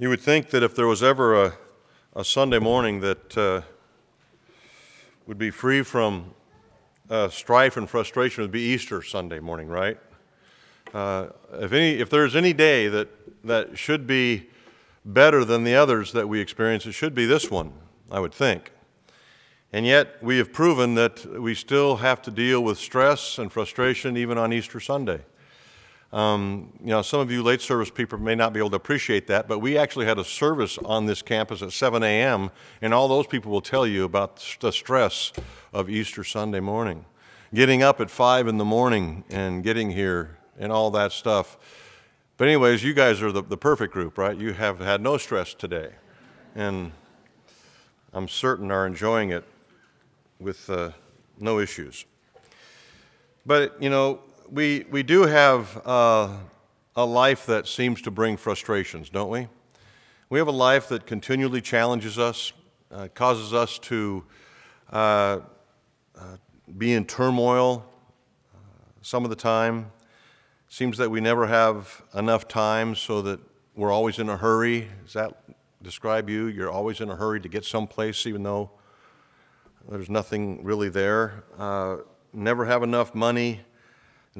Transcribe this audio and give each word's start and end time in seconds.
You 0.00 0.08
would 0.08 0.22
think 0.22 0.48
that 0.48 0.62
if 0.62 0.74
there 0.74 0.86
was 0.86 1.02
ever 1.02 1.44
a, 1.44 1.52
a 2.16 2.24
Sunday 2.24 2.58
morning 2.58 3.00
that 3.00 3.36
uh, 3.36 3.60
would 5.26 5.36
be 5.36 5.50
free 5.50 5.82
from 5.82 6.32
uh, 7.10 7.28
strife 7.28 7.76
and 7.76 7.86
frustration, 7.86 8.40
it 8.40 8.44
would 8.44 8.50
be 8.50 8.62
Easter 8.62 9.02
Sunday 9.02 9.40
morning, 9.40 9.68
right? 9.68 9.98
Uh, 10.94 11.26
if, 11.52 11.74
any, 11.74 11.98
if 11.98 12.08
there's 12.08 12.34
any 12.34 12.54
day 12.54 12.88
that, 12.88 13.10
that 13.44 13.76
should 13.76 14.06
be 14.06 14.48
better 15.04 15.44
than 15.44 15.64
the 15.64 15.74
others 15.74 16.12
that 16.12 16.26
we 16.26 16.40
experience, 16.40 16.86
it 16.86 16.92
should 16.92 17.14
be 17.14 17.26
this 17.26 17.50
one, 17.50 17.70
I 18.10 18.20
would 18.20 18.32
think. 18.32 18.72
And 19.70 19.84
yet, 19.84 20.16
we 20.22 20.38
have 20.38 20.50
proven 20.50 20.94
that 20.94 21.26
we 21.26 21.54
still 21.54 21.96
have 21.96 22.22
to 22.22 22.30
deal 22.30 22.64
with 22.64 22.78
stress 22.78 23.36
and 23.36 23.52
frustration 23.52 24.16
even 24.16 24.38
on 24.38 24.50
Easter 24.50 24.80
Sunday. 24.80 25.20
Um, 26.12 26.72
you 26.80 26.88
know, 26.88 27.02
some 27.02 27.20
of 27.20 27.30
you 27.30 27.42
late 27.42 27.60
service 27.60 27.88
people 27.88 28.18
may 28.18 28.34
not 28.34 28.52
be 28.52 28.58
able 28.58 28.70
to 28.70 28.76
appreciate 28.76 29.28
that, 29.28 29.46
but 29.46 29.60
we 29.60 29.78
actually 29.78 30.06
had 30.06 30.18
a 30.18 30.24
service 30.24 30.76
on 30.78 31.06
this 31.06 31.22
campus 31.22 31.62
at 31.62 31.72
7 31.72 32.02
a.m., 32.02 32.50
and 32.82 32.92
all 32.92 33.06
those 33.06 33.28
people 33.28 33.52
will 33.52 33.60
tell 33.60 33.86
you 33.86 34.04
about 34.04 34.44
the 34.60 34.72
stress 34.72 35.32
of 35.72 35.88
Easter 35.88 36.24
Sunday 36.24 36.58
morning. 36.58 37.04
Getting 37.54 37.82
up 37.82 38.00
at 38.00 38.10
5 38.10 38.48
in 38.48 38.58
the 38.58 38.64
morning 38.64 39.24
and 39.30 39.62
getting 39.62 39.92
here 39.92 40.38
and 40.58 40.72
all 40.72 40.90
that 40.90 41.12
stuff. 41.12 41.56
But, 42.36 42.48
anyways, 42.48 42.82
you 42.82 42.92
guys 42.92 43.22
are 43.22 43.30
the, 43.30 43.42
the 43.42 43.56
perfect 43.56 43.92
group, 43.92 44.18
right? 44.18 44.36
You 44.36 44.52
have 44.52 44.80
had 44.80 45.00
no 45.00 45.16
stress 45.16 45.54
today, 45.54 45.90
and 46.56 46.90
I'm 48.12 48.26
certain 48.26 48.72
are 48.72 48.86
enjoying 48.86 49.30
it 49.30 49.44
with 50.40 50.68
uh, 50.68 50.90
no 51.38 51.60
issues. 51.60 52.04
But, 53.46 53.80
you 53.80 53.90
know, 53.90 54.20
we, 54.50 54.84
we 54.90 55.02
do 55.02 55.22
have 55.22 55.80
uh, 55.86 56.36
a 56.96 57.04
life 57.04 57.46
that 57.46 57.68
seems 57.68 58.02
to 58.02 58.10
bring 58.10 58.36
frustrations, 58.36 59.08
don't 59.08 59.30
we? 59.30 59.48
We 60.28 60.38
have 60.38 60.48
a 60.48 60.52
life 60.52 60.88
that 60.88 61.06
continually 61.06 61.60
challenges 61.60 62.18
us, 62.18 62.52
uh, 62.90 63.08
causes 63.14 63.54
us 63.54 63.78
to 63.80 64.24
uh, 64.92 65.40
uh 66.16 66.36
be 66.76 66.92
in 66.92 67.04
turmoil 67.04 67.84
uh, 68.54 68.58
some 69.02 69.24
of 69.24 69.30
the 69.30 69.36
time. 69.36 69.90
Seems 70.68 70.98
that 70.98 71.10
we 71.10 71.20
never 71.20 71.46
have 71.46 72.02
enough 72.14 72.48
time 72.48 72.94
so 72.94 73.22
that 73.22 73.40
we're 73.74 73.92
always 73.92 74.18
in 74.18 74.28
a 74.28 74.36
hurry. 74.36 74.88
Does 75.04 75.14
that 75.14 75.42
describe 75.82 76.28
you? 76.28 76.46
You're 76.46 76.70
always 76.70 77.00
in 77.00 77.08
a 77.08 77.16
hurry 77.16 77.40
to 77.40 77.48
get 77.48 77.64
someplace, 77.64 78.26
even 78.26 78.42
though 78.42 78.70
there's 79.88 80.10
nothing 80.10 80.64
really 80.64 80.88
there. 80.88 81.44
Uh, 81.58 81.98
never 82.32 82.66
have 82.66 82.82
enough 82.82 83.14
money 83.14 83.60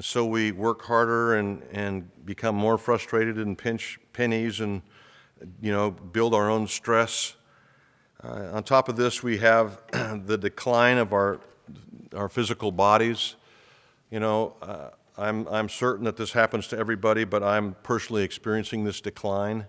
and 0.01 0.05
so 0.07 0.25
we 0.25 0.51
work 0.51 0.81
harder 0.87 1.35
and, 1.35 1.63
and 1.73 2.09
become 2.25 2.55
more 2.55 2.79
frustrated 2.79 3.37
and 3.37 3.59
pinch 3.59 4.01
pennies 4.15 4.61
and, 4.61 4.81
you 5.61 5.71
know, 5.71 5.91
build 5.91 6.33
our 6.33 6.49
own 6.49 6.69
stress. 6.69 7.37
Uh, 8.25 8.49
on 8.51 8.63
top 8.63 8.89
of 8.89 8.97
this, 8.97 9.23
we 9.23 9.37
have 9.37 9.79
the 10.25 10.39
decline 10.39 10.97
of 10.97 11.13
our, 11.13 11.39
our 12.17 12.31
physical 12.31 12.73
bodies. 12.73 13.37
You 14.11 14.21
know, 14.21 14.55
uh, 14.63 14.89
I'm, 15.19 15.47
I'm 15.49 15.69
certain 15.69 16.07
that 16.07 16.17
this 16.17 16.33
happens 16.33 16.67
to 16.69 16.79
everybody, 16.79 17.25
but 17.25 17.43
I'm 17.43 17.77
personally 17.83 18.23
experiencing 18.23 18.85
this 18.85 19.03
decline 19.03 19.67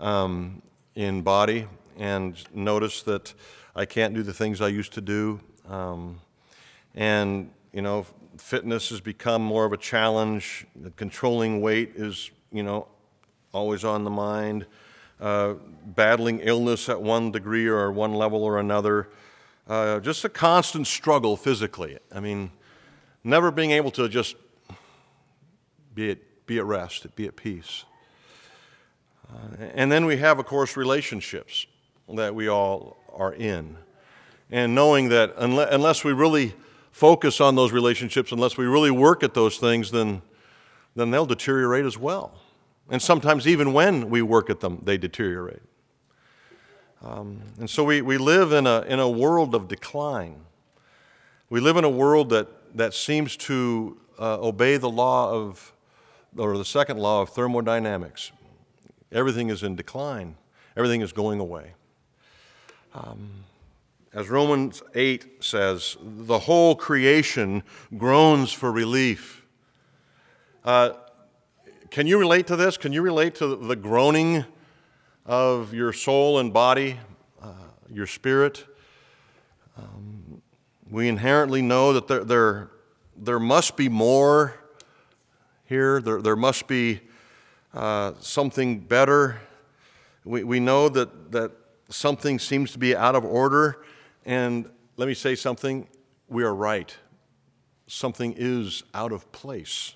um, 0.00 0.62
in 0.94 1.20
body 1.20 1.68
and 1.98 2.42
notice 2.54 3.02
that 3.02 3.34
I 3.76 3.84
can't 3.84 4.14
do 4.14 4.22
the 4.22 4.32
things 4.32 4.62
I 4.62 4.68
used 4.68 4.94
to 4.94 5.02
do. 5.02 5.40
Um, 5.68 6.22
and, 6.94 7.50
you 7.74 7.82
know, 7.82 8.06
fitness 8.40 8.90
has 8.90 9.00
become 9.00 9.42
more 9.42 9.64
of 9.64 9.72
a 9.72 9.76
challenge. 9.76 10.66
Controlling 10.96 11.60
weight 11.60 11.92
is, 11.94 12.30
you 12.52 12.62
know, 12.62 12.88
always 13.52 13.84
on 13.84 14.04
the 14.04 14.10
mind. 14.10 14.66
Uh, 15.20 15.54
battling 15.84 16.38
illness 16.40 16.88
at 16.88 17.02
one 17.02 17.32
degree 17.32 17.66
or 17.66 17.90
one 17.90 18.14
level 18.14 18.44
or 18.44 18.58
another. 18.58 19.08
Uh, 19.66 19.98
just 20.00 20.24
a 20.24 20.28
constant 20.28 20.86
struggle 20.86 21.36
physically. 21.36 21.98
I 22.12 22.20
mean, 22.20 22.52
never 23.24 23.50
being 23.50 23.72
able 23.72 23.90
to 23.92 24.08
just 24.08 24.36
be 25.94 26.12
at, 26.12 26.46
be 26.46 26.58
at 26.58 26.64
rest, 26.64 27.14
be 27.16 27.26
at 27.26 27.34
peace. 27.34 27.84
Uh, 29.28 29.66
and 29.74 29.90
then 29.90 30.06
we 30.06 30.16
have, 30.18 30.38
of 30.38 30.46
course, 30.46 30.76
relationships 30.76 31.66
that 32.08 32.34
we 32.34 32.48
all 32.48 32.96
are 33.12 33.34
in. 33.34 33.76
And 34.50 34.74
knowing 34.74 35.10
that 35.10 35.34
unless, 35.36 35.68
unless 35.74 36.04
we 36.04 36.12
really 36.12 36.54
focus 36.98 37.40
on 37.40 37.54
those 37.54 37.70
relationships, 37.70 38.32
unless 38.32 38.56
we 38.56 38.66
really 38.66 38.90
work 38.90 39.22
at 39.22 39.32
those 39.32 39.56
things, 39.56 39.92
then, 39.92 40.20
then 40.96 41.12
they'll 41.12 41.26
deteriorate 41.26 41.84
as 41.84 41.96
well. 41.96 42.32
And 42.90 43.00
sometimes, 43.00 43.46
even 43.46 43.72
when 43.72 44.10
we 44.10 44.20
work 44.20 44.50
at 44.50 44.58
them, 44.58 44.80
they 44.82 44.98
deteriorate. 44.98 45.62
Um, 47.00 47.42
and 47.60 47.70
so 47.70 47.84
we, 47.84 48.02
we 48.02 48.18
live 48.18 48.50
in 48.50 48.66
a, 48.66 48.80
in 48.80 48.98
a 48.98 49.08
world 49.08 49.54
of 49.54 49.68
decline. 49.68 50.40
We 51.50 51.60
live 51.60 51.76
in 51.76 51.84
a 51.84 51.88
world 51.88 52.30
that, 52.30 52.48
that 52.76 52.94
seems 52.94 53.36
to 53.36 53.96
uh, 54.18 54.40
obey 54.40 54.76
the 54.76 54.90
law 54.90 55.32
of, 55.32 55.72
or 56.36 56.58
the 56.58 56.64
second 56.64 56.98
law 56.98 57.22
of 57.22 57.28
thermodynamics. 57.28 58.32
Everything 59.12 59.50
is 59.50 59.62
in 59.62 59.76
decline, 59.76 60.34
everything 60.76 61.02
is 61.02 61.12
going 61.12 61.38
away. 61.38 61.74
Um, 62.92 63.44
as 64.14 64.28
Romans 64.30 64.82
8 64.94 65.44
says, 65.44 65.96
the 66.00 66.38
whole 66.38 66.74
creation 66.74 67.62
groans 67.96 68.52
for 68.52 68.72
relief. 68.72 69.44
Uh, 70.64 70.92
can 71.90 72.06
you 72.06 72.18
relate 72.18 72.46
to 72.46 72.56
this? 72.56 72.76
Can 72.76 72.92
you 72.92 73.02
relate 73.02 73.34
to 73.36 73.56
the 73.56 73.76
groaning 73.76 74.44
of 75.26 75.74
your 75.74 75.92
soul 75.92 76.38
and 76.38 76.52
body, 76.52 76.98
uh, 77.42 77.52
your 77.90 78.06
spirit? 78.06 78.64
Um, 79.76 80.42
we 80.90 81.08
inherently 81.08 81.62
know 81.62 81.92
that 81.92 82.08
there, 82.08 82.24
there, 82.24 82.70
there 83.16 83.38
must 83.38 83.76
be 83.76 83.88
more 83.88 84.54
here, 85.66 86.00
there, 86.00 86.22
there 86.22 86.36
must 86.36 86.66
be 86.66 87.00
uh, 87.74 88.12
something 88.20 88.80
better. 88.80 89.40
We, 90.24 90.44
we 90.44 90.60
know 90.60 90.88
that, 90.88 91.32
that 91.32 91.52
something 91.90 92.38
seems 92.38 92.72
to 92.72 92.78
be 92.78 92.96
out 92.96 93.14
of 93.14 93.24
order. 93.24 93.84
And 94.24 94.68
let 94.96 95.08
me 95.08 95.14
say 95.14 95.34
something 95.34 95.88
we 96.28 96.44
are 96.44 96.54
right. 96.54 96.94
Something 97.86 98.34
is 98.36 98.82
out 98.92 99.12
of 99.12 99.30
place. 99.32 99.94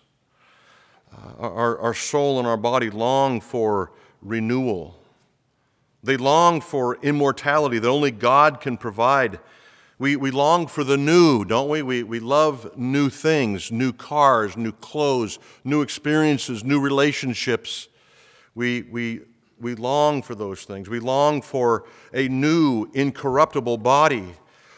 Uh, 1.12 1.46
our, 1.48 1.78
our 1.78 1.94
soul 1.94 2.38
and 2.38 2.48
our 2.48 2.56
body 2.56 2.88
long 2.88 3.40
for 3.40 3.92
renewal. 4.22 4.98
They 6.02 6.16
long 6.16 6.60
for 6.60 6.96
immortality 7.02 7.78
that 7.78 7.88
only 7.88 8.10
God 8.10 8.60
can 8.60 8.76
provide. 8.76 9.38
We, 9.98 10.16
we 10.16 10.30
long 10.30 10.66
for 10.66 10.82
the 10.82 10.96
new, 10.96 11.44
don't 11.44 11.68
we? 11.68 11.82
we? 11.82 12.02
We 12.02 12.18
love 12.18 12.76
new 12.76 13.08
things, 13.08 13.70
new 13.70 13.92
cars, 13.92 14.56
new 14.56 14.72
clothes, 14.72 15.38
new 15.62 15.82
experiences, 15.82 16.64
new 16.64 16.80
relationships. 16.80 17.88
We, 18.54 18.82
we 18.82 19.20
we 19.62 19.76
long 19.76 20.22
for 20.22 20.34
those 20.34 20.64
things. 20.64 20.90
We 20.90 20.98
long 21.00 21.40
for 21.40 21.84
a 22.12 22.28
new, 22.28 22.90
incorruptible 22.92 23.78
body, 23.78 24.34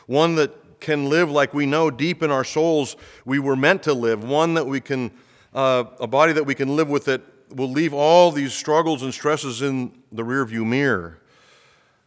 one 0.06 0.34
that 0.36 0.80
can 0.80 1.08
live 1.08 1.30
like 1.30 1.54
we 1.54 1.64
know 1.64 1.90
deep 1.90 2.22
in 2.22 2.30
our 2.30 2.44
souls 2.44 2.96
we 3.24 3.38
were 3.38 3.56
meant 3.56 3.82
to 3.84 3.94
live, 3.94 4.22
one 4.22 4.54
that 4.54 4.66
we 4.66 4.80
can, 4.80 5.10
uh, 5.54 5.84
a 5.98 6.06
body 6.06 6.32
that 6.34 6.44
we 6.44 6.54
can 6.54 6.76
live 6.76 6.88
with 6.88 7.06
that 7.06 7.22
will 7.50 7.70
leave 7.70 7.94
all 7.94 8.30
these 8.30 8.52
struggles 8.52 9.02
and 9.02 9.14
stresses 9.14 9.62
in 9.62 10.02
the 10.12 10.22
rearview 10.22 10.66
mirror. 10.66 11.18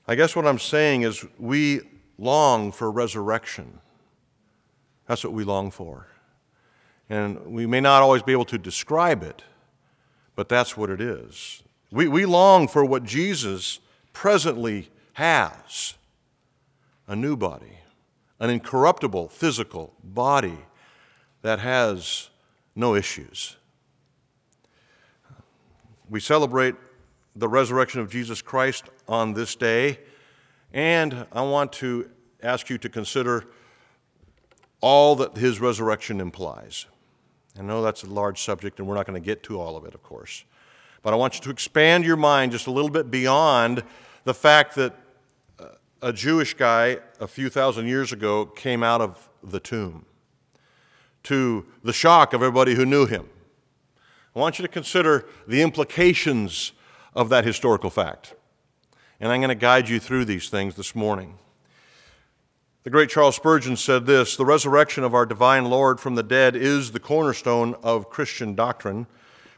I 0.07 0.16
guess 0.16 0.35
what 0.35 0.45
I'm 0.45 0.59
saying 0.59 1.01
is 1.01 1.25
we 1.39 1.81
long 2.19 2.71
for 2.71 2.91
resurrection. 2.91 3.79
That's 5.07 5.23
what 5.23 5.33
we 5.33 5.43
long 5.43 5.71
for. 5.71 6.07
And 7.09 7.53
we 7.53 7.66
may 7.66 7.81
not 7.81 8.03
always 8.03 8.21
be 8.21 8.33
able 8.33 8.45
to 8.45 8.57
describe 8.57 9.23
it, 9.23 9.41
but 10.35 10.49
that's 10.49 10.77
what 10.77 10.89
it 10.89 11.01
is. 11.01 11.63
We, 11.91 12.07
we 12.07 12.25
long 12.25 12.67
for 12.67 12.83
what 12.83 13.03
Jesus 13.03 13.79
presently 14.11 14.89
has 15.13 15.93
a 17.07 17.16
new 17.16 17.37
body, 17.37 17.79
an 18.39 18.49
incorruptible 18.49 19.29
physical 19.29 19.93
body 20.03 20.57
that 21.41 21.59
has 21.59 22.29
no 22.75 22.93
issues. 22.93 23.55
We 26.09 26.19
celebrate 26.19 26.75
the 27.35 27.47
resurrection 27.47 28.01
of 28.01 28.09
Jesus 28.09 28.41
Christ 28.41 28.85
on 29.07 29.33
this 29.33 29.55
day, 29.55 29.99
and 30.73 31.25
I 31.31 31.41
want 31.41 31.72
to 31.73 32.09
ask 32.43 32.69
you 32.69 32.78
to 32.79 32.90
consider 32.90 33.45
all 34.81 35.16
that 35.16 35.37
his 35.37 35.59
resurrection 35.59 36.19
implies. 36.19 36.85
I 37.57 37.61
know 37.61 37.81
that's 37.81 38.03
a 38.03 38.07
large 38.07 38.41
subject, 38.41 38.79
and 38.79 38.87
we're 38.87 38.95
not 38.95 39.07
going 39.07 39.22
to 39.22 39.25
get 39.25 39.43
to 39.43 39.59
all 39.59 39.75
of 39.78 39.85
it, 39.85 39.95
of 39.95 40.03
course. 40.03 40.43
But 41.07 41.13
I 41.13 41.15
want 41.15 41.35
you 41.35 41.41
to 41.43 41.51
expand 41.51 42.03
your 42.03 42.17
mind 42.17 42.51
just 42.51 42.67
a 42.67 42.71
little 42.71 42.89
bit 42.89 43.09
beyond 43.09 43.81
the 44.25 44.33
fact 44.33 44.75
that 44.75 44.93
uh, 45.57 45.67
a 46.01 46.11
Jewish 46.11 46.53
guy 46.53 46.97
a 47.21 47.27
few 47.29 47.49
thousand 47.49 47.87
years 47.87 48.11
ago 48.11 48.45
came 48.45 48.83
out 48.83 48.99
of 48.99 49.29
the 49.41 49.61
tomb 49.61 50.05
to 51.23 51.65
the 51.81 51.93
shock 51.93 52.33
of 52.33 52.41
everybody 52.41 52.75
who 52.75 52.85
knew 52.85 53.05
him. 53.05 53.29
I 54.35 54.39
want 54.39 54.59
you 54.59 54.63
to 54.63 54.67
consider 54.67 55.25
the 55.47 55.61
implications 55.61 56.73
of 57.15 57.29
that 57.29 57.45
historical 57.45 57.89
fact. 57.89 58.35
And 59.21 59.31
I'm 59.31 59.39
going 59.39 59.47
to 59.47 59.55
guide 59.55 59.87
you 59.87 60.01
through 60.01 60.25
these 60.25 60.49
things 60.49 60.75
this 60.75 60.93
morning. 60.93 61.37
The 62.83 62.89
great 62.89 63.09
Charles 63.09 63.37
Spurgeon 63.37 63.77
said 63.77 64.07
this 64.07 64.35
The 64.35 64.43
resurrection 64.43 65.05
of 65.05 65.13
our 65.13 65.25
divine 65.25 65.69
Lord 65.69 66.01
from 66.01 66.15
the 66.15 66.21
dead 66.21 66.57
is 66.57 66.91
the 66.91 66.99
cornerstone 66.99 67.75
of 67.81 68.09
Christian 68.09 68.55
doctrine. 68.55 69.07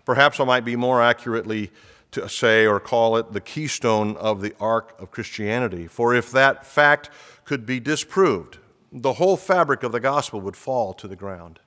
Perhaps 0.09 0.39
I 0.39 0.43
might 0.43 0.65
be 0.65 0.75
more 0.75 1.03
accurately 1.03 1.69
to 2.09 2.27
say 2.27 2.65
or 2.65 2.79
call 2.79 3.15
it 3.17 3.31
the 3.31 3.39
keystone 3.39 4.17
of 4.17 4.41
the 4.41 4.55
ark 4.59 4.99
of 4.99 5.11
Christianity. 5.11 5.85
For 5.85 6.15
if 6.15 6.31
that 6.31 6.65
fact 6.65 7.11
could 7.45 7.63
be 7.63 7.79
disproved, 7.79 8.57
the 8.91 9.13
whole 9.13 9.37
fabric 9.37 9.83
of 9.83 9.91
the 9.91 9.99
gospel 9.99 10.41
would 10.41 10.55
fall 10.55 10.95
to 10.95 11.07
the 11.07 11.15
ground. 11.15 11.59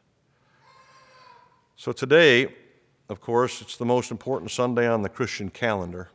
So 1.77 1.93
today, 1.93 2.53
of 3.09 3.21
course, 3.21 3.62
it's 3.62 3.77
the 3.77 3.85
most 3.85 4.11
important 4.11 4.50
Sunday 4.50 4.89
on 4.89 5.03
the 5.03 5.09
Christian 5.09 5.49
calendar. 5.49 6.09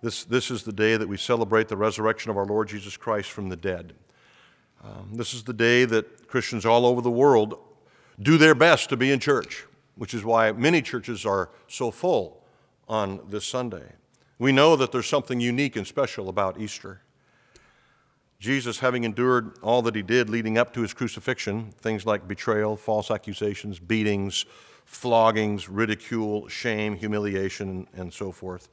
This, 0.00 0.24
this 0.24 0.50
is 0.50 0.62
the 0.62 0.72
day 0.72 0.96
that 0.96 1.10
we 1.10 1.18
celebrate 1.18 1.68
the 1.68 1.76
resurrection 1.76 2.30
of 2.30 2.38
our 2.38 2.46
Lord 2.46 2.68
Jesus 2.68 2.96
Christ 2.96 3.30
from 3.30 3.50
the 3.50 3.56
dead. 3.56 3.92
Um, 4.82 5.10
this 5.12 5.34
is 5.34 5.42
the 5.42 5.52
day 5.52 5.84
that 5.84 6.26
Christians 6.26 6.64
all 6.64 6.86
over 6.86 7.02
the 7.02 7.10
world 7.10 7.58
do 8.18 8.38
their 8.38 8.54
best 8.54 8.88
to 8.88 8.96
be 8.96 9.12
in 9.12 9.20
church, 9.20 9.66
which 9.98 10.14
is 10.14 10.24
why 10.24 10.52
many 10.52 10.80
churches 10.80 11.26
are 11.26 11.50
so 11.66 11.90
full 11.90 12.42
on 12.88 13.20
this 13.28 13.44
Sunday. 13.44 13.92
We 14.38 14.52
know 14.52 14.76
that 14.76 14.92
there's 14.92 15.08
something 15.08 15.40
unique 15.40 15.76
and 15.76 15.86
special 15.86 16.28
about 16.28 16.60
Easter. 16.60 17.02
Jesus, 18.38 18.78
having 18.78 19.02
endured 19.02 19.58
all 19.62 19.82
that 19.82 19.96
he 19.96 20.02
did 20.02 20.30
leading 20.30 20.56
up 20.56 20.72
to 20.74 20.82
his 20.82 20.94
crucifixion, 20.94 21.72
things 21.80 22.06
like 22.06 22.28
betrayal, 22.28 22.76
false 22.76 23.10
accusations, 23.10 23.80
beatings, 23.80 24.46
floggings, 24.84 25.68
ridicule, 25.68 26.46
shame, 26.46 26.94
humiliation, 26.94 27.88
and 27.92 28.12
so 28.12 28.30
forth, 28.30 28.68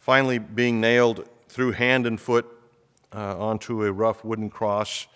finally 0.00 0.38
being 0.38 0.80
nailed 0.80 1.28
through 1.48 1.72
hand 1.72 2.06
and 2.06 2.20
foot 2.20 2.44
uh, 3.14 3.38
onto 3.38 3.84
a 3.84 3.92
rough 3.92 4.24
wooden 4.24 4.50
cross 4.50 5.06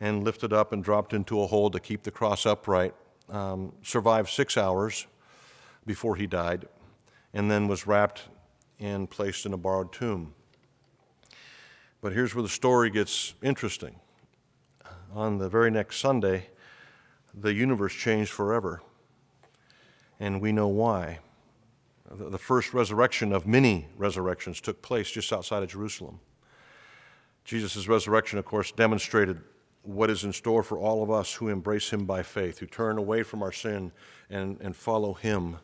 and 0.00 0.22
lifted 0.22 0.52
up 0.52 0.72
and 0.72 0.84
dropped 0.84 1.12
into 1.12 1.42
a 1.42 1.46
hole 1.48 1.68
to 1.68 1.80
keep 1.80 2.04
the 2.04 2.10
cross 2.10 2.46
upright, 2.46 2.94
um, 3.30 3.72
survived 3.82 4.28
six 4.28 4.56
hours 4.56 5.06
before 5.86 6.16
he 6.16 6.26
died, 6.26 6.66
and 7.32 7.50
then 7.50 7.68
was 7.68 7.86
wrapped 7.86 8.28
and 8.78 9.08
placed 9.08 9.46
in 9.46 9.52
a 9.52 9.56
borrowed 9.56 9.92
tomb. 9.92 10.34
But 12.00 12.12
here's 12.12 12.34
where 12.34 12.42
the 12.42 12.48
story 12.48 12.90
gets 12.90 13.34
interesting. 13.42 13.96
On 15.12 15.38
the 15.38 15.48
very 15.48 15.70
next 15.70 15.98
Sunday, 15.98 16.48
the 17.34 17.52
universe 17.52 17.94
changed 17.94 18.30
forever. 18.30 18.82
And 20.18 20.40
we 20.40 20.52
know 20.52 20.68
why. 20.68 21.18
The 22.10 22.38
first 22.38 22.74
resurrection 22.74 23.32
of 23.32 23.46
many 23.46 23.86
resurrections 23.96 24.60
took 24.60 24.82
place 24.82 25.10
just 25.10 25.32
outside 25.32 25.62
of 25.62 25.68
Jerusalem. 25.68 26.20
Jesus' 27.44 27.86
resurrection, 27.86 28.38
of 28.38 28.44
course, 28.44 28.72
demonstrated 28.72 29.40
what 29.82 30.10
is 30.10 30.24
in 30.24 30.32
store 30.32 30.62
for 30.62 30.78
all 30.78 31.02
of 31.02 31.10
us 31.10 31.34
who 31.34 31.48
embrace 31.48 31.90
him 31.90 32.04
by 32.04 32.22
faith, 32.22 32.58
who 32.58 32.66
turn 32.66 32.98
away 32.98 33.22
from 33.22 33.42
our 33.42 33.52
sin 33.52 33.92
and, 34.28 34.58
and 34.60 34.76
follow 34.76 35.14
him 35.14 35.56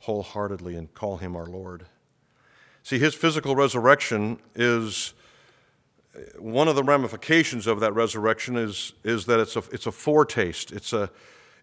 wholeheartedly 0.00 0.74
and 0.74 0.92
call 0.94 1.18
him 1.18 1.36
our 1.36 1.46
Lord. 1.46 1.86
See, 2.82 2.98
his 2.98 3.14
physical 3.14 3.54
resurrection 3.54 4.38
is 4.54 5.14
one 6.38 6.68
of 6.68 6.76
the 6.76 6.82
ramifications 6.82 7.66
of 7.66 7.80
that 7.80 7.94
resurrection 7.94 8.56
is, 8.56 8.92
is 9.04 9.26
that 9.26 9.40
it's 9.40 9.56
a, 9.56 9.62
it's 9.72 9.86
a 9.86 9.92
foretaste, 9.92 10.72
it's 10.72 10.92
a, 10.92 11.10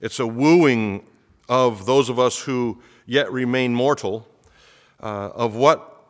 it's 0.01 0.19
a 0.19 0.25
wooing 0.25 1.05
of 1.47 1.85
those 1.85 2.09
of 2.09 2.17
us 2.17 2.41
who 2.43 2.81
yet 3.05 3.31
remain 3.31 3.73
mortal, 3.73 4.27
uh, 5.01 5.29
of 5.35 5.55
what 5.55 6.03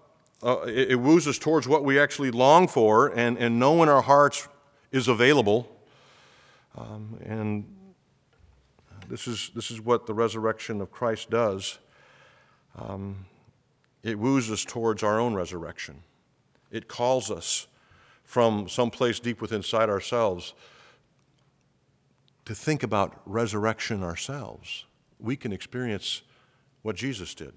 uh, 0.43 0.61
it, 0.61 0.91
it, 0.91 0.95
woos 0.95 1.27
us 1.27 1.37
towards 1.37 1.67
what 1.67 1.83
we 1.83 1.99
actually 1.99 2.31
long 2.31 2.67
for 2.67 3.07
and, 3.07 3.37
and 3.37 3.59
know 3.59 3.83
in 3.83 3.89
our 3.89 4.01
hearts 4.01 4.47
is 4.91 5.07
available. 5.07 5.69
Um, 6.77 7.19
and 7.25 7.65
this 9.07 9.27
is, 9.27 9.51
this 9.55 9.71
is 9.71 9.81
what 9.81 10.05
the 10.05 10.13
resurrection 10.13 10.81
of 10.81 10.91
Christ 10.91 11.29
does. 11.29 11.79
Um, 12.77 13.25
it 14.03 14.17
woos 14.17 14.49
us 14.51 14.63
towards 14.63 15.03
our 15.03 15.19
own 15.19 15.33
resurrection. 15.33 16.03
It 16.71 16.87
calls 16.87 17.31
us 17.31 17.67
from 18.23 18.69
someplace 18.69 19.19
deep 19.19 19.41
within 19.41 19.57
inside 19.57 19.89
ourselves 19.89 20.53
to 22.45 22.55
think 22.55 22.83
about 22.83 23.21
resurrection 23.25 24.03
ourselves. 24.03 24.85
We 25.19 25.35
can 25.35 25.51
experience 25.51 26.21
what 26.83 26.95
Jesus 26.95 27.33
did. 27.33 27.53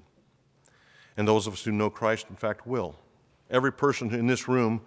And 1.16 1.28
those 1.28 1.46
of 1.46 1.52
us 1.52 1.64
who 1.64 1.72
know 1.72 1.90
Christ, 1.90 2.26
in 2.30 2.36
fact, 2.36 2.66
will. 2.66 2.96
Every 3.50 3.72
person 3.72 4.12
in 4.14 4.26
this 4.26 4.48
room, 4.48 4.80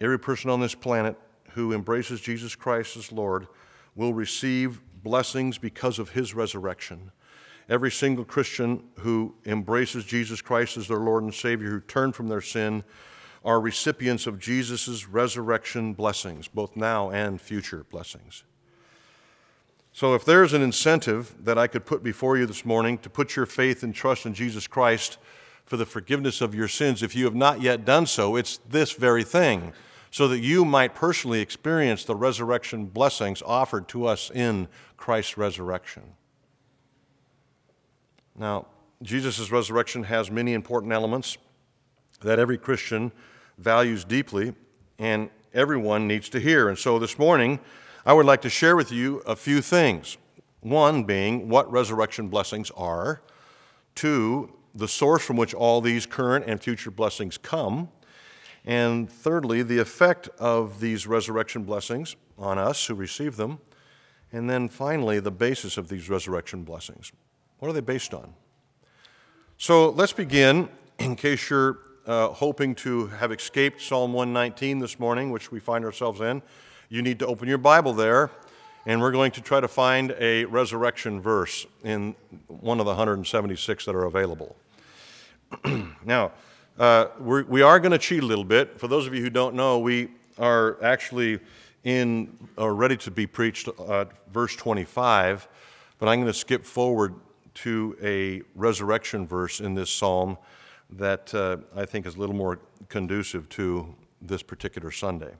every 0.00 0.18
person 0.18 0.50
on 0.50 0.60
this 0.60 0.74
planet 0.74 1.16
who 1.54 1.72
embraces 1.72 2.20
Jesus 2.20 2.54
Christ 2.54 2.96
as 2.96 3.12
Lord 3.12 3.46
will 3.96 4.14
receive 4.14 4.80
blessings 5.02 5.58
because 5.58 5.98
of 5.98 6.10
his 6.10 6.34
resurrection. 6.34 7.12
Every 7.68 7.90
single 7.90 8.24
Christian 8.24 8.84
who 9.00 9.34
embraces 9.46 10.04
Jesus 10.04 10.42
Christ 10.42 10.76
as 10.76 10.88
their 10.88 10.98
Lord 10.98 11.22
and 11.22 11.32
Savior, 11.32 11.70
who 11.70 11.80
turned 11.80 12.14
from 12.14 12.28
their 12.28 12.40
sin, 12.40 12.84
are 13.44 13.60
recipients 13.60 14.26
of 14.26 14.38
Jesus' 14.38 15.06
resurrection 15.06 15.92
blessings, 15.92 16.48
both 16.48 16.76
now 16.76 17.10
and 17.10 17.40
future 17.40 17.84
blessings. 17.90 18.44
So, 19.92 20.14
if 20.14 20.24
there's 20.24 20.52
an 20.52 20.62
incentive 20.62 21.34
that 21.44 21.56
I 21.56 21.68
could 21.68 21.86
put 21.86 22.02
before 22.02 22.36
you 22.36 22.46
this 22.46 22.64
morning 22.64 22.98
to 22.98 23.10
put 23.10 23.36
your 23.36 23.46
faith 23.46 23.82
and 23.82 23.94
trust 23.94 24.26
in 24.26 24.34
Jesus 24.34 24.66
Christ 24.66 25.18
for 25.66 25.76
the 25.76 25.86
forgiveness 25.86 26.40
of 26.40 26.54
your 26.54 26.68
sins, 26.68 27.02
if 27.02 27.14
you 27.14 27.26
have 27.26 27.34
not 27.34 27.62
yet 27.62 27.84
done 27.84 28.06
so, 28.06 28.34
it's 28.34 28.56
this 28.68 28.92
very 28.92 29.22
thing, 29.22 29.72
so 30.14 30.28
that 30.28 30.38
you 30.38 30.64
might 30.64 30.94
personally 30.94 31.40
experience 31.40 32.04
the 32.04 32.14
resurrection 32.14 32.86
blessings 32.86 33.42
offered 33.44 33.88
to 33.88 34.06
us 34.06 34.30
in 34.30 34.68
Christ's 34.96 35.36
resurrection. 35.36 36.04
Now, 38.38 38.66
Jesus' 39.02 39.50
resurrection 39.50 40.04
has 40.04 40.30
many 40.30 40.52
important 40.52 40.92
elements 40.92 41.36
that 42.20 42.38
every 42.38 42.56
Christian 42.56 43.10
values 43.58 44.04
deeply, 44.04 44.54
and 45.00 45.30
everyone 45.52 46.06
needs 46.06 46.28
to 46.28 46.38
hear. 46.38 46.68
And 46.68 46.78
so 46.78 47.00
this 47.00 47.18
morning, 47.18 47.58
I 48.06 48.12
would 48.12 48.24
like 48.24 48.42
to 48.42 48.48
share 48.48 48.76
with 48.76 48.92
you 48.92 49.16
a 49.26 49.34
few 49.34 49.60
things. 49.60 50.16
One 50.60 51.02
being 51.02 51.48
what 51.48 51.68
resurrection 51.72 52.28
blessings 52.28 52.70
are, 52.76 53.20
two, 53.96 54.52
the 54.76 54.86
source 54.86 55.24
from 55.24 55.36
which 55.36 55.54
all 55.54 55.80
these 55.80 56.06
current 56.06 56.44
and 56.46 56.62
future 56.62 56.92
blessings 56.92 57.36
come, 57.36 57.88
and 58.64 59.10
thirdly, 59.10 59.62
the 59.62 59.78
effect 59.78 60.28
of 60.38 60.80
these 60.80 61.06
resurrection 61.06 61.64
blessings 61.64 62.16
on 62.38 62.58
us 62.58 62.86
who 62.86 62.94
receive 62.94 63.36
them, 63.36 63.58
and 64.32 64.48
then 64.48 64.68
finally, 64.68 65.20
the 65.20 65.30
basis 65.30 65.76
of 65.76 65.88
these 65.88 66.08
resurrection 66.08 66.64
blessings. 66.64 67.12
What 67.58 67.68
are 67.68 67.72
they 67.72 67.80
based 67.80 68.14
on? 68.14 68.34
So 69.58 69.90
let's 69.90 70.12
begin, 70.12 70.68
in 70.98 71.14
case 71.14 71.48
you're 71.50 71.78
uh, 72.06 72.28
hoping 72.28 72.74
to 72.76 73.06
have 73.08 73.32
escaped 73.32 73.80
Psalm 73.80 74.12
119 74.12 74.78
this 74.78 74.98
morning, 74.98 75.30
which 75.30 75.52
we 75.52 75.60
find 75.60 75.84
ourselves 75.84 76.20
in, 76.20 76.42
you 76.88 77.02
need 77.02 77.18
to 77.20 77.26
open 77.26 77.48
your 77.48 77.58
Bible 77.58 77.92
there, 77.92 78.30
and 78.86 79.00
we're 79.00 79.12
going 79.12 79.30
to 79.32 79.40
try 79.40 79.60
to 79.60 79.68
find 79.68 80.14
a 80.18 80.44
resurrection 80.46 81.20
verse 81.20 81.66
in 81.82 82.14
one 82.48 82.80
of 82.80 82.86
the 82.86 82.92
176 82.92 83.84
that 83.84 83.94
are 83.94 84.04
available. 84.04 84.56
now, 86.04 86.32
uh, 86.78 87.06
we're, 87.20 87.44
we 87.44 87.62
are 87.62 87.78
going 87.78 87.92
to 87.92 87.98
cheat 87.98 88.22
a 88.22 88.26
little 88.26 88.44
bit. 88.44 88.80
For 88.80 88.88
those 88.88 89.06
of 89.06 89.14
you 89.14 89.22
who 89.22 89.30
don't 89.30 89.54
know, 89.54 89.78
we 89.78 90.08
are 90.38 90.82
actually 90.82 91.38
in 91.84 92.36
or 92.56 92.74
ready 92.74 92.96
to 92.96 93.10
be 93.10 93.26
preached 93.26 93.68
uh, 93.78 94.06
verse 94.32 94.56
25, 94.56 95.46
but 95.98 96.08
I'm 96.08 96.20
going 96.20 96.32
to 96.32 96.38
skip 96.38 96.64
forward 96.64 97.14
to 97.54 97.96
a 98.02 98.42
resurrection 98.56 99.26
verse 99.26 99.60
in 99.60 99.74
this 99.74 99.90
psalm 99.90 100.36
that 100.90 101.32
uh, 101.34 101.58
I 101.76 101.84
think 101.84 102.06
is 102.06 102.16
a 102.16 102.18
little 102.18 102.34
more 102.34 102.58
conducive 102.88 103.48
to 103.50 103.94
this 104.20 104.42
particular 104.42 104.90
Sunday. 104.90 105.34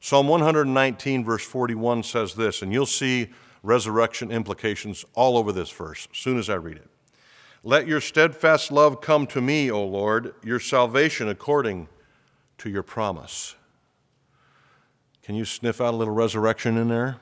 Psalm 0.00 0.28
119, 0.28 1.24
verse 1.24 1.44
41 1.44 2.02
says 2.02 2.34
this, 2.34 2.62
and 2.62 2.72
you'll 2.72 2.86
see 2.86 3.30
resurrection 3.62 4.30
implications 4.30 5.04
all 5.14 5.36
over 5.36 5.52
this 5.52 5.70
verse 5.70 6.08
as 6.10 6.18
soon 6.18 6.38
as 6.38 6.48
I 6.48 6.54
read 6.54 6.76
it. 6.76 6.88
Let 7.66 7.88
your 7.88 8.02
steadfast 8.02 8.70
love 8.70 9.00
come 9.00 9.26
to 9.28 9.40
me, 9.40 9.70
O 9.70 9.82
Lord, 9.82 10.34
your 10.44 10.60
salvation 10.60 11.30
according 11.30 11.88
to 12.58 12.68
your 12.68 12.82
promise. 12.82 13.56
Can 15.22 15.34
you 15.34 15.46
sniff 15.46 15.80
out 15.80 15.94
a 15.94 15.96
little 15.96 16.12
resurrection 16.12 16.76
in 16.76 16.88
there? 16.88 17.16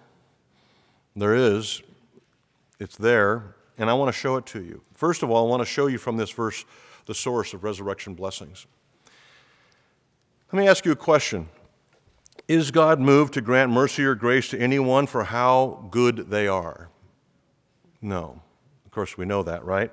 There 1.14 1.36
is. 1.36 1.80
It's 2.80 2.96
there, 2.96 3.54
and 3.78 3.88
I 3.88 3.94
want 3.94 4.08
to 4.08 4.18
show 4.18 4.34
it 4.34 4.44
to 4.46 4.60
you. 4.60 4.82
First 4.94 5.22
of 5.22 5.30
all, 5.30 5.46
I 5.46 5.48
want 5.48 5.60
to 5.60 5.66
show 5.66 5.86
you 5.86 5.98
from 5.98 6.16
this 6.16 6.32
verse 6.32 6.64
the 7.06 7.14
source 7.14 7.54
of 7.54 7.62
resurrection 7.62 8.14
blessings. 8.14 8.66
Let 10.52 10.58
me 10.58 10.66
ask 10.66 10.84
you 10.84 10.90
a 10.90 10.96
question 10.96 11.48
Is 12.48 12.72
God 12.72 12.98
moved 12.98 13.34
to 13.34 13.40
grant 13.40 13.70
mercy 13.70 14.04
or 14.04 14.16
grace 14.16 14.48
to 14.48 14.58
anyone 14.58 15.06
for 15.06 15.22
how 15.22 15.86
good 15.92 16.30
they 16.30 16.48
are? 16.48 16.88
No. 18.00 18.42
Of 18.84 18.90
course, 18.90 19.16
we 19.16 19.24
know 19.24 19.44
that, 19.44 19.64
right? 19.64 19.92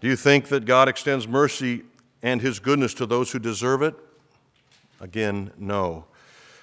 Do 0.00 0.08
you 0.08 0.16
think 0.16 0.48
that 0.48 0.64
God 0.64 0.88
extends 0.88 1.26
mercy 1.26 1.82
and 2.22 2.40
his 2.40 2.58
goodness 2.58 2.94
to 2.94 3.06
those 3.06 3.32
who 3.32 3.38
deserve 3.38 3.82
it? 3.82 3.94
Again, 5.00 5.52
no. 5.58 6.06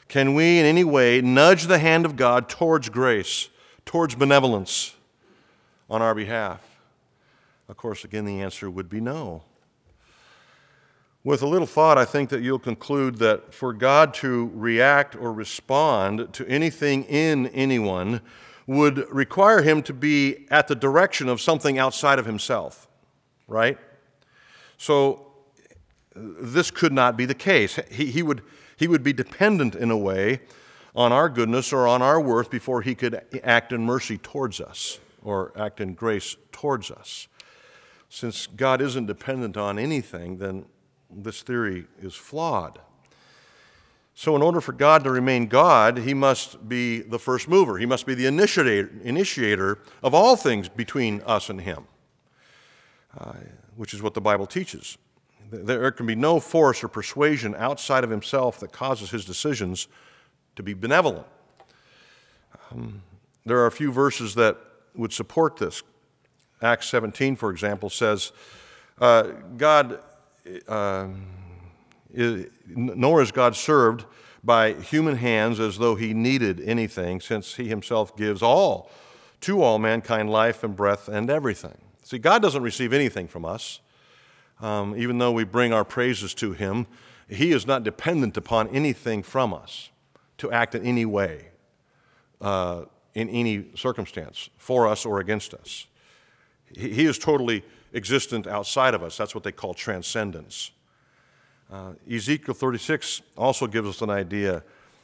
Can 0.07 0.33
we 0.33 0.59
in 0.59 0.65
any 0.65 0.83
way 0.83 1.21
nudge 1.21 1.63
the 1.65 1.79
hand 1.79 2.05
of 2.05 2.15
God 2.15 2.49
towards 2.49 2.89
grace, 2.89 3.49
towards 3.85 4.15
benevolence 4.15 4.95
on 5.89 6.01
our 6.01 6.13
behalf? 6.13 6.61
Of 7.69 7.77
course, 7.77 8.03
again, 8.03 8.25
the 8.25 8.41
answer 8.41 8.69
would 8.69 8.89
be 8.89 9.01
no. 9.01 9.43
With 11.23 11.41
a 11.41 11.47
little 11.47 11.67
thought, 11.67 11.97
I 11.97 12.03
think 12.03 12.29
that 12.29 12.41
you'll 12.41 12.59
conclude 12.59 13.19
that 13.19 13.53
for 13.53 13.71
God 13.71 14.13
to 14.15 14.51
react 14.53 15.15
or 15.15 15.31
respond 15.31 16.33
to 16.33 16.45
anything 16.47 17.05
in 17.05 17.47
anyone 17.47 18.19
would 18.67 19.09
require 19.09 19.61
him 19.61 19.81
to 19.83 19.93
be 19.93 20.45
at 20.51 20.67
the 20.67 20.75
direction 20.75 21.29
of 21.29 21.39
something 21.39 21.79
outside 21.79 22.19
of 22.19 22.25
himself, 22.25 22.87
right? 23.47 23.77
So 24.77 25.33
this 26.15 26.71
could 26.71 26.93
not 26.93 27.17
be 27.17 27.25
the 27.25 27.35
case. 27.35 27.79
He, 27.89 28.07
he, 28.07 28.23
would, 28.23 28.41
he 28.77 28.87
would 28.87 29.03
be 29.03 29.13
dependent 29.13 29.75
in 29.75 29.91
a 29.91 29.97
way 29.97 30.41
on 30.95 31.11
our 31.11 31.29
goodness 31.29 31.73
or 31.73 31.87
on 31.87 32.01
our 32.01 32.19
worth 32.19 32.49
before 32.49 32.81
he 32.81 32.95
could 32.95 33.21
act 33.43 33.71
in 33.71 33.85
mercy 33.85 34.17
towards 34.17 34.61
us 34.61 34.99
or 35.23 35.51
act 35.55 35.81
in 35.81 35.93
grace 35.93 36.35
towards 36.51 36.91
us. 36.91 37.27
Since 38.09 38.47
God 38.47 38.81
isn't 38.81 39.07
dependent 39.07 39.57
on 39.57 39.79
anything, 39.79 40.37
then 40.37 40.65
this 41.09 41.41
theory 41.41 41.85
is 41.99 42.13
flawed. 42.13 42.79
So, 44.15 44.35
in 44.35 44.43
order 44.43 44.61
for 44.61 44.73
God 44.73 45.03
to 45.05 45.11
remain 45.11 45.47
God, 45.47 45.97
he 45.97 46.13
must 46.13 46.69
be 46.69 46.99
the 46.99 47.17
first 47.17 47.47
mover. 47.47 47.79
He 47.79 47.87
must 47.87 48.05
be 48.05 48.13
the 48.13 48.27
initiator, 48.27 48.91
initiator 49.03 49.79
of 50.03 50.13
all 50.13 50.35
things 50.35 50.69
between 50.69 51.21
us 51.21 51.49
and 51.49 51.61
him, 51.61 51.87
uh, 53.17 53.33
which 53.75 53.93
is 53.93 54.01
what 54.01 54.13
the 54.13 54.21
Bible 54.21 54.45
teaches. 54.45 54.97
There 55.51 55.91
can 55.91 56.05
be 56.05 56.15
no 56.15 56.39
force 56.39 56.83
or 56.83 56.87
persuasion 56.87 57.53
outside 57.57 58.03
of 58.03 58.09
himself 58.09 58.59
that 58.59 58.71
causes 58.71 59.11
his 59.11 59.23
decisions 59.23 59.87
to 60.55 60.63
be 60.63 60.73
benevolent. 60.73 61.27
Um, 62.71 63.03
there 63.45 63.59
are 63.59 63.67
a 63.67 63.71
few 63.71 63.91
verses 63.91 64.35
that 64.35 64.57
would 64.95 65.13
support 65.13 65.57
this. 65.57 65.83
Acts 66.61 66.87
17, 66.89 67.35
for 67.35 67.51
example, 67.51 67.89
says, 67.89 68.31
uh, 68.99 69.23
God 69.57 69.99
uh, 70.67 71.07
nor 72.75 73.21
is 73.21 73.31
God 73.31 73.55
served 73.55 74.05
by 74.43 74.73
human 74.73 75.15
hands 75.15 75.59
as 75.59 75.77
though 75.77 75.95
he 75.95 76.13
needed 76.13 76.61
anything, 76.61 77.21
since 77.21 77.55
he 77.55 77.69
himself 77.69 78.15
gives 78.15 78.41
all 78.41 78.91
to 79.41 79.61
all 79.61 79.79
mankind 79.79 80.29
life 80.29 80.63
and 80.63 80.75
breath 80.75 81.07
and 81.07 81.29
everything. 81.29 81.77
See, 82.03 82.17
God 82.17 82.41
doesn't 82.41 82.61
receive 82.61 82.91
anything 82.93 83.27
from 83.27 83.45
us, 83.45 83.79
um, 84.61 84.95
even 84.97 85.17
though 85.17 85.31
we 85.31 85.45
bring 85.45 85.71
our 85.73 85.85
praises 85.85 86.33
to 86.35 86.51
him. 86.51 86.85
He 87.29 87.51
is 87.51 87.65
not 87.65 87.83
dependent 87.83 88.35
upon 88.35 88.67
anything 88.69 89.23
from 89.23 89.53
us 89.53 89.89
to 90.37 90.51
act 90.51 90.75
in 90.75 90.85
any 90.85 91.05
way, 91.05 91.47
uh, 92.41 92.83
in 93.13 93.29
any 93.29 93.67
circumstance, 93.75 94.49
for 94.57 94.87
us 94.87 95.05
or 95.05 95.19
against 95.19 95.53
us. 95.53 95.87
He, 96.75 96.89
he 96.89 97.05
is 97.05 97.17
totally 97.17 97.63
existent 97.93 98.47
outside 98.47 98.93
of 98.93 99.01
us. 99.01 99.15
That's 99.15 99.33
what 99.33 99.45
they 99.45 99.51
call 99.53 99.73
transcendence. 99.73 100.71
Uh, 101.71 101.93
Ezekiel 102.11 102.53
36 102.53 103.21
also 103.37 103.65
gives 103.65 103.87
us 103.87 104.01
an 104.01 104.09
idea 104.09 104.61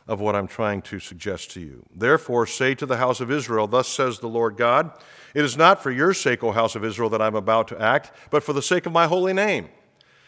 of 0.10 0.20
what 0.20 0.36
I'm 0.36 0.48
trying 0.48 0.82
to 0.82 1.00
suggest 1.00 1.52
to 1.52 1.60
you. 1.60 1.86
Therefore, 1.96 2.48
say 2.48 2.74
to 2.74 2.88
the 2.88 2.98
house 2.98 3.22
of 3.22 3.30
Israel, 3.30 3.68
Thus 3.68 3.88
says 3.88 4.18
the 4.18 4.28
Lord 4.28 4.58
God, 4.58 4.92
It 5.36 5.46
is 5.46 5.56
not 5.56 5.84
for 5.84 5.92
your 5.92 6.16
sake, 6.16 6.44
O 6.44 6.52
house 6.52 6.76
of 6.76 6.84
Israel, 6.84 7.12
that 7.12 7.22
I'm 7.22 7.36
about 7.36 7.68
to 7.68 7.80
act, 7.80 8.12
but 8.32 8.42
for 8.42 8.52
the 8.52 8.62
sake 8.64 8.88
of 8.88 8.92
my 8.92 9.06
holy 9.06 9.34
name. 9.34 9.70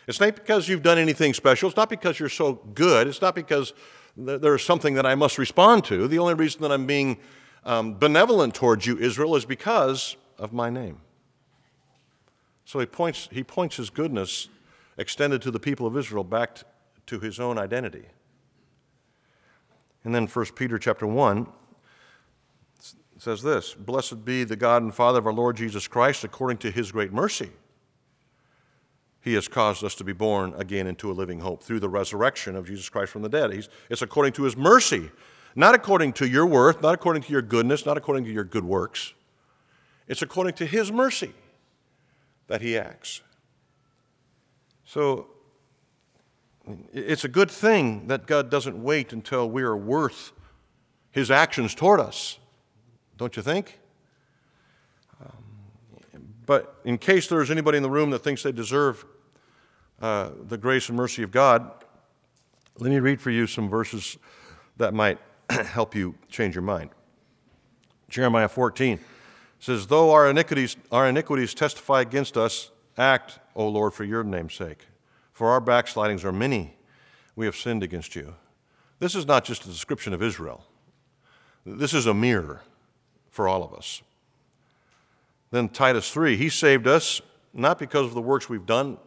It's 0.07 0.19
not 0.19 0.35
because 0.35 0.69
you've 0.69 0.83
done 0.83 0.99
anything 0.99 1.33
special. 1.33 1.67
It's 1.67 1.75
not 1.75 1.89
because 1.89 2.19
you're 2.19 2.29
so 2.29 2.53
good. 2.53 3.07
It's 3.07 3.23
not 3.23 3.33
because 3.33 3.73
there's 4.15 4.63
something 4.63 4.93
that 4.93 5.07
I 5.07 5.15
must 5.15 5.39
respond 5.39 5.83
to. 5.85 6.07
The 6.07 6.19
only 6.19 6.35
reason 6.35 6.61
that 6.61 6.71
I'm 6.71 6.85
being 6.85 7.17
um, 7.65 7.95
benevolent 7.95 8.53
towards 8.53 8.85
you, 8.85 8.99
Israel, 8.99 9.35
is 9.35 9.45
because 9.45 10.15
of 10.37 10.53
my 10.53 10.69
name. 10.69 11.01
So 12.65 12.77
he 12.77 12.85
points, 12.85 13.29
he 13.31 13.43
points 13.43 13.77
his 13.77 13.89
goodness 13.89 14.47
extended 14.95 15.41
to 15.41 15.49
the 15.49 15.59
people 15.59 15.87
of 15.87 15.97
Israel 15.97 16.23
back 16.23 16.59
to 17.07 17.19
his 17.19 17.39
own 17.39 17.57
identity. 17.57 18.05
And 20.03 20.15
then 20.15 20.27
1 20.27 20.45
Peter 20.55 20.77
chapter 20.79 21.05
1 21.05 21.47
says 23.17 23.43
this 23.43 23.73
Blessed 23.73 24.25
be 24.25 24.43
the 24.43 24.55
God 24.55 24.81
and 24.81 24.93
Father 24.93 25.19
of 25.19 25.27
our 25.27 25.33
Lord 25.33 25.57
Jesus 25.57 25.87
Christ, 25.87 26.23
according 26.23 26.57
to 26.59 26.71
his 26.71 26.91
great 26.91 27.13
mercy. 27.13 27.51
He 29.23 29.35
has 29.35 29.47
caused 29.47 29.83
us 29.83 29.93
to 29.95 30.03
be 30.03 30.13
born 30.13 30.55
again 30.57 30.87
into 30.87 31.11
a 31.11 31.13
living 31.13 31.41
hope 31.41 31.61
through 31.61 31.79
the 31.79 31.89
resurrection 31.89 32.55
of 32.55 32.65
Jesus 32.65 32.89
Christ 32.89 33.11
from 33.11 33.21
the 33.21 33.29
dead. 33.29 33.53
He's, 33.53 33.69
it's 33.89 34.01
according 34.01 34.33
to 34.33 34.43
his 34.43 34.57
mercy, 34.57 35.11
not 35.55 35.75
according 35.75 36.13
to 36.13 36.27
your 36.27 36.47
worth, 36.47 36.81
not 36.81 36.95
according 36.95 37.21
to 37.23 37.31
your 37.31 37.43
goodness, 37.43 37.85
not 37.85 37.97
according 37.97 38.23
to 38.23 38.31
your 38.31 38.43
good 38.43 38.63
works. 38.63 39.13
It's 40.07 40.23
according 40.23 40.55
to 40.55 40.65
his 40.65 40.91
mercy 40.91 41.33
that 42.47 42.61
he 42.61 42.75
acts. 42.75 43.21
So 44.83 45.27
it's 46.93 47.23
a 47.23 47.27
good 47.27 47.49
thing 47.49 48.07
that 48.07 48.27
God 48.27 48.49
doesn't 48.49 48.81
wait 48.81 49.13
until 49.13 49.49
we 49.49 49.63
are 49.63 49.75
worth 49.75 50.31
his 51.11 51.31
actions 51.31 51.75
toward 51.75 51.99
us, 51.99 52.39
don't 53.17 53.35
you 53.35 53.41
think? 53.41 53.79
Um, 55.21 55.31
but 56.45 56.75
in 56.85 56.97
case 56.97 57.27
there's 57.27 57.51
anybody 57.51 57.77
in 57.77 57.83
the 57.83 57.89
room 57.89 58.11
that 58.11 58.19
thinks 58.19 58.43
they 58.43 58.51
deserve 58.51 59.05
uh, 60.01 60.29
the 60.47 60.57
grace 60.57 60.87
and 60.89 60.97
mercy 60.97 61.23
of 61.23 61.31
God, 61.31 61.69
let 62.77 62.89
me 62.89 62.99
read 62.99 63.21
for 63.21 63.31
you 63.31 63.47
some 63.47 63.69
verses 63.69 64.17
that 64.77 64.93
might 64.93 65.19
help 65.49 65.95
you 65.95 66.15
change 66.29 66.55
your 66.55 66.63
mind. 66.63 66.91
Jeremiah 68.09 68.49
14 68.49 68.99
says, 69.59 69.87
Though 69.87 70.11
our 70.11 70.29
iniquities, 70.29 70.75
our 70.91 71.07
iniquities 71.07 71.53
testify 71.53 72.01
against 72.01 72.37
us, 72.37 72.71
act, 72.97 73.39
O 73.55 73.67
Lord, 73.67 73.93
for 73.93 74.03
your 74.03 74.23
name's 74.23 74.53
sake. 74.53 74.87
For 75.33 75.49
our 75.49 75.61
backslidings 75.61 76.23
are 76.23 76.31
many. 76.31 76.75
We 77.35 77.45
have 77.45 77.55
sinned 77.55 77.83
against 77.83 78.15
you. 78.15 78.35
This 78.99 79.15
is 79.15 79.25
not 79.25 79.45
just 79.45 79.65
a 79.65 79.69
description 79.69 80.13
of 80.13 80.21
Israel, 80.21 80.65
this 81.65 81.93
is 81.93 82.05
a 82.05 82.13
mirror 82.13 82.61
for 83.29 83.47
all 83.47 83.63
of 83.63 83.73
us. 83.73 84.01
Then 85.51 85.69
Titus 85.69 86.11
3 86.11 86.37
He 86.37 86.49
saved 86.49 86.87
us 86.87 87.21
not 87.53 87.79
because 87.79 88.07
of 88.07 88.13
the 88.13 88.21
works 88.21 88.49
we've 88.49 88.65
done 88.65 88.97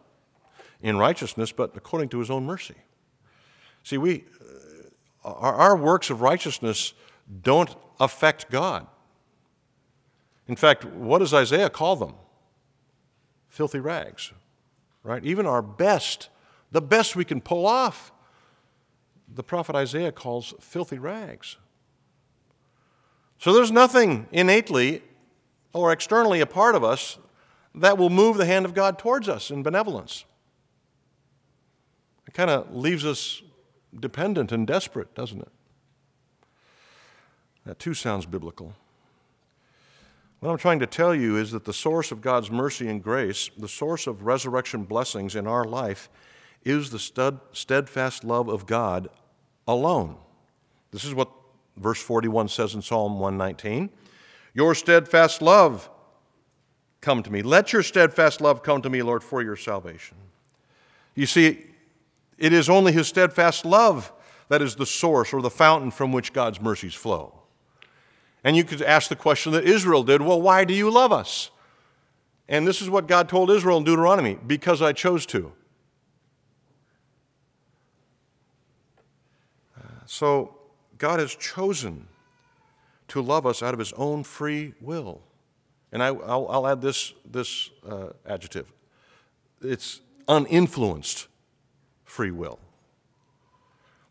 in 0.82 0.98
righteousness, 0.98 1.52
but 1.52 1.76
according 1.76 2.10
to 2.10 2.18
his 2.18 2.30
own 2.30 2.44
mercy. 2.44 2.74
See, 3.82 3.98
we, 3.98 4.24
uh, 5.24 5.30
our, 5.30 5.54
our 5.54 5.76
works 5.76 6.10
of 6.10 6.20
righteousness 6.20 6.92
don't 7.42 7.74
affect 8.00 8.50
God. 8.50 8.86
In 10.46 10.56
fact, 10.56 10.84
what 10.84 11.20
does 11.20 11.32
Isaiah 11.32 11.70
call 11.70 11.96
them? 11.96 12.14
Filthy 13.48 13.78
rags, 13.78 14.32
right? 15.04 15.24
Even 15.24 15.46
our 15.46 15.62
best, 15.62 16.30
the 16.72 16.82
best 16.82 17.14
we 17.14 17.24
can 17.24 17.40
pull 17.40 17.66
off, 17.66 18.12
the 19.32 19.44
prophet 19.44 19.76
Isaiah 19.76 20.10
calls 20.10 20.54
filthy 20.58 20.98
rags. 20.98 21.56
So 23.38 23.52
there's 23.52 23.70
nothing 23.70 24.26
innately 24.32 25.02
or 25.72 25.92
externally 25.92 26.40
a 26.40 26.46
part 26.46 26.74
of 26.74 26.82
us 26.82 27.18
that 27.74 27.98
will 27.98 28.10
move 28.10 28.36
the 28.36 28.46
hand 28.46 28.64
of 28.64 28.74
God 28.74 28.98
towards 28.98 29.28
us 29.28 29.50
in 29.50 29.62
benevolence. 29.62 30.24
It 32.26 32.34
kind 32.34 32.50
of 32.50 32.74
leaves 32.74 33.04
us 33.04 33.42
dependent 33.98 34.52
and 34.52 34.66
desperate, 34.66 35.14
doesn't 35.14 35.40
it? 35.40 35.52
That 37.66 37.78
too 37.78 37.94
sounds 37.94 38.26
biblical. 38.26 38.74
What 40.44 40.50
I'm 40.50 40.58
trying 40.58 40.80
to 40.80 40.86
tell 40.86 41.14
you 41.14 41.38
is 41.38 41.52
that 41.52 41.64
the 41.64 41.72
source 41.72 42.12
of 42.12 42.20
God's 42.20 42.50
mercy 42.50 42.86
and 42.86 43.02
grace, 43.02 43.48
the 43.56 43.66
source 43.66 44.06
of 44.06 44.26
resurrection 44.26 44.84
blessings 44.84 45.34
in 45.34 45.46
our 45.46 45.64
life, 45.64 46.10
is 46.66 46.90
the 46.90 46.98
stud, 46.98 47.40
steadfast 47.52 48.24
love 48.24 48.48
of 48.48 48.66
God 48.66 49.08
alone. 49.66 50.16
This 50.90 51.02
is 51.02 51.14
what 51.14 51.30
verse 51.78 52.02
41 52.02 52.48
says 52.48 52.74
in 52.74 52.82
Psalm 52.82 53.20
119 53.20 53.88
Your 54.52 54.74
steadfast 54.74 55.40
love 55.40 55.88
come 57.00 57.22
to 57.22 57.32
me. 57.32 57.40
Let 57.40 57.72
your 57.72 57.82
steadfast 57.82 58.42
love 58.42 58.62
come 58.62 58.82
to 58.82 58.90
me, 58.90 59.00
Lord, 59.00 59.24
for 59.24 59.40
your 59.40 59.56
salvation. 59.56 60.18
You 61.14 61.24
see, 61.24 61.64
it 62.36 62.52
is 62.52 62.68
only 62.68 62.92
his 62.92 63.08
steadfast 63.08 63.64
love 63.64 64.12
that 64.50 64.60
is 64.60 64.76
the 64.76 64.84
source 64.84 65.32
or 65.32 65.40
the 65.40 65.48
fountain 65.48 65.90
from 65.90 66.12
which 66.12 66.34
God's 66.34 66.60
mercies 66.60 66.92
flow. 66.92 67.43
And 68.44 68.56
you 68.56 68.62
could 68.62 68.82
ask 68.82 69.08
the 69.08 69.16
question 69.16 69.52
that 69.52 69.64
Israel 69.64 70.04
did 70.04 70.20
well, 70.20 70.40
why 70.40 70.64
do 70.64 70.74
you 70.74 70.90
love 70.90 71.10
us? 71.10 71.50
And 72.46 72.66
this 72.68 72.82
is 72.82 72.90
what 72.90 73.08
God 73.08 73.28
told 73.28 73.50
Israel 73.50 73.78
in 73.78 73.84
Deuteronomy 73.84 74.38
because 74.46 74.82
I 74.82 74.92
chose 74.92 75.24
to. 75.26 75.52
So 80.06 80.58
God 80.98 81.18
has 81.18 81.34
chosen 81.34 82.06
to 83.08 83.22
love 83.22 83.46
us 83.46 83.62
out 83.62 83.72
of 83.72 83.78
his 83.78 83.92
own 83.94 84.22
free 84.22 84.74
will. 84.80 85.22
And 85.90 86.02
I, 86.02 86.10
will 86.10 86.66
add 86.66 86.82
this, 86.82 87.14
this 87.24 87.70
uh, 87.88 88.08
adjective 88.26 88.72
it's 89.62 90.00
uninfluenced 90.28 91.26
free 92.04 92.30
will. 92.30 92.58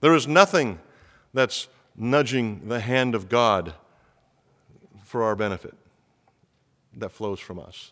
There 0.01 0.15
is 0.15 0.27
nothing 0.27 0.79
that's 1.33 1.67
nudging 1.95 2.67
the 2.67 2.79
hand 2.79 3.13
of 3.13 3.29
God 3.29 3.75
for 5.13 5.22
our 5.22 5.36
benefit 5.36 5.75
that 6.98 7.12
flows 7.12 7.39
from 7.39 7.60
us. 7.60 7.91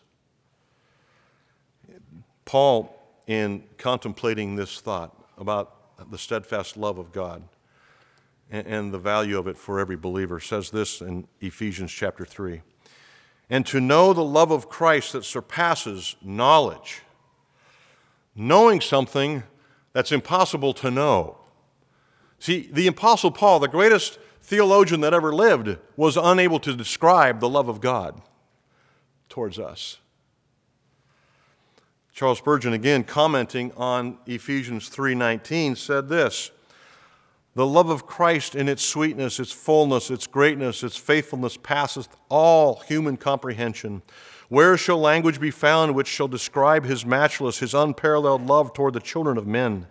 Paul, 2.44 3.00
in 3.28 3.62
contemplating 3.78 4.56
this 4.56 4.80
thought 4.80 5.14
about 5.38 6.10
the 6.10 6.18
steadfast 6.18 6.76
love 6.76 6.98
of 6.98 7.12
God 7.12 7.44
and, 8.50 8.92
the 8.92 8.98
value 8.98 9.38
of 9.38 9.46
it 9.46 9.56
for 9.56 9.78
every 9.78 9.94
believer, 9.94 10.40
says 10.40 10.70
this 10.70 11.00
in 11.00 11.28
Ephesians 11.40 11.92
chapter 11.92 12.24
3 12.24 12.62
And 13.48 13.64
to 13.66 13.78
know 13.78 14.12
the 14.12 14.24
love 14.24 14.50
of 14.50 14.68
Christ 14.68 15.12
that 15.12 15.24
surpasses 15.24 16.16
knowledge, 16.22 17.02
knowing 18.34 18.80
something 18.80 19.44
that's 19.92 20.10
impossible 20.10 20.74
to 20.74 20.90
know. 20.90 21.36
See, 22.40 22.68
the 22.72 22.88
Apostle 22.88 23.30
Paul, 23.30 23.60
the 23.60 23.68
greatest 23.68 24.18
theologian 24.42 25.00
that 25.00 25.14
ever 25.14 25.32
lived, 25.32 25.78
was 25.96 26.16
unable 26.16 26.58
to 26.60 26.76
describe 26.76 27.40
the 27.40 27.48
love 27.48 27.68
of 27.68 27.80
God 27.80 28.20
towards 29.28 29.58
us. 29.58 29.98
Charles 32.12 32.38
Spurgeon 32.38 32.74
again 32.74 33.04
commenting 33.04 33.72
on 33.76 34.18
Ephesians 34.26 34.90
3:19 34.90 35.76
said 35.76 36.08
this: 36.08 36.50
The 37.54 37.66
love 37.66 37.88
of 37.88 38.06
Christ 38.06 38.54
in 38.54 38.68
its 38.68 38.84
sweetness, 38.84 39.40
its 39.40 39.52
fullness, 39.52 40.10
its 40.10 40.26
greatness, 40.26 40.82
its 40.82 40.96
faithfulness 40.96 41.56
passeth 41.56 42.08
all 42.28 42.82
human 42.86 43.16
comprehension. 43.16 44.02
Where 44.48 44.76
shall 44.76 44.98
language 44.98 45.40
be 45.40 45.50
found 45.50 45.94
which 45.94 46.08
shall 46.08 46.28
describe 46.28 46.84
his 46.84 47.06
matchless, 47.06 47.60
his 47.60 47.72
unparalleled 47.72 48.46
love 48.46 48.74
toward 48.74 48.92
the 48.92 49.00
children 49.00 49.38
of 49.38 49.46
men? 49.46 49.86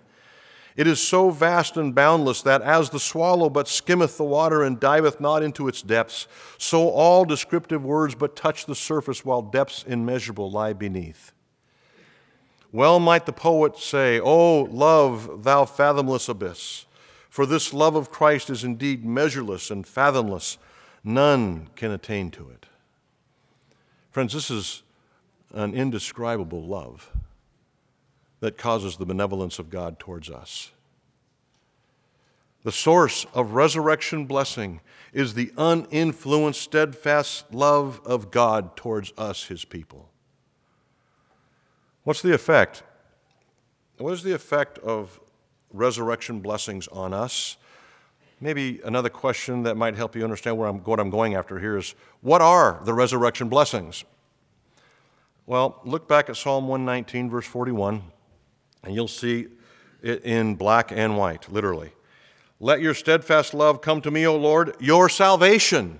It 0.77 0.87
is 0.87 1.05
so 1.05 1.29
vast 1.31 1.75
and 1.75 1.93
boundless 1.93 2.41
that 2.43 2.61
as 2.61 2.89
the 2.89 2.99
swallow 2.99 3.49
but 3.49 3.67
skimmeth 3.67 4.17
the 4.17 4.23
water 4.23 4.63
and 4.63 4.79
diveth 4.79 5.19
not 5.19 5.43
into 5.43 5.67
its 5.67 5.81
depths, 5.81 6.27
so 6.57 6.89
all 6.89 7.25
descriptive 7.25 7.83
words 7.83 8.15
but 8.15 8.35
touch 8.35 8.65
the 8.65 8.75
surface 8.75 9.25
while 9.25 9.41
depths 9.41 9.83
immeasurable 9.83 10.49
lie 10.49 10.73
beneath. 10.73 11.33
Well 12.71 13.01
might 13.01 13.25
the 13.25 13.33
poet 13.33 13.77
say, 13.77 14.19
O 14.19 14.61
love, 14.61 15.43
thou 15.43 15.65
fathomless 15.65 16.29
abyss, 16.29 16.85
for 17.29 17.45
this 17.45 17.73
love 17.73 17.95
of 17.95 18.11
Christ 18.11 18.49
is 18.49 18.63
indeed 18.63 19.05
measureless 19.05 19.71
and 19.71 19.85
fathomless. 19.85 20.57
None 21.03 21.67
can 21.75 21.91
attain 21.91 22.31
to 22.31 22.49
it. 22.49 22.67
Friends, 24.09 24.33
this 24.33 24.49
is 24.49 24.83
an 25.53 25.73
indescribable 25.73 26.63
love 26.63 27.10
that 28.41 28.57
causes 28.57 28.97
the 28.97 29.05
benevolence 29.05 29.57
of 29.57 29.69
God 29.69 29.97
towards 29.97 30.29
us. 30.29 30.71
The 32.63 32.71
source 32.71 33.25
of 33.33 33.53
resurrection 33.53 34.25
blessing 34.25 34.81
is 35.13 35.33
the 35.33 35.51
uninfluenced, 35.57 36.61
steadfast 36.61 37.53
love 37.53 38.01
of 38.05 38.29
God 38.29 38.75
towards 38.75 39.13
us, 39.17 39.45
his 39.45 39.65
people. 39.65 40.09
What's 42.03 42.21
the 42.21 42.33
effect? 42.33 42.83
What 43.97 44.13
is 44.13 44.23
the 44.23 44.33
effect 44.33 44.77
of 44.79 45.19
resurrection 45.71 46.39
blessings 46.39 46.87
on 46.89 47.13
us? 47.13 47.57
Maybe 48.39 48.79
another 48.83 49.09
question 49.09 49.63
that 49.63 49.77
might 49.77 49.95
help 49.95 50.15
you 50.15 50.23
understand 50.23 50.57
where 50.57 50.67
I'm, 50.67 50.79
what 50.79 50.99
I'm 50.99 51.11
going 51.11 51.35
after 51.35 51.59
here 51.59 51.77
is 51.77 51.93
what 52.21 52.41
are 52.41 52.81
the 52.85 52.93
resurrection 52.93 53.49
blessings? 53.49 54.03
Well, 55.45 55.79
look 55.83 56.07
back 56.07 56.29
at 56.29 56.37
Psalm 56.37 56.67
119, 56.67 57.29
verse 57.29 57.45
41, 57.45 58.01
and 58.83 58.95
you'll 58.95 59.07
see 59.07 59.47
it 60.01 60.23
in 60.23 60.55
black 60.55 60.91
and 60.91 61.17
white, 61.17 61.51
literally. 61.51 61.91
Let 62.59 62.81
your 62.81 62.93
steadfast 62.93 63.53
love 63.53 63.81
come 63.81 64.01
to 64.01 64.11
me, 64.11 64.25
O 64.27 64.35
Lord, 64.35 64.75
your 64.79 65.09
salvation, 65.09 65.99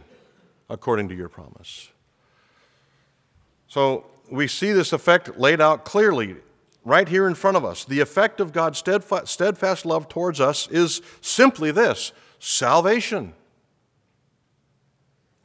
according 0.70 1.10
to 1.10 1.16
your 1.16 1.30
promise. 1.30 1.90
So 3.68 4.06
we 4.32 4.48
see 4.48 4.72
this 4.72 4.94
effect 4.94 5.38
laid 5.38 5.62
out 5.62 5.86
clearly 5.86 6.36
right 6.84 7.08
here 7.08 7.28
in 7.28 7.36
front 7.36 7.58
of 7.58 7.66
us. 7.66 7.86
The 7.86 8.00
effect 8.00 8.40
of 8.40 8.52
God's 8.52 8.80
steadfast 8.80 9.86
love 9.86 10.10
towards 10.10 10.40
us 10.40 10.68
is 10.70 11.02
simply 11.22 11.72
this 11.72 12.12
salvation. 12.40 13.34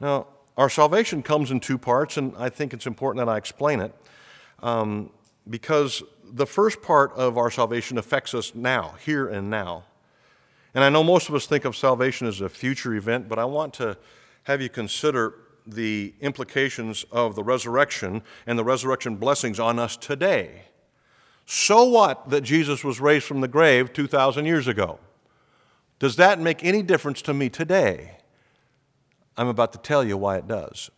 Now, 0.00 0.26
our 0.56 0.70
salvation 0.70 1.22
comes 1.22 1.50
in 1.50 1.60
two 1.60 1.78
parts, 1.78 2.16
and 2.16 2.34
I 2.38 2.48
think 2.48 2.72
it's 2.72 2.86
important 2.86 3.24
that 3.24 3.30
I 3.30 3.36
explain 3.36 3.80
it 3.80 3.94
um, 4.62 5.10
because 5.48 6.02
the 6.32 6.46
first 6.46 6.82
part 6.82 7.12
of 7.12 7.38
our 7.38 7.50
salvation 7.50 7.98
affects 7.98 8.34
us 8.34 8.54
now, 8.54 8.94
here 9.04 9.28
and 9.28 9.50
now. 9.50 9.84
And 10.74 10.84
I 10.84 10.90
know 10.90 11.02
most 11.02 11.28
of 11.28 11.34
us 11.34 11.46
think 11.46 11.64
of 11.64 11.76
salvation 11.76 12.26
as 12.26 12.40
a 12.40 12.48
future 12.48 12.94
event, 12.94 13.28
but 13.28 13.38
I 13.38 13.44
want 13.44 13.74
to 13.74 13.96
have 14.44 14.60
you 14.60 14.68
consider 14.68 15.34
the 15.66 16.14
implications 16.20 17.04
of 17.10 17.34
the 17.34 17.42
resurrection 17.42 18.22
and 18.46 18.58
the 18.58 18.64
resurrection 18.64 19.16
blessings 19.16 19.58
on 19.58 19.78
us 19.78 19.96
today. 19.96 20.62
So 21.46 21.84
what 21.84 22.28
that 22.30 22.42
Jesus 22.42 22.84
was 22.84 23.00
raised 23.00 23.24
from 23.24 23.40
the 23.40 23.48
grave 23.48 23.92
2,000 23.92 24.46
years 24.46 24.68
ago? 24.68 24.98
Does 25.98 26.16
that 26.16 26.40
make 26.40 26.62
any 26.62 26.82
difference 26.82 27.22
to 27.22 27.34
me 27.34 27.48
today? 27.48 28.18
I'm 29.36 29.48
about 29.48 29.72
to 29.72 29.78
tell 29.78 30.04
you 30.04 30.16
why 30.16 30.36
it 30.36 30.46
does. 30.46 30.90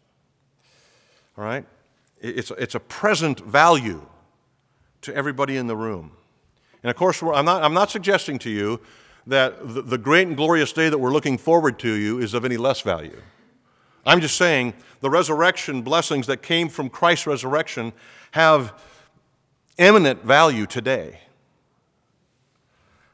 All 1.36 1.44
right? 1.44 1.64
It's, 2.20 2.50
it's 2.52 2.74
a 2.74 2.80
present 2.80 3.40
value 3.40 4.06
to 5.02 5.14
everybody 5.14 5.56
in 5.56 5.66
the 5.66 5.76
room. 5.76 6.12
And 6.82 6.90
of 6.90 6.96
course, 6.96 7.22
I'm 7.22 7.44
not, 7.44 7.62
I'm 7.62 7.74
not 7.74 7.90
suggesting 7.90 8.38
to 8.40 8.50
you 8.50 8.80
that 9.26 9.74
the, 9.74 9.82
the 9.82 9.98
great 9.98 10.26
and 10.26 10.36
glorious 10.36 10.72
day 10.72 10.88
that 10.88 10.98
we're 10.98 11.12
looking 11.12 11.38
forward 11.38 11.78
to 11.80 11.92
you 11.92 12.18
is 12.18 12.34
of 12.34 12.44
any 12.44 12.56
less 12.56 12.80
value. 12.80 13.20
I'm 14.06 14.20
just 14.20 14.36
saying 14.36 14.74
the 15.00 15.10
resurrection 15.10 15.82
blessings 15.82 16.26
that 16.28 16.42
came 16.42 16.68
from 16.68 16.88
Christ's 16.88 17.26
resurrection 17.26 17.92
have 18.32 18.72
eminent 19.76 20.24
value 20.24 20.66
today. 20.66 21.20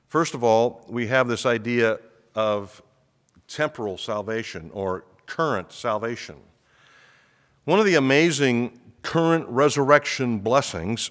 First 0.07 0.35
of 0.35 0.45
all, 0.45 0.85
we 0.89 1.09
have 1.09 1.27
this 1.27 1.45
idea 1.45 1.99
of 2.35 2.81
temporal 3.49 3.99
salvation 3.99 4.71
or 4.73 5.05
current 5.27 5.73
salvation. 5.73 6.37
One 7.65 7.81
of 7.81 7.87
the 7.87 7.97
amazing 7.97 8.79
current 9.03 9.47
resurrection 9.49 10.39
blessings 10.39 11.11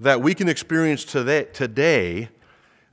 that 0.00 0.20
we 0.22 0.34
can 0.34 0.48
experience 0.48 1.04
today, 1.04 1.44
today 1.52 2.28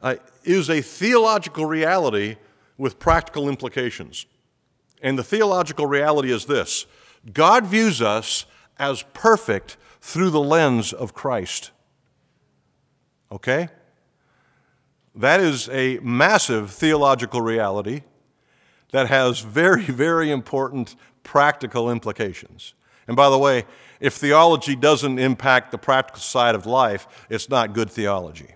uh, 0.01 0.15
is 0.43 0.69
a 0.69 0.81
theological 0.81 1.65
reality 1.65 2.37
with 2.77 2.99
practical 2.99 3.47
implications. 3.47 4.25
And 5.01 5.17
the 5.17 5.23
theological 5.23 5.85
reality 5.85 6.31
is 6.31 6.45
this 6.45 6.85
God 7.31 7.65
views 7.65 8.01
us 8.01 8.45
as 8.77 9.03
perfect 9.13 9.77
through 10.01 10.29
the 10.29 10.41
lens 10.41 10.93
of 10.93 11.13
Christ. 11.13 11.71
Okay? 13.31 13.69
That 15.15 15.39
is 15.39 15.69
a 15.69 15.99
massive 15.99 16.71
theological 16.71 17.41
reality 17.41 18.01
that 18.91 19.07
has 19.07 19.39
very, 19.39 19.83
very 19.85 20.29
important 20.31 20.95
practical 21.23 21.89
implications. 21.89 22.73
And 23.07 23.15
by 23.15 23.29
the 23.29 23.37
way, 23.37 23.65
if 23.99 24.13
theology 24.15 24.75
doesn't 24.75 25.19
impact 25.19 25.71
the 25.71 25.77
practical 25.77 26.21
side 26.21 26.55
of 26.55 26.65
life, 26.65 27.07
it's 27.29 27.49
not 27.49 27.73
good 27.73 27.89
theology. 27.89 28.55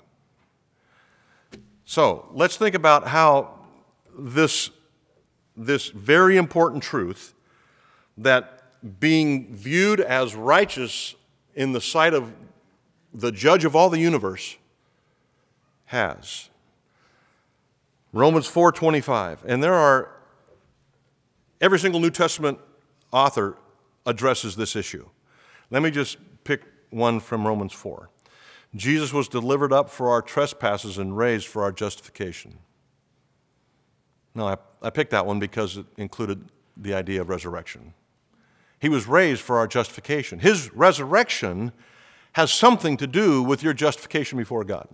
So 1.86 2.30
let's 2.34 2.58
think 2.58 2.75
about 2.75 3.08
how 3.08 3.60
this 4.17 4.69
this 5.56 5.89
very 5.89 6.38
important 6.38 6.82
truth 6.82 7.34
that 8.17 8.63
being 8.99 9.54
viewed 9.54 9.99
as 9.99 10.36
righteous 10.36 11.15
in 11.54 11.73
the 11.73 11.82
sight 11.82 12.13
of 12.13 12.34
the 13.13 13.32
judge 13.32 13.65
of 13.65 13.75
all 13.75 13.89
the 13.89 13.99
universe 13.99 14.56
has. 15.86 16.49
Romans 18.13 18.47
4:25. 18.47 19.43
And 19.45 19.62
there 19.62 19.73
are 19.73 20.12
every 21.60 21.80
single 21.80 21.99
New 21.99 22.10
Testament 22.10 22.60
author 23.12 23.58
addresses 24.06 24.56
this 24.56 24.75
issue. 24.75 25.10
Let 25.71 25.84
me 25.84 25.91
just 25.91 26.17
pick 26.43 26.63
one 26.89 27.19
from 27.19 27.45
Romans 27.45 27.73
4. 27.73 28.10
Jesus 28.75 29.13
was 29.13 29.27
delivered 29.27 29.73
up 29.73 29.89
for 29.89 30.10
our 30.10 30.21
trespasses 30.21 30.97
and 30.97 31.17
raised 31.17 31.47
for 31.47 31.63
our 31.63 31.71
justification. 31.71 32.60
No, 34.36 34.47
I, 34.47 34.58
I 34.82 34.89
picked 34.89 35.12
that 35.12 35.25
one 35.25 35.39
because 35.39 35.77
it 35.77 35.86
included 35.97 36.51
the 36.77 36.93
idea 36.93 37.21
of 37.21 37.29
resurrection. 37.29 37.93
He 38.79 38.89
was 38.89 39.08
raised 39.08 39.41
for 39.41 39.58
our 39.58 39.67
justification. 39.67 40.39
His 40.39 40.73
resurrection 40.73 41.73
has 42.34 42.51
something 42.51 42.95
to 42.97 43.08
do 43.08 43.43
with 43.43 43.63
your 43.63 43.73
justification 43.73 44.38
before 44.38 44.63
God. 44.63 44.88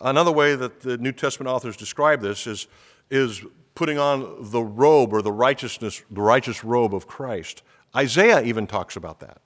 Another 0.00 0.32
way 0.32 0.54
that 0.54 0.80
the 0.80 0.96
New 0.98 1.12
Testament 1.12 1.48
authors 1.48 1.76
describe 1.76 2.20
this 2.20 2.46
is, 2.46 2.66
is 3.10 3.44
putting 3.74 3.98
on 3.98 4.50
the 4.50 4.62
robe 4.62 5.12
or 5.12 5.22
the 5.22 5.32
righteousness, 5.32 6.02
the 6.10 6.20
righteous 6.20 6.62
robe 6.64 6.94
of 6.94 7.06
Christ. 7.06 7.62
Isaiah 7.94 8.42
even 8.42 8.66
talks 8.66 8.96
about 8.96 9.20
that. 9.20 9.40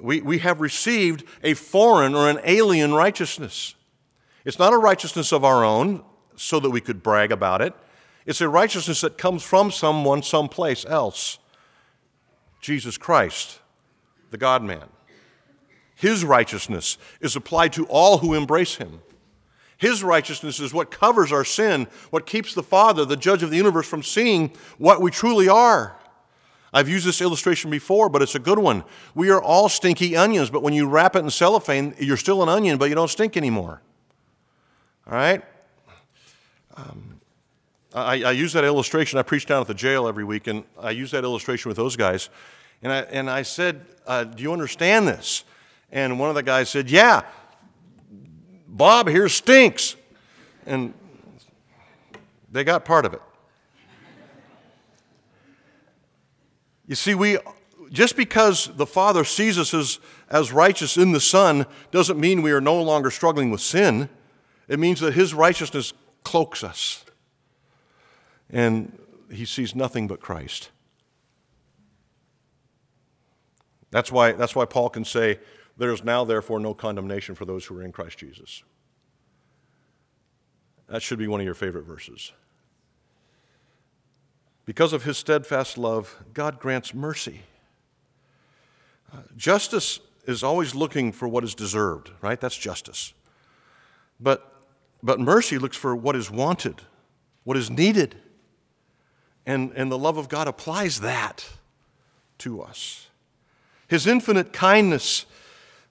We, 0.00 0.20
we 0.20 0.38
have 0.38 0.60
received 0.60 1.24
a 1.42 1.54
foreign 1.54 2.14
or 2.14 2.28
an 2.28 2.40
alien 2.44 2.92
righteousness. 2.92 3.74
It's 4.44 4.58
not 4.58 4.72
a 4.72 4.78
righteousness 4.78 5.32
of 5.32 5.44
our 5.44 5.64
own 5.64 6.04
so 6.36 6.60
that 6.60 6.70
we 6.70 6.80
could 6.80 7.02
brag 7.02 7.32
about 7.32 7.62
it. 7.62 7.74
It's 8.26 8.40
a 8.40 8.48
righteousness 8.48 9.00
that 9.00 9.18
comes 9.18 9.42
from 9.42 9.70
someone 9.70 10.22
someplace 10.22 10.84
else. 10.86 11.38
Jesus 12.60 12.98
Christ, 12.98 13.60
the 14.30 14.36
God 14.36 14.62
man. 14.62 14.88
His 15.94 16.24
righteousness 16.24 16.98
is 17.20 17.34
applied 17.34 17.72
to 17.72 17.86
all 17.86 18.18
who 18.18 18.34
embrace 18.34 18.76
him. 18.76 19.00
His 19.78 20.02
righteousness 20.02 20.58
is 20.58 20.74
what 20.74 20.90
covers 20.90 21.32
our 21.32 21.44
sin, 21.44 21.86
what 22.10 22.26
keeps 22.26 22.52
the 22.52 22.64
Father, 22.64 23.04
the 23.04 23.16
judge 23.16 23.44
of 23.44 23.50
the 23.50 23.56
universe, 23.56 23.86
from 23.88 24.02
seeing 24.02 24.52
what 24.76 25.00
we 25.00 25.10
truly 25.10 25.48
are. 25.48 25.96
I've 26.74 26.88
used 26.88 27.06
this 27.06 27.22
illustration 27.22 27.70
before, 27.70 28.08
but 28.08 28.20
it's 28.20 28.34
a 28.34 28.40
good 28.40 28.58
one. 28.58 28.84
We 29.14 29.30
are 29.30 29.40
all 29.40 29.68
stinky 29.68 30.16
onions, 30.16 30.50
but 30.50 30.62
when 30.62 30.74
you 30.74 30.86
wrap 30.88 31.16
it 31.16 31.20
in 31.20 31.30
cellophane, 31.30 31.94
you're 31.98 32.16
still 32.16 32.42
an 32.42 32.48
onion, 32.48 32.76
but 32.76 32.88
you 32.88 32.96
don't 32.96 33.08
stink 33.08 33.36
anymore. 33.36 33.80
All 35.06 35.14
right? 35.14 35.42
Um, 36.76 37.20
I, 37.94 38.22
I, 38.24 38.30
use 38.32 38.52
that 38.52 38.64
illustration. 38.64 39.18
I 39.18 39.22
preach 39.22 39.46
down 39.46 39.62
at 39.62 39.66
the 39.66 39.74
jail 39.74 40.06
every 40.08 40.24
week, 40.24 40.46
and 40.48 40.64
I 40.78 40.90
use 40.90 41.12
that 41.12 41.24
illustration 41.24 41.68
with 41.68 41.76
those 41.76 41.96
guys. 41.96 42.28
And 42.82 42.92
I, 42.92 42.98
and 43.02 43.30
I 43.30 43.42
said, 43.42 43.86
uh, 44.06 44.24
Do 44.24 44.42
you 44.42 44.52
understand 44.52 45.08
this? 45.08 45.44
And 45.90 46.18
one 46.18 46.28
of 46.28 46.34
the 46.34 46.42
guys 46.42 46.68
said, 46.68 46.90
Yeah, 46.90 47.22
Bob 48.78 49.08
here 49.08 49.28
stinks. 49.28 49.96
And 50.64 50.94
they 52.50 52.64
got 52.64 52.84
part 52.84 53.04
of 53.04 53.12
it. 53.12 53.20
You 56.86 56.94
see, 56.94 57.14
we 57.14 57.38
just 57.90 58.16
because 58.16 58.70
the 58.76 58.86
Father 58.86 59.24
sees 59.24 59.58
us 59.58 59.74
as, 59.74 59.98
as 60.30 60.52
righteous 60.52 60.96
in 60.96 61.12
the 61.12 61.20
Son 61.20 61.66
doesn't 61.90 62.18
mean 62.18 62.40
we 62.40 62.52
are 62.52 62.60
no 62.60 62.80
longer 62.80 63.10
struggling 63.10 63.50
with 63.50 63.60
sin. 63.60 64.08
It 64.68 64.78
means 64.78 65.00
that 65.00 65.14
His 65.14 65.34
righteousness 65.34 65.92
cloaks 66.22 66.62
us. 66.62 67.04
And 68.48 68.98
He 69.30 69.44
sees 69.44 69.74
nothing 69.74 70.06
but 70.06 70.20
Christ. 70.20 70.70
That's 73.90 74.12
why, 74.12 74.32
that's 74.32 74.54
why 74.54 74.66
Paul 74.66 74.90
can 74.90 75.04
say, 75.04 75.38
There 75.78 75.92
is 75.92 76.02
now, 76.02 76.24
therefore, 76.24 76.58
no 76.58 76.74
condemnation 76.74 77.36
for 77.36 77.44
those 77.44 77.64
who 77.64 77.78
are 77.78 77.82
in 77.82 77.92
Christ 77.92 78.18
Jesus. 78.18 78.64
That 80.88 81.02
should 81.02 81.18
be 81.18 81.28
one 81.28 81.40
of 81.40 81.46
your 81.46 81.54
favorite 81.54 81.84
verses. 81.84 82.32
Because 84.64 84.92
of 84.92 85.04
his 85.04 85.16
steadfast 85.16 85.78
love, 85.78 86.16
God 86.34 86.58
grants 86.58 86.92
mercy. 86.92 87.42
Uh, 89.12 89.18
justice 89.36 90.00
is 90.26 90.42
always 90.42 90.74
looking 90.74 91.12
for 91.12 91.26
what 91.28 91.44
is 91.44 91.54
deserved, 91.54 92.10
right? 92.20 92.40
That's 92.40 92.56
justice. 92.56 93.14
But, 94.20 94.52
but 95.02 95.20
mercy 95.20 95.58
looks 95.58 95.76
for 95.76 95.94
what 95.94 96.16
is 96.16 96.30
wanted, 96.30 96.82
what 97.44 97.56
is 97.56 97.70
needed. 97.70 98.16
And, 99.46 99.72
and 99.74 99.90
the 99.90 99.96
love 99.96 100.18
of 100.18 100.28
God 100.28 100.48
applies 100.48 101.00
that 101.00 101.48
to 102.38 102.60
us. 102.60 103.06
His 103.86 104.06
infinite 104.06 104.52
kindness 104.52 105.24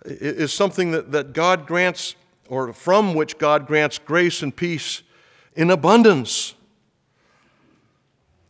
is 0.08 0.54
something 0.54 0.92
that, 0.92 1.12
that 1.12 1.34
God 1.34 1.68
grants, 1.68 2.16
or 2.48 2.72
from 2.74 3.14
which 3.14 3.38
God 3.38 3.68
grants 3.68 4.00
grace 4.00 4.42
and 4.42 4.56
peace 4.56 5.04
in 5.56 5.70
abundance. 5.70 6.54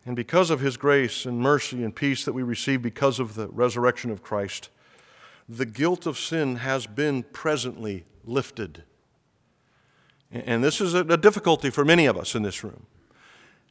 And 0.06 0.16
because 0.16 0.50
of 0.50 0.60
his 0.60 0.78
grace 0.78 1.26
and 1.26 1.40
mercy 1.40 1.84
and 1.84 1.94
peace 1.96 2.24
that 2.26 2.34
we 2.34 2.44
receive 2.44 2.82
because 2.82 3.20
of 3.20 3.36
the 3.36 3.48
resurrection 3.50 4.12
of 4.12 4.24
Christ, 4.24 4.70
the 5.50 5.66
guilt 5.66 6.06
of 6.06 6.18
sin 6.18 6.58
has 6.58 6.88
been 6.88 7.24
presently 7.24 8.06
lifted. 8.24 8.84
And 10.32 10.64
this 10.64 10.80
is 10.82 10.94
a 10.94 11.18
difficulty 11.18 11.70
for 11.70 11.86
many 11.86 12.06
of 12.06 12.18
us 12.18 12.36
in 12.36 12.44
this 12.44 12.64
room. 12.64 12.86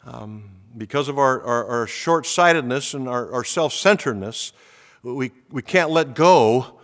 Um, 0.05 0.51
because 0.77 1.09
of 1.09 1.19
our, 1.19 1.43
our, 1.43 1.65
our 1.67 1.87
short 1.87 2.27
sightedness 2.27 2.95
and 2.95 3.09
our, 3.09 3.31
our 3.33 3.45
self 3.45 3.73
centeredness, 3.73 4.53
we, 5.03 5.33
we 5.51 5.63
can't 5.63 5.91
let 5.91 6.15
go 6.15 6.76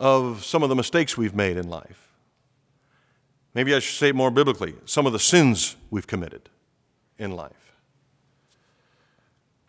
of 0.00 0.44
some 0.44 0.62
of 0.62 0.70
the 0.70 0.74
mistakes 0.74 1.16
we've 1.16 1.34
made 1.34 1.58
in 1.58 1.68
life. 1.68 2.08
Maybe 3.54 3.74
I 3.74 3.80
should 3.80 3.98
say 3.98 4.08
it 4.08 4.14
more 4.14 4.30
biblically 4.30 4.74
some 4.86 5.06
of 5.06 5.12
the 5.12 5.18
sins 5.18 5.76
we've 5.90 6.06
committed 6.06 6.48
in 7.18 7.32
life. 7.32 7.76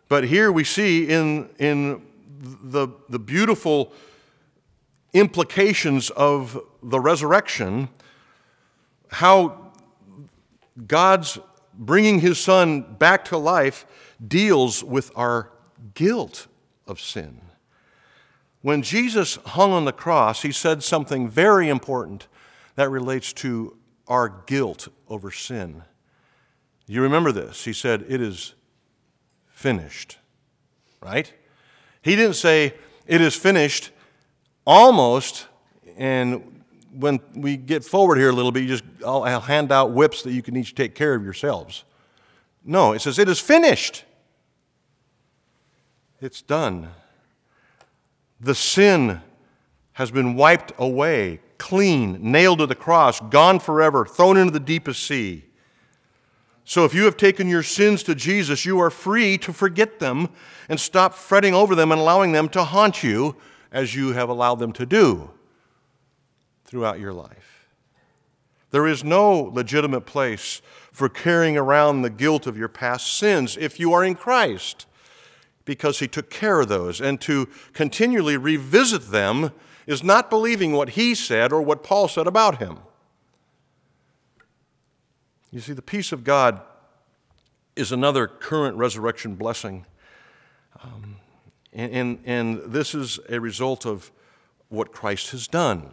But 0.08 0.24
here 0.24 0.50
we 0.50 0.64
see 0.64 1.08
in, 1.08 1.50
in 1.58 2.02
the, 2.40 2.88
the 3.08 3.18
beautiful 3.18 3.92
implications 5.12 6.10
of 6.10 6.58
the 6.82 6.98
resurrection 6.98 7.88
how 9.10 9.72
God's 10.86 11.38
bringing 11.74 12.20
his 12.20 12.38
son 12.38 12.96
back 12.98 13.26
to 13.26 13.36
life 13.36 13.84
deals 14.26 14.82
with 14.82 15.10
our 15.14 15.50
guilt 15.94 16.46
of 16.86 17.00
sin. 17.00 17.42
When 18.62 18.82
Jesus 18.82 19.36
hung 19.46 19.72
on 19.72 19.84
the 19.84 19.92
cross, 19.92 20.42
he 20.42 20.52
said 20.52 20.82
something 20.82 21.28
very 21.28 21.68
important 21.68 22.28
that 22.76 22.88
relates 22.90 23.32
to 23.34 23.76
our 24.08 24.28
guilt 24.46 24.88
over 25.08 25.30
sin. 25.30 25.82
You 26.86 27.02
remember 27.02 27.32
this. 27.32 27.64
He 27.64 27.72
said, 27.72 28.04
It 28.08 28.20
is 28.20 28.54
finished. 29.48 30.18
Right? 31.00 31.32
He 32.02 32.16
didn't 32.16 32.34
say, 32.34 32.74
it 33.06 33.20
is 33.20 33.34
finished 33.34 33.90
almost, 34.66 35.46
and 35.96 36.62
when 36.92 37.20
we 37.34 37.56
get 37.56 37.84
forward 37.84 38.18
here 38.18 38.30
a 38.30 38.32
little 38.32 38.52
bit, 38.52 38.62
you 38.62 38.68
just, 38.68 38.84
I'll, 39.04 39.22
I'll 39.22 39.40
hand 39.40 39.72
out 39.72 39.92
whips 39.92 40.22
that 40.22 40.32
you 40.32 40.42
can 40.42 40.56
each 40.56 40.74
take 40.74 40.94
care 40.94 41.14
of 41.14 41.24
yourselves. 41.24 41.84
No, 42.64 42.92
it 42.92 43.00
says, 43.00 43.18
it 43.18 43.28
is 43.28 43.40
finished. 43.40 44.04
It's 46.20 46.42
done. 46.42 46.90
The 48.42 48.56
sin 48.56 49.22
has 49.92 50.10
been 50.10 50.34
wiped 50.34 50.72
away, 50.76 51.38
clean, 51.58 52.18
nailed 52.20 52.58
to 52.58 52.66
the 52.66 52.74
cross, 52.74 53.20
gone 53.20 53.60
forever, 53.60 54.04
thrown 54.04 54.36
into 54.36 54.52
the 54.52 54.58
deepest 54.58 55.06
sea. 55.06 55.44
So 56.64 56.84
if 56.84 56.92
you 56.92 57.04
have 57.04 57.16
taken 57.16 57.48
your 57.48 57.62
sins 57.62 58.02
to 58.04 58.16
Jesus, 58.16 58.64
you 58.64 58.80
are 58.80 58.90
free 58.90 59.38
to 59.38 59.52
forget 59.52 60.00
them 60.00 60.28
and 60.68 60.80
stop 60.80 61.14
fretting 61.14 61.54
over 61.54 61.76
them 61.76 61.92
and 61.92 62.00
allowing 62.00 62.32
them 62.32 62.48
to 62.50 62.64
haunt 62.64 63.04
you 63.04 63.36
as 63.70 63.94
you 63.94 64.12
have 64.12 64.28
allowed 64.28 64.56
them 64.56 64.72
to 64.72 64.86
do 64.86 65.30
throughout 66.64 66.98
your 66.98 67.12
life. 67.12 67.68
There 68.70 68.88
is 68.88 69.04
no 69.04 69.34
legitimate 69.52 70.06
place 70.06 70.62
for 70.90 71.08
carrying 71.08 71.56
around 71.56 72.02
the 72.02 72.10
guilt 72.10 72.48
of 72.48 72.56
your 72.56 72.68
past 72.68 73.16
sins 73.16 73.56
if 73.56 73.78
you 73.78 73.92
are 73.92 74.02
in 74.02 74.16
Christ, 74.16 74.86
because 75.64 75.98
He 75.98 76.08
took 76.08 76.30
care 76.30 76.60
of 76.60 76.68
those. 76.68 77.00
And 77.00 77.20
to 77.22 77.48
continually 77.72 78.36
revisit 78.36 79.10
them 79.10 79.52
is 79.86 80.02
not 80.02 80.30
believing 80.30 80.72
what 80.72 80.90
He 80.90 81.14
said 81.14 81.52
or 81.52 81.62
what 81.62 81.82
Paul 81.82 82.08
said 82.08 82.26
about 82.26 82.58
Him. 82.58 82.78
You 85.50 85.60
see, 85.60 85.74
the 85.74 85.82
peace 85.82 86.12
of 86.12 86.24
God 86.24 86.62
is 87.76 87.92
another 87.92 88.26
current 88.26 88.76
resurrection 88.76 89.34
blessing. 89.34 89.86
Um, 90.82 91.16
and, 91.72 91.92
and, 91.92 92.18
and, 92.24 92.72
this 92.72 92.94
is 92.94 93.18
a 93.28 93.38
result 93.38 93.86
of 93.86 94.10
what 94.68 94.92
Christ 94.92 95.30
has 95.30 95.46
done. 95.46 95.90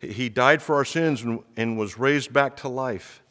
He 0.00 0.28
died 0.28 0.62
for 0.62 0.76
our 0.76 0.84
sins 0.84 1.22
and, 1.22 1.40
and 1.56 1.78
was 1.78 1.98
raised 1.98 2.32
back 2.32 2.56
to 2.58 2.68
life. 2.68 3.22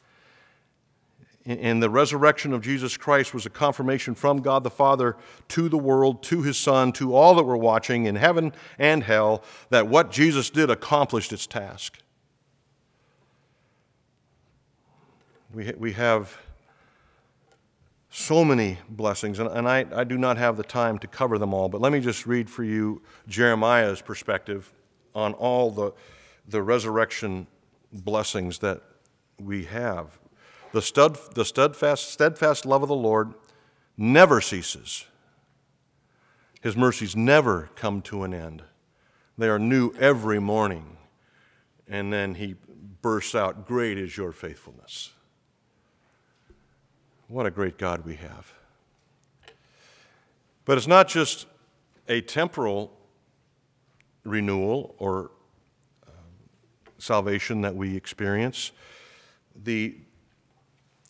And 1.46 1.82
the 1.82 1.90
resurrection 1.90 2.54
of 2.54 2.62
Jesus 2.62 2.98
Christ 2.98 3.34
was 3.34 3.46
a 3.46 3.50
confirmation 3.50 4.14
from 4.14 4.42
God 4.42 4.64
the 4.64 4.70
Father 4.70 5.16
to 5.48 5.70
the 5.70 5.78
world, 5.78 6.22
to 6.24 6.42
his 6.44 6.58
Son, 6.58 6.92
to 6.94 7.16
all 7.16 7.34
that 7.36 7.44
were 7.44 7.58
watching 7.58 8.06
in 8.06 8.16
heaven 8.18 8.54
and 8.78 9.04
hell, 9.04 9.44
that 9.70 9.88
what 9.88 10.12
Jesus 10.12 10.50
did 10.50 10.70
accomplished 10.70 11.32
its 11.32 11.48
task. 11.48 11.98
We, 15.54 15.74
we 15.78 15.94
have 15.94 16.38
so 18.12 18.44
many 18.44 18.78
blessings, 18.90 19.40
and, 19.40 19.50
and 19.50 19.68
I, 19.68 19.86
I 19.94 20.04
do 20.04 20.18
not 20.18 20.38
have 20.38 20.58
the 20.58 20.64
time 20.64 21.00
to 21.00 21.08
cover 21.08 21.38
them 21.38 21.54
all, 21.54 21.70
but 21.70 21.80
let 21.80 21.92
me 21.92 22.02
just 22.02 22.28
read 22.28 22.50
for 22.50 22.64
you 22.64 23.02
Jeremiah's 23.28 24.02
perspective 24.02 24.74
on 25.16 25.34
all 25.34 25.72
the, 25.72 25.94
the 26.48 26.62
resurrection 26.62 27.48
blessings 27.94 28.60
that 28.60 28.82
we 29.40 29.64
have. 29.66 30.19
The, 30.72 30.82
stud, 30.82 31.18
the 31.34 31.46
steadfast, 31.46 32.12
steadfast 32.12 32.66
love 32.66 32.84
of 32.84 32.90
the 32.90 32.96
Lord 32.96 33.34
never 33.98 34.40
ceases. 34.40 35.06
His 36.62 36.76
mercies 36.76 37.16
never 37.16 37.70
come 37.76 38.02
to 38.04 38.24
an 38.24 38.34
end. 38.34 38.64
They 39.38 39.48
are 39.48 39.60
new 39.60 39.94
every 40.00 40.40
morning. 40.40 40.98
And 41.88 42.14
then 42.14 42.36
he 42.36 42.56
bursts 43.02 43.34
out, 43.34 43.66
Great 43.66 43.98
is 43.98 44.16
your 44.18 44.32
faithfulness. 44.32 45.12
What 47.28 47.46
a 47.46 47.52
great 47.52 47.78
God 47.78 48.06
we 48.06 48.16
have. 48.16 48.54
But 50.66 50.78
it's 50.78 50.88
not 50.88 51.08
just 51.08 51.46
a 52.08 52.22
temporal 52.22 52.92
renewal 54.24 54.96
or 54.98 55.32
um, 56.08 56.14
salvation 56.98 57.62
that 57.62 57.76
we 57.76 57.96
experience. 57.96 58.72
The 59.56 59.96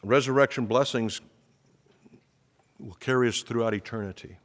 resurrection 0.03 0.65
blessings 0.65 1.21
will 2.79 2.95
carry 2.95 3.27
us 3.27 3.41
throughout 3.41 3.73
eternity. 3.73 4.37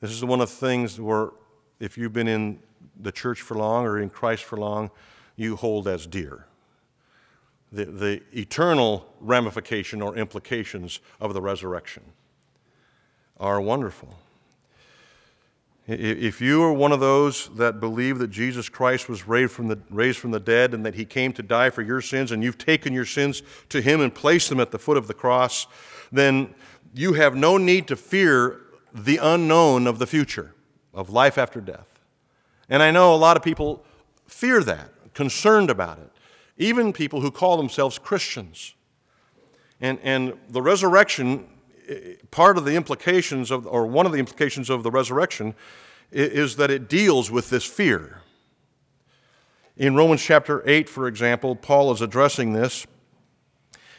This 0.00 0.10
is 0.10 0.24
one 0.24 0.40
of 0.40 0.50
the 0.50 0.56
things 0.56 1.00
where, 1.00 1.30
if 1.78 1.96
you've 1.96 2.12
been 2.12 2.28
in 2.28 2.58
the 3.00 3.12
church 3.12 3.40
for 3.40 3.54
long 3.54 3.84
or 3.84 4.00
in 4.00 4.10
Christ 4.10 4.44
for 4.44 4.56
long, 4.56 4.90
you 5.36 5.56
hold 5.56 5.86
as 5.86 6.06
dear. 6.06 6.46
The, 7.70 7.84
the 7.86 8.22
eternal 8.32 9.06
ramification 9.20 10.02
or 10.02 10.16
implications 10.16 11.00
of 11.20 11.32
the 11.32 11.40
resurrection 11.40 12.02
are 13.38 13.60
wonderful. 13.60 14.14
If 15.88 16.40
you 16.40 16.62
are 16.62 16.72
one 16.72 16.92
of 16.92 17.00
those 17.00 17.48
that 17.56 17.80
believe 17.80 18.18
that 18.18 18.28
Jesus 18.28 18.68
Christ 18.68 19.08
was 19.08 19.26
raised 19.26 19.52
from, 19.52 19.66
the, 19.66 19.80
raised 19.90 20.18
from 20.18 20.30
the 20.30 20.38
dead 20.38 20.74
and 20.74 20.86
that 20.86 20.94
he 20.94 21.04
came 21.04 21.32
to 21.32 21.42
die 21.42 21.70
for 21.70 21.82
your 21.82 22.00
sins, 22.00 22.30
and 22.30 22.42
you've 22.42 22.58
taken 22.58 22.92
your 22.92 23.04
sins 23.04 23.42
to 23.68 23.80
him 23.80 24.00
and 24.00 24.14
placed 24.14 24.48
them 24.48 24.60
at 24.60 24.70
the 24.70 24.78
foot 24.78 24.96
of 24.96 25.08
the 25.08 25.14
cross, 25.14 25.66
then 26.12 26.54
you 26.94 27.14
have 27.14 27.34
no 27.34 27.56
need 27.56 27.88
to 27.88 27.96
fear 27.96 28.60
the 28.94 29.16
unknown 29.16 29.88
of 29.88 29.98
the 29.98 30.06
future, 30.06 30.54
of 30.94 31.10
life 31.10 31.36
after 31.36 31.60
death. 31.60 32.00
And 32.68 32.82
I 32.82 32.92
know 32.92 33.12
a 33.12 33.16
lot 33.16 33.36
of 33.36 33.42
people 33.42 33.84
fear 34.26 34.62
that, 34.62 34.90
concerned 35.14 35.68
about 35.68 35.98
it, 35.98 36.10
even 36.58 36.92
people 36.92 37.20
who 37.22 37.30
call 37.30 37.56
themselves 37.56 37.98
Christians. 37.98 38.74
And, 39.80 39.98
and 40.02 40.34
the 40.48 40.62
resurrection, 40.62 41.48
part 42.30 42.58
of 42.58 42.64
the 42.64 42.74
implications 42.74 43.50
of, 43.50 43.66
or 43.66 43.86
one 43.86 44.06
of 44.06 44.12
the 44.12 44.18
implications 44.18 44.70
of 44.70 44.82
the 44.82 44.90
resurrection, 44.90 45.54
is 46.10 46.56
that 46.56 46.70
it 46.70 46.88
deals 46.88 47.30
with 47.30 47.50
this 47.50 47.64
fear. 47.64 48.20
In 49.76 49.94
Romans 49.94 50.22
chapter 50.22 50.62
8, 50.68 50.88
for 50.88 51.06
example, 51.08 51.56
Paul 51.56 51.92
is 51.92 52.02
addressing 52.02 52.52
this, 52.52 52.86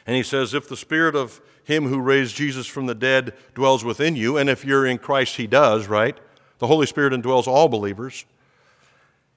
and 0.06 0.16
he 0.16 0.24
says, 0.24 0.54
If 0.54 0.70
the 0.70 0.78
spirit 0.78 1.16
of 1.16 1.42
him 1.64 1.88
who 1.88 2.00
raised 2.00 2.36
Jesus 2.36 2.68
from 2.68 2.86
the 2.86 2.96
dead 2.96 3.34
dwells 3.56 3.84
within 3.84 4.16
you, 4.16 4.38
and 4.38 4.50
if 4.50 4.64
you're 4.66 4.86
in 4.86 4.98
Christ, 4.98 5.38
he 5.38 5.48
does, 5.48 5.88
right? 5.88 6.18
The 6.60 6.68
Holy 6.68 6.86
Spirit 6.86 7.14
indwells 7.14 7.48
all 7.48 7.68
believers. 7.68 8.26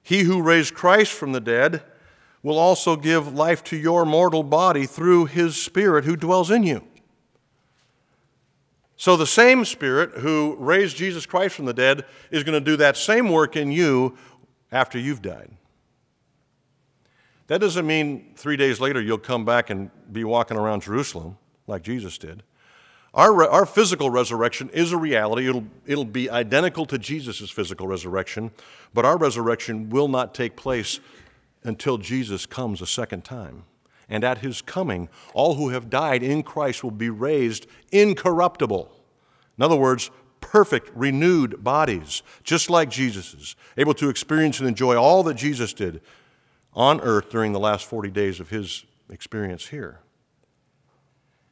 He 0.03 0.23
who 0.23 0.41
raised 0.41 0.73
Christ 0.73 1.11
from 1.11 1.31
the 1.31 1.41
dead 1.41 1.83
will 2.43 2.57
also 2.57 2.95
give 2.95 3.33
life 3.33 3.63
to 3.65 3.75
your 3.75 4.05
mortal 4.05 4.43
body 4.43 4.85
through 4.85 5.25
his 5.25 5.61
Spirit 5.61 6.05
who 6.05 6.15
dwells 6.15 6.51
in 6.51 6.63
you. 6.63 6.83
So, 8.99 9.15
the 9.15 9.27
same 9.27 9.63
Spirit 9.63 10.17
who 10.17 10.55
raised 10.59 10.97
Jesus 10.97 11.27
Christ 11.27 11.55
from 11.55 11.65
the 11.65 11.73
dead 11.73 12.03
is 12.31 12.43
going 12.43 12.53
to 12.53 12.65
do 12.65 12.75
that 12.77 12.97
same 12.97 13.29
work 13.29 13.55
in 13.55 13.71
you 13.71 14.17
after 14.71 14.97
you've 14.97 15.21
died. 15.21 15.51
That 17.45 17.61
doesn't 17.61 17.85
mean 17.85 18.33
three 18.35 18.57
days 18.57 18.79
later 18.79 18.99
you'll 18.99 19.19
come 19.19 19.45
back 19.45 19.69
and 19.69 19.91
be 20.11 20.23
walking 20.23 20.57
around 20.57 20.81
Jerusalem 20.81 21.37
like 21.67 21.83
Jesus 21.83 22.17
did. 22.17 22.43
Our, 23.13 23.47
our 23.47 23.65
physical 23.65 24.09
resurrection 24.09 24.69
is 24.69 24.91
a 24.91 24.97
reality. 24.97 25.47
It'll, 25.47 25.65
it'll 25.85 26.03
be 26.05 26.29
identical 26.29 26.85
to 26.87 26.97
Jesus' 26.97 27.49
physical 27.49 27.87
resurrection, 27.87 28.51
but 28.93 29.05
our 29.05 29.17
resurrection 29.17 29.89
will 29.89 30.07
not 30.07 30.33
take 30.33 30.55
place 30.55 30.99
until 31.63 31.97
Jesus 31.97 32.45
comes 32.45 32.81
a 32.81 32.87
second 32.87 33.23
time. 33.23 33.63
And 34.09 34.23
at 34.23 34.39
his 34.39 34.61
coming, 34.61 35.09
all 35.33 35.55
who 35.55 35.69
have 35.69 35.89
died 35.89 36.23
in 36.23 36.43
Christ 36.43 36.83
will 36.83 36.91
be 36.91 37.09
raised 37.09 37.67
incorruptible. 37.91 38.91
In 39.57 39.63
other 39.63 39.75
words, 39.75 40.11
perfect, 40.39 40.89
renewed 40.95 41.63
bodies, 41.63 42.23
just 42.43 42.69
like 42.69 42.89
Jesus's, 42.89 43.55
able 43.77 43.93
to 43.95 44.09
experience 44.09 44.59
and 44.59 44.67
enjoy 44.67 44.95
all 44.95 45.23
that 45.23 45.35
Jesus 45.35 45.73
did 45.73 46.01
on 46.73 47.01
earth 47.01 47.29
during 47.29 47.51
the 47.51 47.59
last 47.59 47.85
40 47.85 48.09
days 48.11 48.39
of 48.39 48.49
his 48.49 48.85
experience 49.09 49.67
here. 49.67 49.99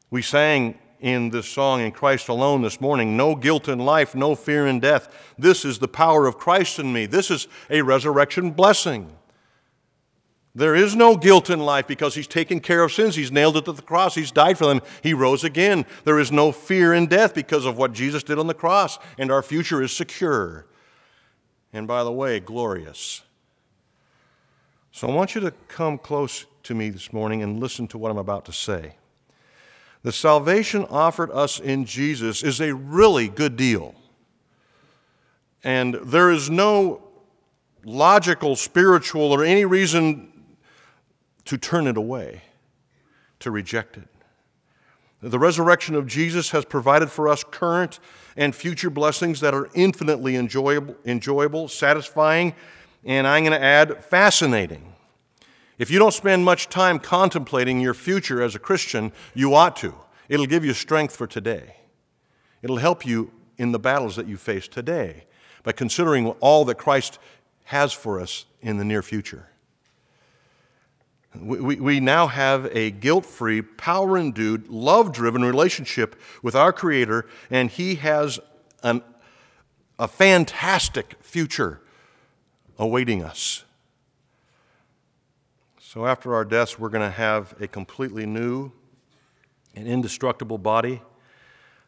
We 0.10 0.22
sang 0.22 0.78
in 1.00 1.30
this 1.30 1.48
song, 1.48 1.82
In 1.82 1.92
Christ 1.92 2.30
Alone, 2.30 2.62
this 2.62 2.80
morning 2.80 3.18
no 3.18 3.36
guilt 3.36 3.68
in 3.68 3.80
life, 3.80 4.16
no 4.16 4.34
fear 4.36 4.66
in 4.66 4.80
death. 4.80 5.34
This 5.38 5.66
is 5.66 5.80
the 5.80 5.88
power 5.88 6.26
of 6.26 6.38
Christ 6.38 6.80
in 6.80 6.94
me. 6.94 7.06
This 7.06 7.30
is 7.30 7.48
a 7.70 7.82
resurrection 7.82 8.52
blessing. 8.52 9.16
There 10.58 10.74
is 10.74 10.96
no 10.96 11.18
guilt 11.18 11.50
in 11.50 11.60
life 11.60 11.86
because 11.86 12.16
he's 12.16 12.28
taken 12.28 12.62
care 12.62 12.82
of 12.82 12.94
sins. 12.94 13.18
He's 13.18 13.32
nailed 13.32 13.58
it 13.58 13.66
to 13.66 13.74
the 13.74 13.82
cross. 13.82 14.16
He's 14.16 14.32
died 14.32 14.58
for 14.58 14.66
them. 14.66 14.82
He 15.04 15.14
rose 15.14 15.44
again. 15.44 15.86
There 16.06 16.18
is 16.18 16.32
no 16.32 16.54
fear 16.54 16.94
in 16.94 17.08
death 17.08 17.36
because 17.36 17.66
of 17.66 17.78
what 17.78 17.92
Jesus 17.92 18.24
did 18.24 18.40
on 18.40 18.48
the 18.48 18.54
cross, 18.54 18.98
and 19.18 19.30
our 19.30 19.44
future 19.44 19.84
is 19.84 19.92
secure. 19.92 20.66
And 21.74 21.88
by 21.88 22.06
the 22.06 22.12
way, 22.12 22.40
glorious. 22.40 23.24
So 24.94 25.10
I 25.10 25.12
want 25.12 25.36
you 25.36 25.42
to 25.42 25.52
come 25.68 25.98
close 25.98 26.46
to 26.64 26.74
me 26.74 26.90
this 26.90 27.12
morning 27.12 27.44
and 27.44 27.60
listen 27.60 27.86
to 27.90 27.98
what 27.98 28.10
I'm 28.10 28.18
about 28.18 28.46
to 28.46 28.54
say. 28.54 28.96
The 30.04 30.14
salvation 30.14 30.86
offered 30.90 31.32
us 31.32 31.60
in 31.60 31.84
Jesus 31.84 32.44
is 32.44 32.62
a 32.62 32.74
really 32.74 33.28
good 33.28 33.58
deal. 33.58 33.94
And 35.66 35.96
there 35.96 36.32
is 36.32 36.50
no 36.50 37.04
logical, 37.84 38.56
spiritual, 38.56 39.34
or 39.34 39.44
any 39.44 39.66
reason 39.66 40.32
to 41.46 41.58
turn 41.58 41.88
it 41.88 41.98
away, 41.98 42.44
to 43.40 43.52
reject 43.52 43.98
it. 43.98 44.08
The 45.22 45.40
resurrection 45.40 45.96
of 45.96 46.06
Jesus 46.06 46.52
has 46.52 46.66
provided 46.66 47.10
for 47.10 47.28
us 47.28 47.44
current 47.44 48.00
and 48.38 48.54
future 48.54 48.90
blessings 48.90 49.40
that 49.40 49.54
are 49.54 49.70
infinitely 49.74 50.36
enjoyable, 50.36 50.96
enjoyable 51.06 51.68
satisfying, 51.68 52.54
and 53.04 53.26
I'm 53.26 53.44
going 53.44 53.60
to 53.60 53.64
add 53.64 54.04
fascinating. 54.04 54.94
If 55.78 55.90
you 55.90 56.00
don't 56.00 56.14
spend 56.14 56.46
much 56.46 56.70
time 56.70 57.00
contemplating 57.00 57.80
your 57.80 57.94
future 57.94 58.42
as 58.42 58.56
a 58.56 58.60
Christian, 58.60 59.12
you 59.34 59.56
ought 59.56 59.76
to. 59.78 59.96
It'll 60.30 60.46
give 60.46 60.66
you 60.66 60.74
strength 60.74 61.16
for 61.16 61.28
today. 61.28 61.78
It'll 62.62 62.78
help 62.78 63.06
you 63.06 63.32
in 63.58 63.72
the 63.72 63.80
battles 63.80 64.16
that 64.16 64.28
you 64.28 64.38
face 64.38 64.68
today 64.68 65.26
by 65.64 65.72
considering 65.72 66.28
all 66.40 66.66
that 66.66 66.76
Christ 66.76 67.20
has 67.66 67.94
for 67.94 68.20
us 68.20 68.46
in 68.62 68.78
the 68.78 68.86
near 68.86 69.02
future. 69.02 69.50
We, 71.42 71.76
we 71.76 72.00
now 72.00 72.28
have 72.28 72.66
a 72.76 72.92
guilt 72.92 73.26
free, 73.26 73.62
power 73.62 74.18
endued, 74.18 74.68
love 74.70 75.12
driven 75.12 75.44
relationship 75.44 76.16
with 76.42 76.56
our 76.56 76.72
Creator, 76.72 77.28
and 77.50 77.70
He 77.70 77.96
has 77.96 78.40
an, 78.84 79.02
a 79.98 80.08
fantastic 80.08 81.16
future 81.22 81.82
awaiting 82.78 83.24
us. 83.24 83.64
So, 85.80 86.06
after 86.06 86.36
our 86.36 86.44
deaths, 86.44 86.78
we're 86.78 86.90
going 86.90 87.10
to 87.10 87.16
have 87.16 87.56
a 87.60 87.68
completely 87.68 88.26
new 88.26 88.72
and 89.76 89.88
indestructible 89.88 90.58
body. 90.58 91.02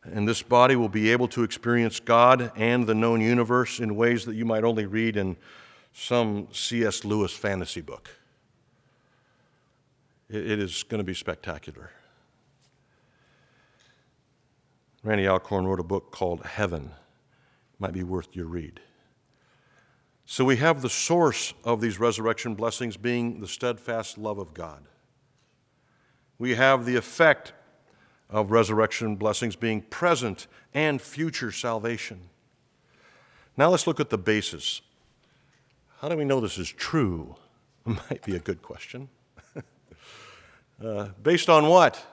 And 0.04 0.28
this 0.28 0.42
body 0.42 0.78
will 0.78 0.90
be 0.90 1.12
able 1.12 1.28
to 1.30 1.44
experience 1.44 2.00
God 2.00 2.52
and 2.56 2.88
the 2.88 2.96
known 2.96 3.20
universe 3.20 3.80
in 3.80 3.96
ways 3.96 4.24
that 4.26 4.36
you 4.36 4.46
might 4.46 4.64
only 4.64 4.86
read 4.86 5.18
in 5.18 5.36
some 5.92 6.48
C.S. 6.54 7.04
Lewis 7.04 7.34
fantasy 7.34 7.82
book. 7.82 8.10
It 10.30 10.60
is 10.60 10.84
going 10.84 11.00
to 11.00 11.06
be 11.06 11.14
spectacular. 11.14 11.92
Randy 15.04 15.26
Alcorn 15.28 15.66
wrote 15.66 15.80
a 15.80 15.84
book 15.84 16.12
called 16.12 16.46
Heaven. 16.46 16.92
Might 17.80 17.94
be 17.94 18.04
worth 18.04 18.36
your 18.36 18.48
read. 18.48 18.82
So 20.26 20.44
we 20.44 20.58
have 20.58 20.82
the 20.82 20.90
source 20.90 21.54
of 21.64 21.80
these 21.80 21.98
resurrection 21.98 22.56
blessings 22.56 22.98
being 22.98 23.40
the 23.40 23.48
steadfast 23.48 24.18
love 24.18 24.38
of 24.38 24.54
God. 24.54 24.84
We 26.38 26.56
have 26.56 26.86
the 26.86 26.98
effect 26.98 27.54
of 28.30 28.52
resurrection 28.52 29.16
blessings 29.16 29.56
being 29.56 29.82
present 29.84 30.48
and 30.74 31.02
future 31.02 31.54
salvation. 31.54 32.30
Now 33.56 33.70
let's 33.70 33.88
look 33.88 34.02
at 34.02 34.10
the 34.10 34.18
basis. 34.18 34.82
How 36.02 36.10
do 36.10 36.18
we 36.18 36.26
know 36.26 36.42
this 36.42 36.58
is 36.58 36.70
true? 36.70 37.38
Might 37.86 38.24
be 38.26 38.36
a 38.36 38.40
good 38.40 38.62
question. 38.62 39.08
Uh, 40.84 41.08
based 41.24 41.50
on 41.50 41.68
what? 41.68 42.06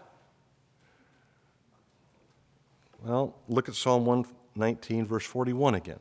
Well, 3.05 3.35
look 3.47 3.69
at 3.69 3.75
Psalm 3.75 4.07
119, 4.07 5.05
verse 5.05 5.27
41 5.27 5.75
again. 5.75 5.99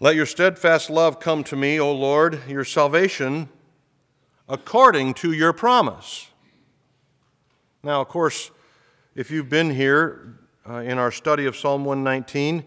Let 0.00 0.16
your 0.16 0.26
steadfast 0.26 0.90
love 0.90 1.20
come 1.20 1.44
to 1.44 1.54
me, 1.54 1.78
O 1.78 1.92
Lord, 1.92 2.40
your 2.48 2.64
salvation, 2.64 3.48
according 4.48 5.14
to 5.14 5.30
your 5.30 5.52
promise. 5.52 6.26
Now, 7.84 8.00
of 8.00 8.08
course, 8.08 8.50
if 9.14 9.30
you've 9.30 9.48
been 9.48 9.70
here 9.70 10.40
uh, 10.68 10.78
in 10.78 10.98
our 10.98 11.12
study 11.12 11.46
of 11.46 11.54
Psalm 11.54 11.84
119, 11.84 12.64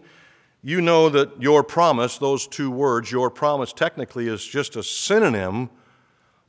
you 0.62 0.80
know 0.80 1.10
that 1.10 1.42
your 1.42 1.62
promise, 1.62 2.16
those 2.16 2.46
two 2.46 2.70
words, 2.70 3.12
your 3.12 3.28
promise 3.28 3.74
technically 3.74 4.26
is 4.26 4.42
just 4.46 4.74
a 4.74 4.82
synonym 4.82 5.68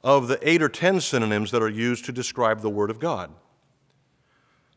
of 0.04 0.28
the 0.28 0.40
eight 0.48 0.62
or 0.62 0.70
ten 0.70 1.02
synonyms 1.02 1.52
that 1.52 1.62
are 1.62 1.70
used 1.70 2.06
to 2.06 2.12
describe 2.12 2.62
the 2.62 2.70
Word 2.70 2.90
of 2.90 3.00
God. 3.00 3.32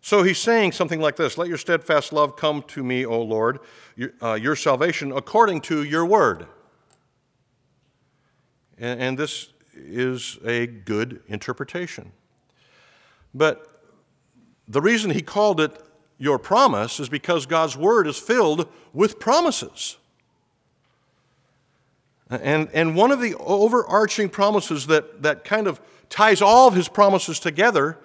So 0.01 0.23
he's 0.23 0.39
saying 0.39 0.73
something 0.73 1.01
like 1.01 1.17
this 1.17 1.37
Let 1.37 1.49
your 1.49 1.59
steadfast 1.59 2.13
love 2.13 2.37
come 2.37 2.63
to 2.69 2.83
me, 2.83 3.05
O 3.05 3.21
Lord, 3.21 3.61
your, 3.97 4.13
uh, 4.23 4.35
your 4.35 4.57
salvation 4.57 5.13
according 5.13 5.61
to 5.63 5.83
your 5.85 6.07
Word. 6.07 6.47
And, 8.79 9.01
and 9.01 9.19
this 9.19 9.53
is 9.75 10.39
a 10.45 10.67
good 10.67 11.23
interpretation. 11.29 12.13
But 13.35 13.67
the 14.67 14.81
reason 14.81 15.11
he 15.11 15.23
called 15.23 15.61
it 15.61 15.77
your 16.19 16.39
promise 16.39 17.01
is 17.01 17.09
because 17.09 17.47
God's 17.47 17.77
word 17.77 18.07
is 18.07 18.19
filled 18.19 18.69
with 18.93 19.19
promises. 19.19 19.97
And, 22.31 22.69
and 22.73 22.95
one 22.95 23.11
of 23.11 23.21
the 23.21 23.35
overarching 23.35 24.29
promises 24.29 24.87
that, 24.87 25.23
that 25.23 25.45
kind 25.45 25.67
of 25.67 25.81
ties 26.09 26.41
all 26.41 26.69
of 26.69 26.75
his 26.75 26.89
promises 26.89 27.41
together 27.41 27.99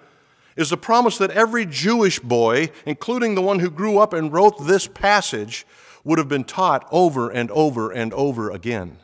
is 0.56 0.70
the 0.70 0.76
promise 0.76 1.18
that 1.18 1.30
every 1.30 1.66
Jewish 1.66 2.18
boy, 2.18 2.70
including 2.84 3.34
the 3.34 3.42
one 3.42 3.60
who 3.60 3.70
grew 3.70 3.98
up 3.98 4.12
and 4.12 4.32
wrote 4.32 4.66
this 4.66 4.88
passage, 4.88 5.66
would 6.02 6.18
have 6.18 6.28
been 6.28 6.44
taught 6.44 6.88
over 6.90 7.30
and 7.30 7.50
over 7.50 7.90
and 7.90 8.12
over 8.14 8.50
again. 8.50 8.98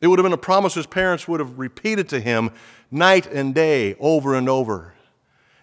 It 0.00 0.08
would 0.08 0.18
have 0.18 0.24
been 0.24 0.32
a 0.32 0.38
promise 0.38 0.74
his 0.74 0.86
parents 0.86 1.26
would 1.26 1.40
have 1.40 1.58
repeated 1.58 2.08
to 2.10 2.20
him 2.20 2.50
night 2.90 3.26
and 3.26 3.54
day 3.54 3.96
over 3.98 4.34
and 4.34 4.48
over. 4.48 4.94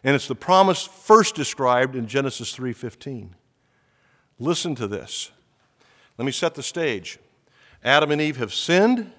And 0.03 0.15
it's 0.15 0.27
the 0.27 0.35
promise 0.35 0.85
first 0.85 1.35
described 1.35 1.95
in 1.95 2.07
Genesis 2.07 2.53
3:15. 2.53 3.35
Listen 4.39 4.75
to 4.75 4.87
this. 4.87 5.31
Let 6.17 6.25
me 6.25 6.31
set 6.31 6.55
the 6.55 6.63
stage. 6.63 7.19
Adam 7.83 8.11
and 8.11 8.21
Eve 8.21 8.37
have 8.37 8.53
sinned. 8.53 9.11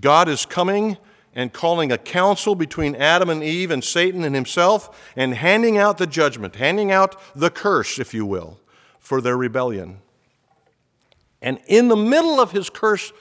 God 0.00 0.28
is 0.28 0.46
coming 0.46 0.96
and 1.34 1.52
calling 1.52 1.90
a 1.90 1.98
council 1.98 2.54
between 2.54 2.94
Adam 2.94 3.30
and 3.30 3.42
Eve 3.42 3.70
and 3.70 3.82
Satan 3.82 4.24
and 4.24 4.34
himself 4.34 5.12
and 5.16 5.34
handing 5.34 5.78
out 5.78 5.98
the 5.98 6.06
judgment, 6.06 6.56
handing 6.56 6.90
out 6.90 7.16
the 7.34 7.50
curse, 7.50 7.98
if 7.98 8.12
you 8.12 8.26
will, 8.26 8.60
for 8.98 9.20
their 9.20 9.36
rebellion. 9.36 9.98
And 11.40 11.58
in 11.66 11.88
the 11.88 11.96
middle 11.96 12.40
of 12.40 12.52
his 12.52 12.70
curse 12.70 13.12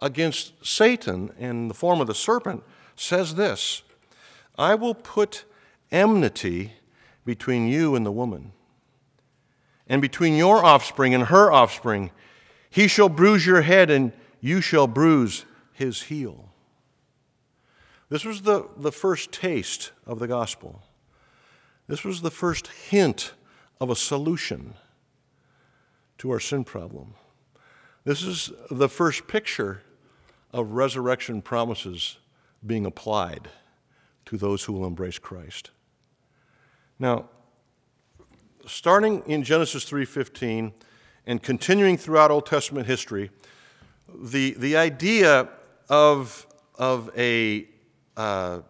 against 0.00 0.64
Satan 0.64 1.32
in 1.38 1.68
the 1.68 1.74
form 1.74 2.00
of 2.00 2.06
the 2.06 2.14
serpent, 2.14 2.62
says 2.94 3.34
this 3.34 3.82
I 4.56 4.74
will 4.74 4.94
put 4.94 5.44
enmity 5.90 6.72
between 7.24 7.66
you 7.68 7.94
and 7.94 8.06
the 8.06 8.12
woman, 8.12 8.52
and 9.88 10.00
between 10.00 10.36
your 10.36 10.64
offspring 10.64 11.14
and 11.14 11.24
her 11.24 11.50
offspring. 11.52 12.10
He 12.76 12.88
shall 12.88 13.08
bruise 13.08 13.46
your 13.46 13.62
head, 13.62 13.88
and 13.88 14.12
you 14.38 14.60
shall 14.60 14.86
bruise 14.86 15.46
his 15.72 16.02
heel. 16.02 16.50
This 18.10 18.22
was 18.22 18.42
the, 18.42 18.68
the 18.76 18.92
first 18.92 19.32
taste 19.32 19.92
of 20.04 20.18
the 20.18 20.28
gospel. 20.28 20.82
This 21.86 22.04
was 22.04 22.20
the 22.20 22.30
first 22.30 22.66
hint 22.66 23.32
of 23.80 23.88
a 23.88 23.96
solution 23.96 24.74
to 26.18 26.30
our 26.30 26.38
sin 26.38 26.64
problem. 26.64 27.14
This 28.04 28.22
is 28.22 28.52
the 28.70 28.90
first 28.90 29.26
picture 29.26 29.80
of 30.52 30.72
resurrection 30.72 31.40
promises 31.40 32.18
being 32.66 32.84
applied 32.84 33.48
to 34.26 34.36
those 34.36 34.64
who 34.64 34.74
will 34.74 34.86
embrace 34.86 35.18
Christ. 35.18 35.70
Now, 36.98 37.30
starting 38.66 39.22
in 39.24 39.44
Genesis 39.44 39.86
3:15 39.86 40.74
and 41.26 41.42
continuing 41.42 41.96
throughout 41.96 42.30
Old 42.30 42.46
Testament 42.46 42.86
history, 42.86 43.30
the, 44.14 44.52
the 44.58 44.76
idea 44.76 45.48
of, 45.88 46.46
of 46.76 47.10
a 47.16 47.66
uh, 48.16 48.60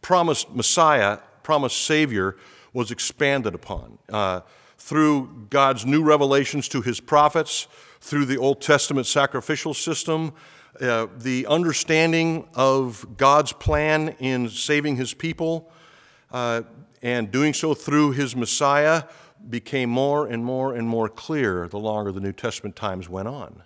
promised 0.00 0.54
Messiah, 0.54 1.18
promised 1.42 1.82
Savior, 1.82 2.36
was 2.72 2.90
expanded 2.90 3.54
upon 3.54 3.98
uh, 4.10 4.40
through 4.78 5.46
God's 5.48 5.86
new 5.86 6.02
revelations 6.02 6.68
to 6.68 6.82
his 6.82 6.98
prophets, 6.98 7.68
through 8.00 8.24
the 8.24 8.36
Old 8.38 8.60
Testament 8.60 9.06
sacrificial 9.06 9.74
system, 9.74 10.32
uh, 10.80 11.06
the 11.18 11.46
understanding 11.46 12.48
of 12.54 13.16
God's 13.16 13.52
plan 13.52 14.16
in 14.18 14.48
saving 14.48 14.96
his 14.96 15.14
people, 15.14 15.70
uh, 16.32 16.62
and 17.02 17.30
doing 17.30 17.54
so 17.54 17.74
through 17.74 18.12
his 18.12 18.34
Messiah 18.34 19.04
became 19.48 19.90
more 19.90 20.26
and 20.26 20.44
more 20.44 20.74
and 20.74 20.88
more 20.88 21.08
clear 21.08 21.68
the 21.68 21.78
longer 21.78 22.12
the 22.12 22.20
New 22.20 22.32
Testament 22.32 22.76
times 22.76 23.08
went 23.08 23.28
on. 23.28 23.62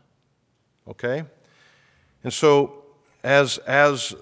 Okay? 0.89 1.25
And 2.25 2.33
so, 2.33 2.85
as, 3.23 3.59
as 3.59 4.15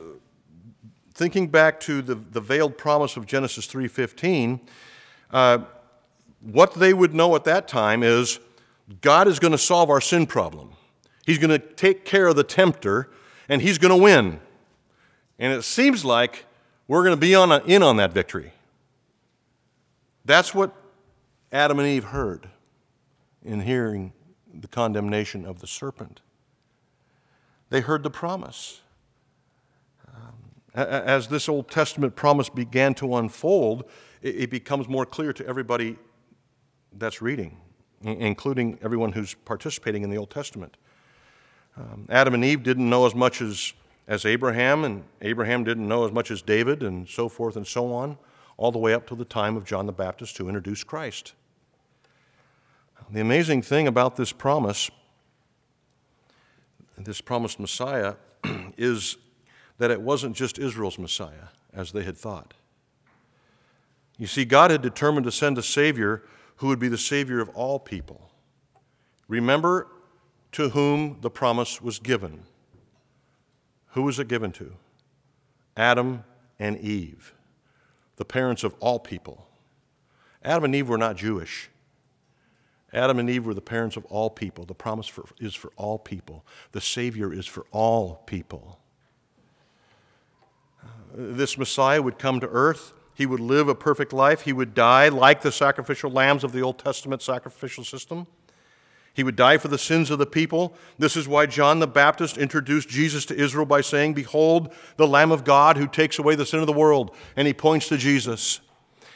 thinking 1.15 1.49
back 1.49 1.81
to 1.81 2.03
the, 2.03 2.15
the 2.15 2.41
veiled 2.41 2.77
promise 2.77 3.17
of 3.17 3.27
Genesis 3.27 3.67
3.15, 3.67 4.61
uh, 5.31 5.59
what 6.41 6.75
they 6.75 6.93
would 6.93 7.15
know 7.15 7.35
at 7.35 7.45
that 7.45 7.69
time 7.69 8.03
is 8.03 8.39
God 9.01 9.29
is 9.29 9.39
going 9.39 9.53
to 9.53 9.59
solve 9.59 9.91
our 9.91 10.01
sin 10.01 10.27
problem. 10.27 10.73
He's 11.25 11.39
going 11.39 11.51
to 11.51 11.59
take 11.59 12.05
care 12.05 12.27
of 12.27 12.37
the 12.37 12.45
tempter, 12.45 13.11
and 13.49 13.63
he's 13.63 13.79
going 13.79 13.97
to 13.97 14.03
win. 14.03 14.41
And 15.39 15.53
it 15.53 15.63
seems 15.63 16.05
like 16.05 16.45
we're 16.87 17.03
going 17.03 17.17
to 17.17 17.21
be 17.21 17.35
on 17.35 17.51
a, 17.51 17.59
in 17.65 17.83
on 17.83 17.97
that 17.97 18.13
victory. 18.13 18.53
That's 20.25 20.55
what 20.55 20.75
Adam 21.55 21.79
and 21.79 21.87
Eve 21.87 22.07
heard 22.07 22.49
in 23.45 23.61
hearing 23.61 24.13
the 24.53 24.67
condemnation 24.67 25.47
of 25.47 25.61
the 25.61 25.69
serpent. 25.69 26.21
They 27.71 27.81
heard 27.81 28.03
the 28.03 28.11
promise. 28.11 28.81
Um, 30.09 30.35
as 30.75 31.29
this 31.29 31.49
Old 31.49 31.71
Testament 31.71 32.17
promise 32.17 32.49
began 32.49 32.93
to 32.95 33.15
unfold, 33.15 33.85
it 34.21 34.51
becomes 34.51 34.89
more 34.89 35.07
clear 35.07 35.33
to 35.33 35.47
everybody 35.47 35.97
that's 36.93 37.23
reading, 37.23 37.57
including 38.03 38.77
everyone 38.83 39.13
who's 39.13 39.35
participating 39.35 40.03
in 40.03 40.11
the 40.11 40.19
Old 40.19 40.31
Testament. 40.31 40.77
Um, 41.77 42.07
Adam 42.09 42.35
and 42.35 42.45
Eve 42.45 42.65
didn't 42.65 42.91
know 42.91 43.07
as 43.07 43.15
much 43.15 43.41
as, 43.41 43.75
as 44.09 44.25
Abraham, 44.25 44.83
and 44.83 45.05
Abraham 45.23 45.63
didn't 45.63 45.87
know 45.87 46.05
as 46.05 46.11
much 46.11 46.33
as 46.33 46.43
David, 46.43 46.83
and 46.83 47.09
so 47.09 47.29
forth 47.29 47.55
and 47.55 47.65
so 47.67 47.93
on, 47.93 48.19
all 48.57 48.73
the 48.73 48.79
way 48.81 48.93
up 48.93 49.07
to 49.07 49.15
the 49.15 49.25
time 49.25 49.57
of 49.57 49.65
John 49.65 49.87
the 49.87 49.93
Baptist 49.93 50.35
to 50.37 50.49
introduce 50.49 50.83
Christ. 50.83 51.35
The 53.15 53.21
amazing 53.21 53.63
thing 53.63 53.87
about 53.87 54.17
this 54.17 54.33
promise, 54.33 54.91
this 56.99 57.21
promised 57.21 57.61
Messiah, 57.61 58.17
is 58.77 59.19
that 59.79 59.93
it 59.93 60.01
wasn't 60.01 60.35
just 60.35 60.59
Israel's 60.59 60.99
Messiah, 60.99 61.51
as 61.73 61.93
they 61.93 62.03
had 62.03 62.19
thought. 62.19 62.55
You 64.19 64.27
see, 64.27 64.45
God 64.45 64.73
had 64.73 64.83
determined 64.83 65.27
to 65.27 65.31
send 65.31 65.57
a 65.59 65.63
Savior 65.63 66.25
who 66.57 66.67
would 66.67 66.81
be 66.81 66.89
the 66.89 66.99
Savior 66.99 67.39
of 67.39 67.49
all 67.51 67.79
people. 67.79 68.33
Remember, 69.29 69.87
to 70.51 70.71
whom 70.71 71.19
the 71.21 71.31
promise 71.31 71.81
was 71.81 72.01
given. 72.01 72.43
Who 73.91 74.03
was 74.03 74.19
it 74.19 74.27
given 74.27 74.51
to? 74.55 74.73
Adam 75.77 76.25
and 76.59 76.79
Eve, 76.81 77.33
the 78.17 78.25
parents 78.25 78.65
of 78.65 78.75
all 78.81 78.99
people. 78.99 79.47
Adam 80.43 80.65
and 80.65 80.75
Eve 80.75 80.89
were 80.89 80.99
not 80.99 81.15
Jewish. 81.15 81.71
Adam 82.95 83.19
and 83.19 83.29
Eve 83.29 83.45
were 83.45 83.55
the 83.55 83.61
parents 83.61 83.97
of 83.97 84.05
all 84.07 84.31
people. 84.31 84.65
The 84.65 84.75
promise 84.75 85.07
for, 85.07 85.25
is 85.39 85.55
for 85.55 85.73
all 85.77 85.99
people. 85.99 86.45
The 86.73 86.81
Savior 86.81 87.33
is 87.33 87.47
for 87.47 87.67
all 87.73 88.23
people. 88.27 88.79
This 91.13 91.59
Messiah 91.59 92.03
would 92.03 92.19
come 92.19 92.41
to 92.41 92.49
earth. 92.49 92.93
He 93.15 93.27
would 93.27 93.41
live 93.41 93.69
a 93.69 93.75
perfect 93.75 94.13
life. 94.13 94.43
He 94.43 94.53
would 94.53 94.75
die 94.75 95.09
like 95.09 95.43
the 95.43 95.53
sacrificial 95.53 96.11
lambs 96.11 96.43
of 96.45 96.53
the 96.53 96.61
Old 96.61 96.79
Testament 96.79 97.23
sacrificial 97.23 97.85
system. 97.85 98.27
He 99.15 99.23
would 99.23 99.37
die 99.37 99.59
for 99.59 99.69
the 99.69 99.79
sins 99.79 100.11
of 100.11 100.19
the 100.19 100.27
people. 100.27 100.75
This 100.99 101.17
is 101.17 101.29
why 101.29 101.47
John 101.47 101.79
the 101.79 101.87
Baptist 101.87 102.37
introduced 102.37 102.89
Jesus 102.89 103.25
to 103.27 103.37
Israel 103.37 103.65
by 103.65 103.81
saying, 103.81 104.15
Behold, 104.15 104.75
the 104.97 105.07
Lamb 105.07 105.31
of 105.31 105.45
God 105.45 105.77
who 105.77 105.87
takes 105.87 106.19
away 106.19 106.35
the 106.35 106.45
sin 106.45 106.59
of 106.59 106.67
the 106.67 106.73
world. 106.73 107.15
And 107.37 107.47
he 107.47 107.55
points 107.55 107.89
to 107.89 107.97
Jesus. 107.97 108.61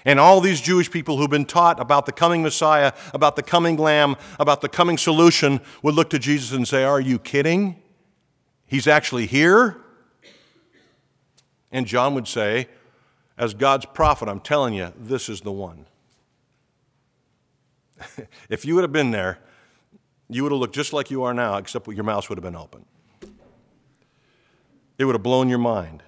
And 0.05 0.21
all 0.21 0.41
these 0.41 0.61
Jewish 0.61 0.91
people 0.91 1.17
who've 1.17 1.31
been 1.31 1.45
taught 1.45 1.81
about 1.81 2.07
the 2.07 2.13
coming 2.13 2.43
Messiah, 2.43 2.93
about 3.13 3.37
the 3.37 3.43
coming 3.43 3.77
Lamb, 3.77 4.17
about 4.39 4.61
the 4.61 4.69
coming 4.69 4.97
solution 4.97 5.61
would 5.83 5.95
look 5.95 6.11
to 6.11 6.19
Jesus 6.19 6.53
and 6.53 6.67
say, 6.67 6.85
Are 6.85 7.01
you 7.01 7.19
kidding? 7.19 7.83
He's 8.67 8.87
actually 8.87 9.27
here? 9.27 9.77
And 11.73 11.87
John 11.87 12.15
would 12.15 12.29
say, 12.29 12.69
As 13.37 13.55
God's 13.55 13.87
prophet, 13.87 14.29
I'm 14.29 14.41
telling 14.41 14.75
you, 14.75 14.93
this 14.97 15.29
is 15.29 15.41
the 15.41 15.53
one. 15.53 15.87
if 18.49 18.65
you 18.65 18.75
would 18.75 18.85
have 18.85 18.93
been 18.93 19.11
there, 19.11 19.39
you 20.29 20.43
would 20.43 20.53
have 20.53 20.61
looked 20.61 20.75
just 20.75 20.93
like 20.93 21.11
you 21.11 21.23
are 21.25 21.35
now, 21.35 21.57
except 21.57 21.89
your 21.89 22.05
mouth 22.05 22.29
would 22.29 22.39
have 22.39 22.45
been 22.45 22.57
open. 22.57 22.85
It 24.99 25.05
would 25.05 25.15
have 25.15 25.23
blown 25.23 25.49
your 25.49 25.59
mind. 25.59 26.03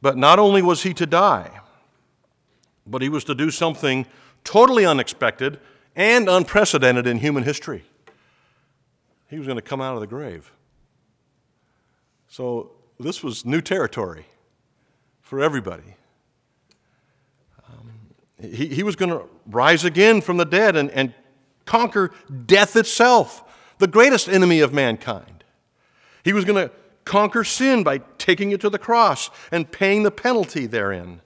But 0.00 0.16
not 0.16 0.38
only 0.38 0.62
was 0.62 0.82
he 0.82 0.94
to 0.94 1.06
die, 1.06 1.60
but 2.86 3.02
he 3.02 3.08
was 3.08 3.24
to 3.24 3.34
do 3.34 3.50
something 3.50 4.06
totally 4.44 4.84
unexpected 4.84 5.58
and 5.94 6.28
unprecedented 6.28 7.06
in 7.06 7.18
human 7.18 7.44
history. 7.44 7.84
He 9.28 9.38
was 9.38 9.46
going 9.46 9.56
to 9.56 9.62
come 9.62 9.80
out 9.80 9.94
of 9.94 10.00
the 10.00 10.06
grave. 10.06 10.52
So 12.28 12.72
this 12.98 13.22
was 13.22 13.44
new 13.44 13.60
territory 13.60 14.26
for 15.20 15.40
everybody. 15.40 15.96
Um, 17.68 17.92
he, 18.40 18.68
he 18.68 18.82
was 18.82 18.96
going 18.96 19.10
to 19.10 19.24
rise 19.46 19.84
again 19.84 20.20
from 20.20 20.36
the 20.36 20.44
dead 20.44 20.76
and, 20.76 20.90
and 20.90 21.14
conquer 21.64 22.10
death 22.46 22.76
itself, 22.76 23.42
the 23.78 23.86
greatest 23.86 24.28
enemy 24.28 24.60
of 24.60 24.72
mankind. 24.72 25.44
He 26.24 26.32
was 26.32 26.44
going 26.44 26.68
to 26.68 26.74
conquer 27.04 27.44
sin 27.44 27.82
by 27.82 27.98
taking 28.18 28.50
it 28.52 28.60
to 28.60 28.70
the 28.70 28.78
cross 28.78 29.30
and 29.50 29.70
paying 29.70 30.02
the 30.02 30.10
penalty 30.10 30.66
therein. 30.66 31.20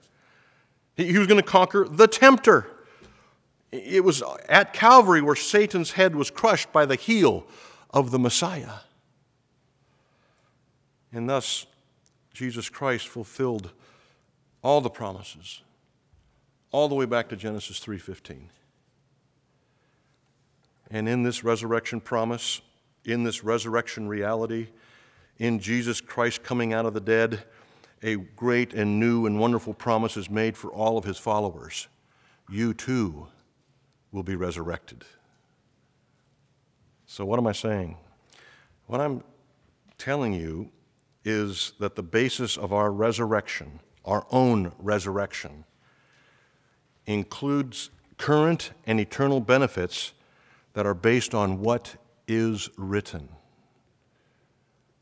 He 0.97 1.17
was 1.17 1.27
going 1.27 1.41
to 1.41 1.47
conquer 1.47 1.87
the 1.89 2.07
tempter. 2.07 2.67
It 3.71 4.03
was 4.03 4.23
at 4.49 4.73
Calvary 4.73 5.21
where 5.21 5.35
Satan's 5.35 5.91
head 5.91 6.15
was 6.15 6.31
crushed 6.31 6.73
by 6.73 6.85
the 6.85 6.95
heel 6.95 7.45
of 7.91 8.11
the 8.11 8.19
Messiah. 8.19 8.79
And 11.11 11.29
thus, 11.29 11.65
Jesus 12.33 12.69
Christ 12.69 13.07
fulfilled 13.07 13.71
all 14.63 14.81
the 14.81 14.89
promises 14.89 15.61
all 16.71 16.89
the 16.89 16.95
way 16.95 17.05
back 17.05 17.29
to 17.29 17.35
Genesis 17.35 17.79
3:15. 17.79 18.49
And 20.89 21.07
in 21.09 21.23
this 21.23 21.43
resurrection 21.43 22.01
promise, 22.01 22.61
in 23.03 23.23
this 23.23 23.43
resurrection 23.43 24.07
reality, 24.07 24.69
in 25.37 25.59
Jesus 25.59 26.01
Christ 26.01 26.43
coming 26.43 26.73
out 26.73 26.85
of 26.85 26.93
the 26.93 26.99
dead, 26.99 27.43
a 28.03 28.15
great 28.15 28.73
and 28.73 28.99
new 28.99 29.25
and 29.25 29.39
wonderful 29.39 29.73
promise 29.73 30.17
is 30.17 30.29
made 30.29 30.57
for 30.57 30.71
all 30.71 30.97
of 30.97 31.03
his 31.03 31.17
followers. 31.17 31.87
You 32.49 32.73
too 32.73 33.27
will 34.11 34.23
be 34.23 34.35
resurrected. 34.35 35.03
So, 37.05 37.25
what 37.25 37.39
am 37.39 37.47
I 37.47 37.51
saying? 37.51 37.97
What 38.85 39.01
I'm 39.01 39.23
telling 39.97 40.33
you 40.33 40.69
is 41.25 41.73
that 41.79 41.95
the 41.95 42.03
basis 42.03 42.57
of 42.57 42.71
our 42.71 42.91
resurrection, 42.91 43.79
our 44.05 44.25
own 44.31 44.71
resurrection, 44.79 45.65
includes 47.05 47.89
current 48.17 48.71
and 48.85 48.99
eternal 48.99 49.39
benefits 49.39 50.13
that 50.73 50.85
are 50.85 50.93
based 50.93 51.33
on 51.33 51.59
what 51.59 51.95
is 52.27 52.69
written. 52.77 53.29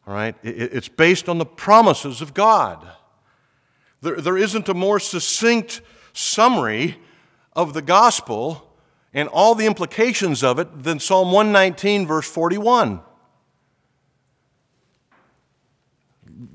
All 0.07 0.13
right? 0.13 0.35
It's 0.43 0.87
based 0.87 1.27
on 1.27 1.37
the 1.37 1.45
promises 1.45 2.21
of 2.21 2.33
God. 2.33 2.87
There, 4.01 4.21
there 4.21 4.37
isn't 4.37 4.69
a 4.69 4.73
more 4.73 4.99
succinct 4.99 5.81
summary 6.13 6.97
of 7.53 7.73
the 7.73 7.81
gospel 7.81 8.71
and 9.13 9.29
all 9.29 9.55
the 9.55 9.65
implications 9.65 10.43
of 10.43 10.59
it 10.59 10.83
than 10.83 10.99
Psalm 10.99 11.31
119, 11.31 12.05
verse 12.05 12.29
41. 12.29 12.99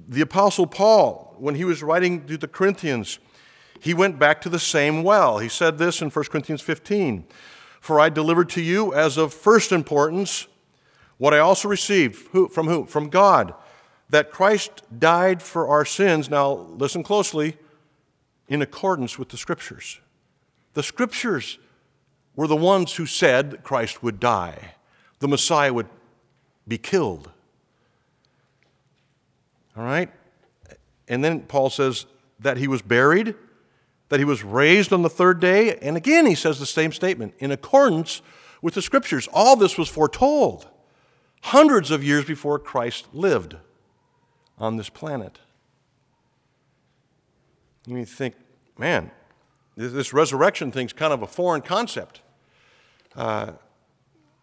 The 0.09 0.21
Apostle 0.21 0.67
Paul, 0.67 1.35
when 1.39 1.55
he 1.55 1.65
was 1.65 1.83
writing 1.83 2.27
to 2.27 2.37
the 2.37 2.49
Corinthians, 2.49 3.19
he 3.81 3.95
went 3.95 4.19
back 4.19 4.43
to 4.43 4.49
the 4.49 4.59
same 4.59 5.03
well. 5.03 5.39
He 5.39 5.49
said 5.49 5.79
this 5.79 6.03
in 6.03 6.11
1 6.11 6.25
Corinthians 6.27 6.61
15 6.61 7.25
For 7.81 7.99
I 7.99 8.11
delivered 8.11 8.51
to 8.51 8.61
you 8.61 8.93
as 8.93 9.17
of 9.17 9.33
first 9.33 9.73
importance 9.73 10.47
what 11.21 11.35
I 11.35 11.39
also 11.39 11.69
received. 11.69 12.29
Who, 12.33 12.49
from 12.49 12.67
who? 12.67 12.87
From 12.87 13.11
God. 13.11 13.53
That 14.09 14.31
Christ 14.31 14.83
died 14.99 15.43
for 15.43 15.69
our 15.69 15.85
sins. 15.85 16.31
Now, 16.31 16.51
listen 16.51 17.03
closely 17.03 17.59
in 18.49 18.63
accordance 18.63 19.19
with 19.19 19.29
the 19.29 19.37
Scriptures. 19.37 20.01
The 20.73 20.83
Scriptures 20.83 21.59
were 22.35 22.47
the 22.47 22.57
ones 22.57 22.97
who 22.97 23.05
said 23.05 23.63
Christ 23.63 24.03
would 24.03 24.19
die, 24.19 24.73
the 25.19 25.29
Messiah 25.29 25.75
would 25.75 25.89
be 26.67 26.79
killed. 26.79 27.31
All 29.77 29.85
right? 29.85 30.11
And 31.07 31.23
then 31.23 31.43
Paul 31.43 31.69
says 31.69 32.07
that 32.39 32.57
he 32.57 32.67
was 32.67 32.81
buried 32.81 33.35
that 34.09 34.19
he 34.19 34.25
was 34.25 34.43
raised 34.43 34.93
on 34.93 35.03
the 35.03 35.11
third 35.11 35.39
day. 35.39 35.77
And 35.77 35.97
again, 35.97 36.27
he 36.27 36.35
says 36.35 36.59
the 36.59 36.67
same 36.67 36.93
statement 36.93 37.35
in 37.39 37.53
accordance 37.53 38.23
with 38.61 38.75
the 38.75 38.83
scriptures. 38.83 39.29
All 39.33 39.55
this 39.55 39.79
was 39.79 39.89
foretold 39.89 40.67
hundreds 41.43 41.91
of 41.91 42.05
years 42.05 42.25
before 42.25 42.59
Christ 42.59 43.07
lived 43.13 43.57
on 44.59 44.77
this 44.77 44.89
planet. 44.89 45.39
You 47.87 47.95
may 47.95 48.05
think, 48.05 48.35
man, 48.79 49.11
this 49.77 50.13
resurrection 50.13 50.71
thing's 50.71 50.93
kind 50.93 51.13
of 51.13 51.23
a 51.23 51.27
foreign 51.27 51.63
concept. 51.63 52.21
Uh, 53.17 53.53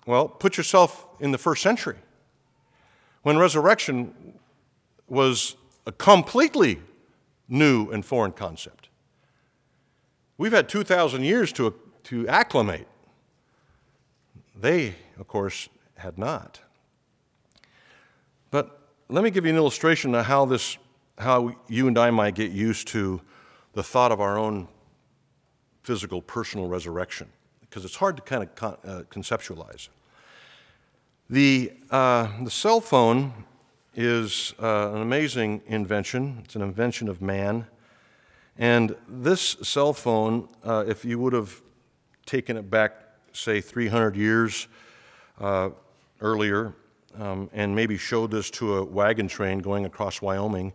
well, 0.05 0.27
put 0.27 0.57
yourself 0.57 1.05
in 1.19 1.31
the 1.31 1.37
first 1.37 1.61
century 1.61 1.97
when 3.23 3.37
resurrection 3.37 4.33
was 5.07 5.55
a 5.85 5.91
completely 5.91 6.81
new 7.47 7.89
and 7.91 8.05
foreign 8.05 8.31
concept. 8.31 8.89
We've 10.37 10.51
had 10.51 10.69
2,000 10.69 11.23
years 11.23 11.51
to, 11.53 11.73
to 12.03 12.27
acclimate. 12.27 12.87
They, 14.55 14.95
of 15.19 15.27
course, 15.27 15.69
had 15.97 16.17
not. 16.17 16.61
Let 19.09 19.23
me 19.23 19.31
give 19.31 19.45
you 19.45 19.51
an 19.51 19.57
illustration 19.57 20.13
of 20.15 20.25
how 20.25 20.43
this, 20.43 20.77
how 21.17 21.55
you 21.69 21.87
and 21.87 21.97
I 21.97 22.11
might 22.11 22.35
get 22.35 22.51
used 22.51 22.89
to 22.89 23.21
the 23.71 23.81
thought 23.81 24.11
of 24.11 24.19
our 24.19 24.37
own 24.37 24.67
physical, 25.81 26.21
personal 26.21 26.67
resurrection, 26.67 27.29
because 27.61 27.85
it's 27.85 27.95
hard 27.95 28.17
to 28.17 28.23
kind 28.23 28.43
of 28.43 28.53
con- 28.55 28.77
uh, 28.83 29.03
conceptualize. 29.09 29.87
The, 31.29 31.71
uh, 31.89 32.27
the 32.43 32.51
cell 32.51 32.81
phone 32.81 33.31
is 33.95 34.53
uh, 34.61 34.91
an 34.93 35.01
amazing 35.01 35.61
invention. 35.67 36.41
It's 36.43 36.57
an 36.57 36.61
invention 36.61 37.07
of 37.07 37.21
man. 37.21 37.65
And 38.57 38.93
this 39.07 39.55
cell 39.61 39.93
phone, 39.93 40.49
uh, 40.65 40.83
if 40.85 41.05
you 41.05 41.17
would 41.19 41.31
have 41.31 41.61
taken 42.25 42.57
it 42.57 42.69
back, 42.69 42.91
say, 43.31 43.61
300 43.61 44.17
years 44.17 44.67
uh, 45.39 45.69
earlier, 46.19 46.73
um, 47.15 47.49
and 47.53 47.75
maybe 47.75 47.97
showed 47.97 48.31
this 48.31 48.49
to 48.51 48.77
a 48.77 48.83
wagon 48.83 49.27
train 49.27 49.59
going 49.59 49.85
across 49.85 50.21
Wyoming 50.21 50.73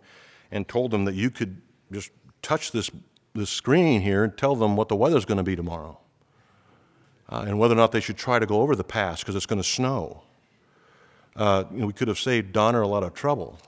and 0.50 0.66
told 0.68 0.90
them 0.90 1.04
that 1.04 1.14
you 1.14 1.30
could 1.30 1.60
just 1.90 2.10
touch 2.42 2.72
this, 2.72 2.90
this 3.34 3.50
screen 3.50 4.00
here 4.00 4.24
and 4.24 4.36
tell 4.36 4.56
them 4.56 4.76
what 4.76 4.88
the 4.88 4.96
weather's 4.96 5.24
going 5.24 5.38
to 5.38 5.44
be 5.44 5.56
tomorrow 5.56 5.98
uh, 7.28 7.44
and 7.46 7.58
whether 7.58 7.74
or 7.74 7.78
not 7.78 7.92
they 7.92 8.00
should 8.00 8.18
try 8.18 8.38
to 8.38 8.46
go 8.46 8.60
over 8.60 8.76
the 8.76 8.84
pass 8.84 9.20
because 9.20 9.34
it's 9.34 9.46
going 9.46 9.60
to 9.60 9.68
snow. 9.68 10.22
Uh, 11.34 11.64
you 11.72 11.78
know, 11.78 11.86
we 11.86 11.92
could 11.94 12.08
have 12.08 12.18
saved 12.18 12.52
Donner 12.52 12.82
a 12.82 12.86
lot 12.86 13.02
of 13.02 13.14
trouble. 13.14 13.58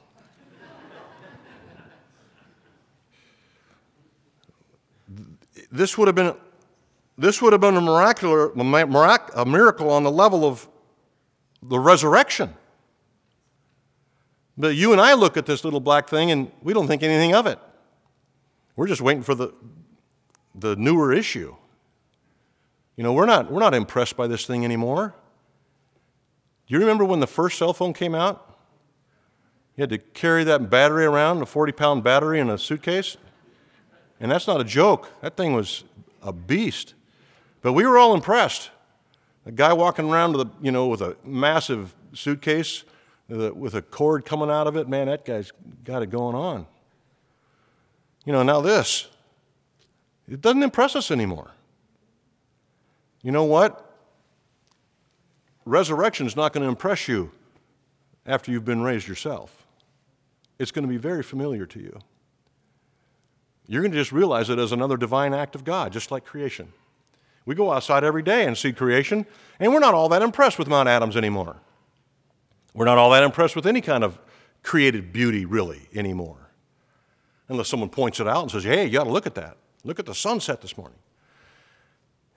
this 5.72 5.96
would 5.96 6.08
have 6.08 6.14
been, 6.14 6.34
this 7.16 7.40
would 7.40 7.52
have 7.52 7.60
been 7.60 7.76
a, 7.76 7.80
miracular, 7.80 8.52
a 9.34 9.44
miracle 9.46 9.90
on 9.90 10.02
the 10.02 10.10
level 10.10 10.44
of 10.44 10.68
the 11.64 11.78
resurrection. 11.78 12.54
But 14.56 14.76
you 14.76 14.92
and 14.92 15.00
I 15.00 15.14
look 15.14 15.36
at 15.36 15.46
this 15.46 15.64
little 15.64 15.80
black 15.80 16.08
thing 16.08 16.30
and 16.30 16.52
we 16.62 16.72
don't 16.72 16.86
think 16.86 17.02
anything 17.02 17.34
of 17.34 17.46
it. 17.46 17.58
We're 18.76 18.86
just 18.86 19.00
waiting 19.00 19.22
for 19.22 19.34
the, 19.34 19.52
the 20.54 20.76
newer 20.76 21.12
issue. 21.12 21.56
You 22.96 23.02
know, 23.02 23.12
we're 23.12 23.26
not, 23.26 23.50
we're 23.50 23.60
not 23.60 23.74
impressed 23.74 24.16
by 24.16 24.26
this 24.26 24.46
thing 24.46 24.64
anymore. 24.64 25.14
Do 26.66 26.74
you 26.74 26.78
remember 26.78 27.04
when 27.04 27.20
the 27.20 27.26
first 27.26 27.58
cell 27.58 27.72
phone 27.72 27.92
came 27.92 28.14
out? 28.14 28.58
You 29.76 29.82
had 29.82 29.90
to 29.90 29.98
carry 29.98 30.44
that 30.44 30.70
battery 30.70 31.04
around, 31.04 31.42
a 31.42 31.46
40 31.46 31.72
pound 31.72 32.04
battery 32.04 32.38
in 32.38 32.48
a 32.48 32.56
suitcase. 32.56 33.16
And 34.20 34.30
that's 34.30 34.46
not 34.46 34.60
a 34.60 34.64
joke. 34.64 35.10
That 35.20 35.36
thing 35.36 35.52
was 35.52 35.84
a 36.22 36.32
beast. 36.32 36.94
But 37.60 37.72
we 37.72 37.84
were 37.84 37.98
all 37.98 38.14
impressed. 38.14 38.70
A 39.46 39.52
guy 39.52 39.72
walking 39.72 40.10
around 40.10 40.36
with 40.36 40.46
a, 40.46 40.50
you 40.62 40.72
know, 40.72 40.86
with 40.86 41.02
a 41.02 41.16
massive 41.24 41.94
suitcase 42.12 42.84
with 43.28 43.74
a 43.74 43.82
cord 43.82 44.24
coming 44.24 44.50
out 44.50 44.66
of 44.66 44.76
it, 44.76 44.88
man, 44.88 45.06
that 45.06 45.24
guy's 45.24 45.52
got 45.84 46.02
it 46.02 46.10
going 46.10 46.34
on. 46.34 46.66
You 48.24 48.32
know, 48.32 48.42
now 48.42 48.60
this, 48.60 49.08
it 50.28 50.40
doesn't 50.40 50.62
impress 50.62 50.96
us 50.96 51.10
anymore. 51.10 51.50
You 53.22 53.32
know 53.32 53.44
what? 53.44 53.80
Resurrection 55.64 56.26
is 56.26 56.36
not 56.36 56.52
going 56.52 56.62
to 56.62 56.68
impress 56.68 57.08
you 57.08 57.30
after 58.26 58.50
you've 58.50 58.64
been 58.64 58.82
raised 58.82 59.08
yourself. 59.08 59.66
It's 60.58 60.70
going 60.70 60.86
to 60.86 60.88
be 60.88 60.98
very 60.98 61.22
familiar 61.22 61.66
to 61.66 61.80
you. 61.80 61.98
You're 63.66 63.80
going 63.80 63.92
to 63.92 63.98
just 63.98 64.12
realize 64.12 64.50
it 64.50 64.58
as 64.58 64.72
another 64.72 64.98
divine 64.98 65.32
act 65.32 65.54
of 65.54 65.64
God, 65.64 65.92
just 65.92 66.10
like 66.10 66.24
creation. 66.24 66.72
We 67.46 67.54
go 67.54 67.72
outside 67.72 68.04
every 68.04 68.22
day 68.22 68.46
and 68.46 68.56
see 68.56 68.72
creation, 68.72 69.26
and 69.60 69.72
we're 69.72 69.80
not 69.80 69.94
all 69.94 70.08
that 70.08 70.22
impressed 70.22 70.58
with 70.58 70.68
Mount 70.68 70.88
Adams 70.88 71.16
anymore. 71.16 71.56
We're 72.72 72.86
not 72.86 72.98
all 72.98 73.10
that 73.10 73.22
impressed 73.22 73.54
with 73.54 73.66
any 73.66 73.80
kind 73.80 74.02
of 74.02 74.18
created 74.62 75.12
beauty, 75.12 75.44
really, 75.44 75.88
anymore. 75.94 76.50
Unless 77.48 77.68
someone 77.68 77.90
points 77.90 78.18
it 78.20 78.26
out 78.26 78.42
and 78.42 78.50
says, 78.50 78.64
hey, 78.64 78.86
you 78.86 78.92
got 78.92 79.04
to 79.04 79.10
look 79.10 79.26
at 79.26 79.34
that. 79.34 79.58
Look 79.84 79.98
at 79.98 80.06
the 80.06 80.14
sunset 80.14 80.62
this 80.62 80.76
morning. 80.78 80.98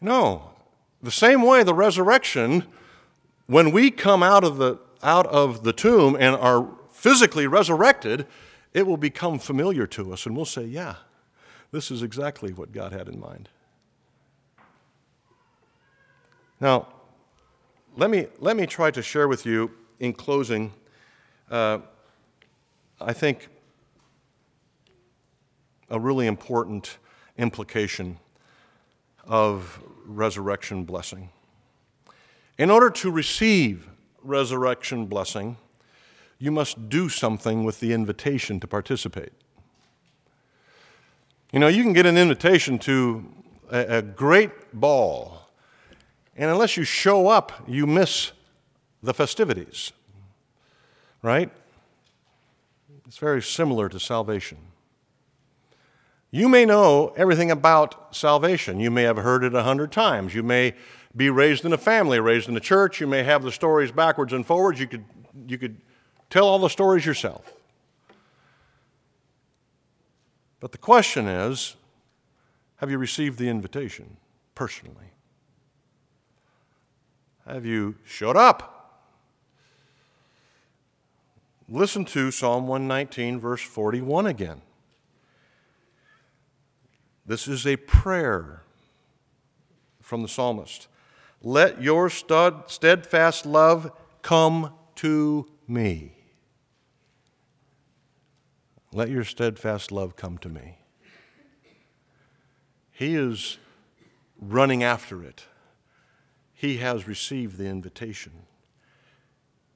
No. 0.02 0.50
The 1.02 1.12
same 1.12 1.42
way, 1.42 1.64
the 1.64 1.74
resurrection, 1.74 2.66
when 3.46 3.72
we 3.72 3.90
come 3.90 4.22
out 4.22 4.44
of 4.44 4.58
the, 4.58 4.78
out 5.02 5.26
of 5.28 5.64
the 5.64 5.72
tomb 5.72 6.18
and 6.20 6.36
are 6.36 6.68
physically 6.92 7.48
resurrected, 7.48 8.28
it 8.74 8.86
will 8.86 8.98
become 8.98 9.40
familiar 9.40 9.88
to 9.88 10.12
us, 10.12 10.26
and 10.26 10.36
we'll 10.36 10.46
say, 10.46 10.66
yeah, 10.66 10.96
this 11.72 11.90
is 11.90 12.04
exactly 12.04 12.52
what 12.52 12.74
God 12.74 12.92
had 12.92 13.08
in 13.08 13.20
mind. 13.20 13.50
Now, 16.60 16.88
let 17.96 18.10
me, 18.10 18.28
let 18.40 18.56
me 18.56 18.66
try 18.66 18.92
to 18.92 19.02
share 19.02 19.28
with 19.28 19.46
you 19.46 19.72
in 20.00 20.14
closing 20.14 20.72
uh, 21.50 21.80
I 23.00 23.14
think, 23.14 23.48
a 25.90 26.00
really 26.00 26.28
important 26.28 26.98
implication 27.38 28.18
of 29.26 29.82
resurrection 30.06 30.84
blessing. 30.84 31.30
In 32.58 32.72
order 32.72 32.90
to 32.90 33.12
receive 33.12 33.88
resurrection 34.24 35.06
blessing, 35.06 35.58
you 36.40 36.52
must 36.52 36.90
do 36.90 37.08
something 37.08 37.64
with 37.64 37.80
the 37.80 37.94
invitation 37.94 38.60
to 38.60 38.68
participate. 38.68 39.32
You 41.54 41.60
know, 41.60 41.68
you 41.68 41.84
can 41.84 41.94
get 41.94 42.06
an 42.06 42.18
invitation 42.18 42.80
to 42.80 43.26
a, 43.72 43.98
a 43.98 44.02
great 44.02 44.52
ball, 44.74 45.37
and 46.38 46.52
unless 46.52 46.78
you 46.78 46.84
show 46.84 47.28
up, 47.28 47.64
you 47.68 47.88
miss 47.88 48.32
the 49.02 49.14
festivities, 49.14 49.92
right? 51.24 51.52
It's 53.08 53.18
very 53.18 53.42
similar 53.42 53.90
to 53.90 54.00
salvation. 54.00 54.58
You 56.30 56.48
may 56.50 56.66
know 56.66 57.14
everything 57.16 57.50
about 57.50 58.16
salvation. 58.16 58.80
You 58.80 58.92
may 58.92 59.04
have 59.04 59.18
heard 59.18 59.44
it 59.44 59.56
a 59.56 59.64
hundred 59.64 59.92
times. 59.92 60.36
You 60.36 60.44
may 60.44 60.76
be 61.16 61.30
raised 61.30 61.66
in 61.66 61.74
a 61.74 61.78
family, 61.78 62.20
raised 62.20 62.50
in 62.50 62.56
a 62.56 62.60
church. 62.60 63.02
You 63.02 63.08
may 63.08 63.24
have 63.24 63.44
the 63.44 63.52
stories 63.52 63.92
backwards 63.92 64.34
and 64.34 64.46
forwards. 64.46 64.80
You 64.80 64.88
could, 64.88 65.06
you 65.48 65.58
could 65.58 65.78
tell 66.30 66.48
all 66.48 66.60
the 66.60 66.70
stories 66.70 67.06
yourself. 67.06 67.54
But 70.60 70.72
the 70.72 70.78
question 70.78 71.28
is 71.28 71.76
have 72.78 72.92
you 72.92 72.98
received 72.98 73.40
the 73.40 73.50
invitation 73.50 74.18
personally? 74.54 75.14
Have 77.48 77.66
you 77.66 77.96
showed 78.04 78.36
up? 78.36 78.74
Listen 81.70 82.04
to 82.06 82.30
Psalm 82.30 82.68
119, 82.68 83.40
verse 83.40 83.62
41 83.62 84.26
again. 84.26 84.62
This 87.26 87.48
is 87.48 87.66
a 87.66 87.78
prayer 87.78 88.64
from 90.02 90.22
the 90.22 90.28
psalmist. 90.28 90.88
Let 91.42 91.82
your 91.82 92.10
steadfast 92.10 93.46
love 93.46 93.92
come 94.22 94.74
to 94.96 95.48
me. 95.68 96.16
Let 98.92 99.10
your 99.10 99.24
steadfast 99.24 99.92
love 99.92 100.16
come 100.16 100.38
to 100.40 100.50
me. 100.50 100.80
He 102.92 103.16
is 103.16 103.58
running 104.42 104.84
after 104.84 105.24
it. 105.24 105.46
He 106.58 106.78
has 106.78 107.08
received 107.08 107.60
the 107.60 107.68
invitation. 107.68 108.32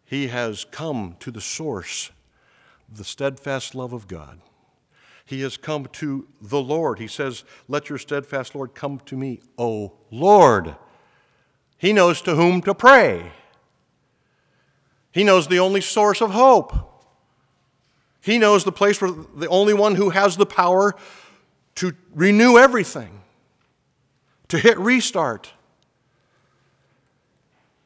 He 0.03 0.29
has 0.29 0.65
come 0.65 1.15
to 1.19 1.29
the 1.29 1.39
source, 1.39 2.09
the 2.91 3.03
steadfast 3.03 3.75
love 3.75 3.93
of 3.93 4.07
God. 4.07 4.41
He 5.23 5.41
has 5.41 5.57
come 5.57 5.85
to 5.93 6.27
the 6.41 6.59
Lord. 6.59 6.97
He 6.97 7.07
says, 7.07 7.43
Let 7.67 7.87
your 7.87 7.99
steadfast 7.99 8.55
Lord 8.55 8.73
come 8.73 8.99
to 9.05 9.15
me, 9.15 9.41
O 9.59 9.93
Lord. 10.09 10.75
He 11.77 11.93
knows 11.93 12.19
to 12.23 12.33
whom 12.33 12.61
to 12.63 12.73
pray. 12.73 13.31
He 15.11 15.23
knows 15.23 15.47
the 15.47 15.59
only 15.59 15.81
source 15.81 16.19
of 16.19 16.31
hope. 16.31 16.73
He 18.21 18.39
knows 18.39 18.63
the 18.63 18.71
place 18.71 18.99
where 18.99 19.11
the 19.11 19.47
only 19.49 19.75
one 19.75 19.93
who 19.95 20.09
has 20.09 20.35
the 20.35 20.47
power 20.47 20.95
to 21.75 21.95
renew 22.15 22.57
everything, 22.57 23.21
to 24.47 24.57
hit 24.57 24.79
restart. 24.79 25.53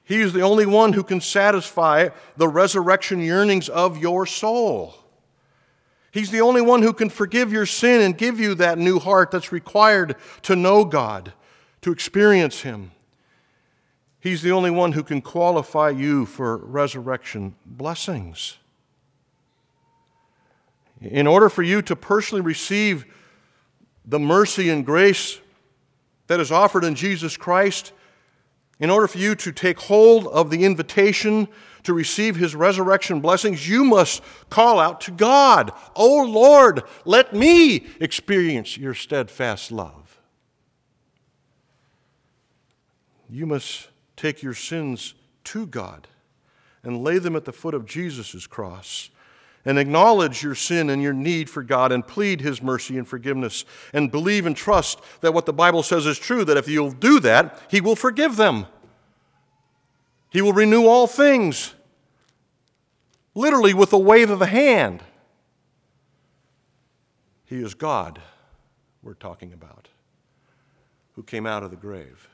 He 0.06 0.22
is 0.22 0.34
the 0.34 0.42
only 0.42 0.68
one 0.68 0.94
who 0.94 1.04
can 1.04 1.20
satisfy 1.20 2.10
the 2.38 2.48
resurrection 2.48 3.20
yearnings 3.20 3.68
of 3.68 3.98
your 3.98 4.28
soul. 4.28 4.96
He's 6.12 6.30
the 6.30 6.42
only 6.42 6.62
one 6.62 6.84
who 6.84 6.94
can 6.94 7.10
forgive 7.10 7.52
your 7.52 7.66
sin 7.66 8.02
and 8.02 8.18
give 8.18 8.40
you 8.40 8.54
that 8.56 8.78
new 8.78 9.00
heart 9.00 9.32
that's 9.32 9.52
required 9.52 10.16
to 10.44 10.56
know 10.56 10.86
God, 10.86 11.34
to 11.82 11.92
experience 11.92 12.62
Him. 12.62 12.92
He's 14.20 14.42
the 14.42 14.52
only 14.52 14.72
one 14.72 14.94
who 14.94 15.04
can 15.04 15.22
qualify 15.22 15.90
you 15.90 16.26
for 16.26 16.58
resurrection 16.58 17.56
blessings. 17.66 18.58
In 21.02 21.28
order 21.28 21.50
for 21.50 21.64
you 21.64 21.82
to 21.82 21.96
personally 21.96 22.42
receive 22.42 23.06
the 24.06 24.20
mercy 24.20 24.70
and 24.70 24.86
grace 24.86 25.40
that 26.28 26.40
is 26.40 26.52
offered 26.52 26.84
in 26.84 26.96
Jesus 26.96 27.38
Christ, 27.38 27.92
in 28.80 28.90
order 28.90 29.08
for 29.08 29.18
you 29.18 29.36
to 29.36 29.52
take 29.52 29.80
hold 29.82 30.28
of 30.28 30.50
the 30.50 30.66
invitation 30.66 31.48
to 31.84 31.94
receive 31.94 32.36
his 32.36 32.56
resurrection 32.56 33.22
blessings, 33.22 33.70
you 33.70 33.86
must 33.86 34.22
call 34.50 34.80
out 34.80 35.00
to 35.02 35.12
God, 35.12 35.72
Oh 35.96 36.24
Lord, 36.24 36.84
let 37.06 37.34
me 37.34 37.88
experience 38.00 38.78
your 38.78 38.94
steadfast 38.94 39.72
love. 39.72 40.20
You 43.30 43.46
must 43.46 43.90
take 44.16 44.44
your 44.44 44.54
sins 44.54 45.14
to 45.46 45.66
God 45.66 46.08
and 46.84 47.04
lay 47.04 47.18
them 47.18 47.36
at 47.36 47.46
the 47.46 47.54
foot 47.54 47.74
of 47.74 47.86
Jesus' 47.86 48.48
cross 48.48 49.10
and 49.66 49.80
acknowledge 49.80 50.44
your 50.44 50.56
sin 50.56 50.90
and 50.90 51.02
your 51.02 51.14
need 51.14 51.50
for 51.50 51.64
God 51.64 51.92
and 51.92 52.08
plead 52.08 52.42
His 52.42 52.62
mercy 52.62 52.98
and 52.98 53.08
forgiveness 53.08 53.66
and 53.92 54.12
believe 54.12 54.46
and 54.46 54.56
trust 54.56 55.02
that 55.22 55.34
what 55.34 55.48
the 55.48 55.54
Bible 55.54 55.82
says 55.82 56.06
is 56.06 56.20
true, 56.20 56.46
that 56.46 56.58
if 56.58 56.68
you'll 56.68 56.92
do 56.92 57.20
that, 57.22 57.60
He 57.70 57.82
will 57.82 57.96
forgive 57.96 58.36
them. 58.36 58.68
He 60.30 60.42
will 60.42 60.54
renew 60.54 60.86
all 60.86 61.08
things, 61.08 61.74
literally 63.34 63.74
with 63.74 63.92
a 63.92 63.98
wave 63.98 64.30
of 64.30 64.42
a 64.42 64.46
hand. 64.46 65.02
He 67.46 67.62
is 67.62 67.74
God, 67.74 68.22
we're 69.02 69.14
talking 69.14 69.54
about, 69.54 69.88
who 71.14 71.24
came 71.24 71.46
out 71.46 71.64
of 71.64 71.72
the 71.72 71.78
grave. 71.78 72.30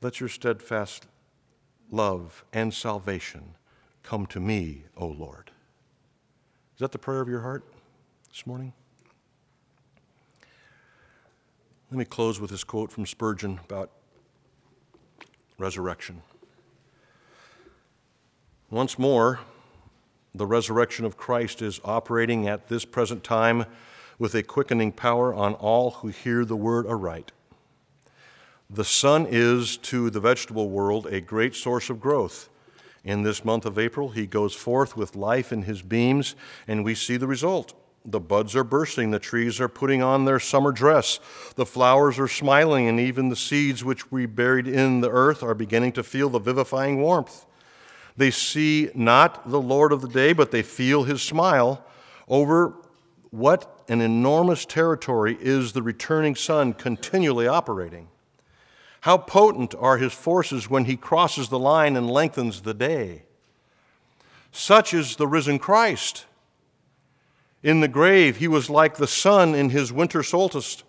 Let 0.00 0.20
your 0.20 0.28
steadfast 0.28 1.06
love 1.90 2.44
and 2.52 2.72
salvation 2.72 3.55
Come 4.06 4.26
to 4.26 4.38
me, 4.38 4.84
O 4.96 5.08
Lord. 5.08 5.50
Is 6.76 6.78
that 6.78 6.92
the 6.92 6.98
prayer 6.98 7.20
of 7.20 7.28
your 7.28 7.40
heart 7.40 7.64
this 8.28 8.46
morning? 8.46 8.72
Let 11.90 11.98
me 11.98 12.04
close 12.04 12.38
with 12.38 12.50
this 12.50 12.62
quote 12.62 12.92
from 12.92 13.04
Spurgeon 13.04 13.58
about 13.64 13.90
resurrection. 15.58 16.22
Once 18.70 18.96
more, 18.96 19.40
the 20.36 20.46
resurrection 20.46 21.04
of 21.04 21.16
Christ 21.16 21.60
is 21.60 21.80
operating 21.84 22.46
at 22.46 22.68
this 22.68 22.84
present 22.84 23.24
time 23.24 23.64
with 24.20 24.36
a 24.36 24.44
quickening 24.44 24.92
power 24.92 25.34
on 25.34 25.54
all 25.54 25.90
who 25.90 26.08
hear 26.08 26.44
the 26.44 26.54
word 26.54 26.86
aright. 26.86 27.32
The 28.70 28.84
sun 28.84 29.26
is 29.28 29.76
to 29.78 30.10
the 30.10 30.20
vegetable 30.20 30.70
world 30.70 31.06
a 31.06 31.20
great 31.20 31.56
source 31.56 31.90
of 31.90 32.00
growth 32.00 32.48
in 33.06 33.22
this 33.22 33.44
month 33.44 33.64
of 33.64 33.78
April, 33.78 34.10
he 34.10 34.26
goes 34.26 34.52
forth 34.52 34.96
with 34.96 35.14
life 35.14 35.52
in 35.52 35.62
his 35.62 35.80
beams, 35.80 36.34
and 36.66 36.84
we 36.84 36.94
see 36.94 37.16
the 37.16 37.28
result. 37.28 37.72
The 38.04 38.20
buds 38.20 38.54
are 38.56 38.64
bursting, 38.64 39.12
the 39.12 39.20
trees 39.20 39.60
are 39.60 39.68
putting 39.68 40.02
on 40.02 40.24
their 40.24 40.40
summer 40.40 40.72
dress, 40.72 41.20
the 41.54 41.64
flowers 41.64 42.18
are 42.18 42.28
smiling, 42.28 42.88
and 42.88 42.98
even 42.98 43.28
the 43.28 43.36
seeds 43.36 43.84
which 43.84 44.10
we 44.10 44.26
buried 44.26 44.66
in 44.66 45.00
the 45.00 45.10
earth 45.10 45.42
are 45.44 45.54
beginning 45.54 45.92
to 45.92 46.02
feel 46.02 46.28
the 46.28 46.40
vivifying 46.40 47.00
warmth. 47.00 47.46
They 48.16 48.32
see 48.32 48.90
not 48.94 49.50
the 49.50 49.60
Lord 49.60 49.92
of 49.92 50.02
the 50.02 50.08
day, 50.08 50.32
but 50.32 50.50
they 50.50 50.62
feel 50.62 51.04
his 51.04 51.22
smile 51.22 51.84
over 52.26 52.74
what 53.30 53.84
an 53.88 54.00
enormous 54.00 54.64
territory 54.64 55.36
is 55.40 55.72
the 55.72 55.82
returning 55.82 56.34
sun 56.34 56.72
continually 56.72 57.46
operating. 57.46 58.08
How 59.06 59.18
potent 59.18 59.72
are 59.78 59.98
his 59.98 60.12
forces 60.12 60.68
when 60.68 60.86
he 60.86 60.96
crosses 60.96 61.48
the 61.48 61.60
line 61.60 61.94
and 61.94 62.10
lengthens 62.10 62.62
the 62.62 62.74
day. 62.74 63.22
Such 64.50 64.92
is 64.92 65.14
the 65.14 65.28
risen 65.28 65.60
Christ. 65.60 66.26
In 67.62 67.78
the 67.78 67.86
grave, 67.86 68.38
he 68.38 68.48
was 68.48 68.68
like 68.68 68.96
the 68.96 69.06
sun 69.06 69.54
in 69.54 69.70
his 69.70 69.92
winter 69.92 70.24
solstice, 70.24 70.82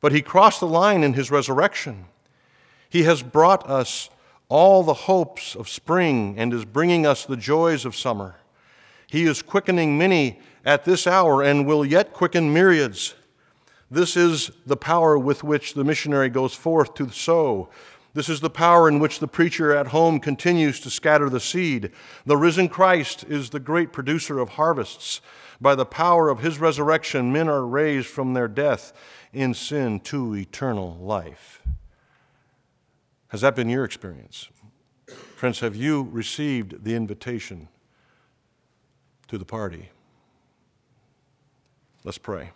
but 0.00 0.12
he 0.12 0.22
crossed 0.22 0.60
the 0.60 0.66
line 0.66 1.02
in 1.04 1.12
his 1.12 1.30
resurrection. 1.30 2.06
He 2.88 3.02
has 3.02 3.22
brought 3.22 3.68
us 3.68 4.08
all 4.48 4.82
the 4.82 4.94
hopes 4.94 5.54
of 5.54 5.68
spring 5.68 6.36
and 6.38 6.54
is 6.54 6.64
bringing 6.64 7.04
us 7.04 7.26
the 7.26 7.36
joys 7.36 7.84
of 7.84 7.94
summer. 7.94 8.36
He 9.06 9.24
is 9.24 9.42
quickening 9.42 9.98
many 9.98 10.40
at 10.64 10.86
this 10.86 11.06
hour 11.06 11.42
and 11.42 11.66
will 11.66 11.84
yet 11.84 12.14
quicken 12.14 12.54
myriads. 12.54 13.14
This 13.92 14.16
is 14.16 14.50
the 14.66 14.76
power 14.76 15.18
with 15.18 15.44
which 15.44 15.74
the 15.74 15.84
missionary 15.84 16.28
goes 16.28 16.54
forth 16.54 16.94
to 16.94 17.10
sow. 17.10 17.68
This 18.14 18.28
is 18.28 18.40
the 18.40 18.50
power 18.50 18.88
in 18.88 18.98
which 18.98 19.20
the 19.20 19.28
preacher 19.28 19.74
at 19.74 19.88
home 19.88 20.20
continues 20.20 20.80
to 20.80 20.90
scatter 20.90 21.30
the 21.30 21.40
seed. 21.40 21.92
The 22.26 22.36
risen 22.36 22.68
Christ 22.68 23.24
is 23.28 23.50
the 23.50 23.60
great 23.60 23.92
producer 23.92 24.38
of 24.38 24.50
harvests. 24.50 25.20
By 25.60 25.74
the 25.74 25.86
power 25.86 26.28
of 26.28 26.40
his 26.40 26.58
resurrection, 26.58 27.32
men 27.32 27.48
are 27.48 27.66
raised 27.66 28.08
from 28.08 28.34
their 28.34 28.48
death 28.48 28.92
in 29.32 29.54
sin 29.54 30.00
to 30.00 30.34
eternal 30.34 30.96
life. 30.96 31.62
Has 33.28 33.42
that 33.42 33.56
been 33.56 33.68
your 33.68 33.84
experience? 33.84 34.48
Friends, 35.36 35.60
have 35.60 35.76
you 35.76 36.08
received 36.12 36.84
the 36.84 36.94
invitation 36.94 37.68
to 39.32 39.38
the 39.38 39.46
party. 39.46 39.88
Let's 42.04 42.18
pray. 42.18 42.50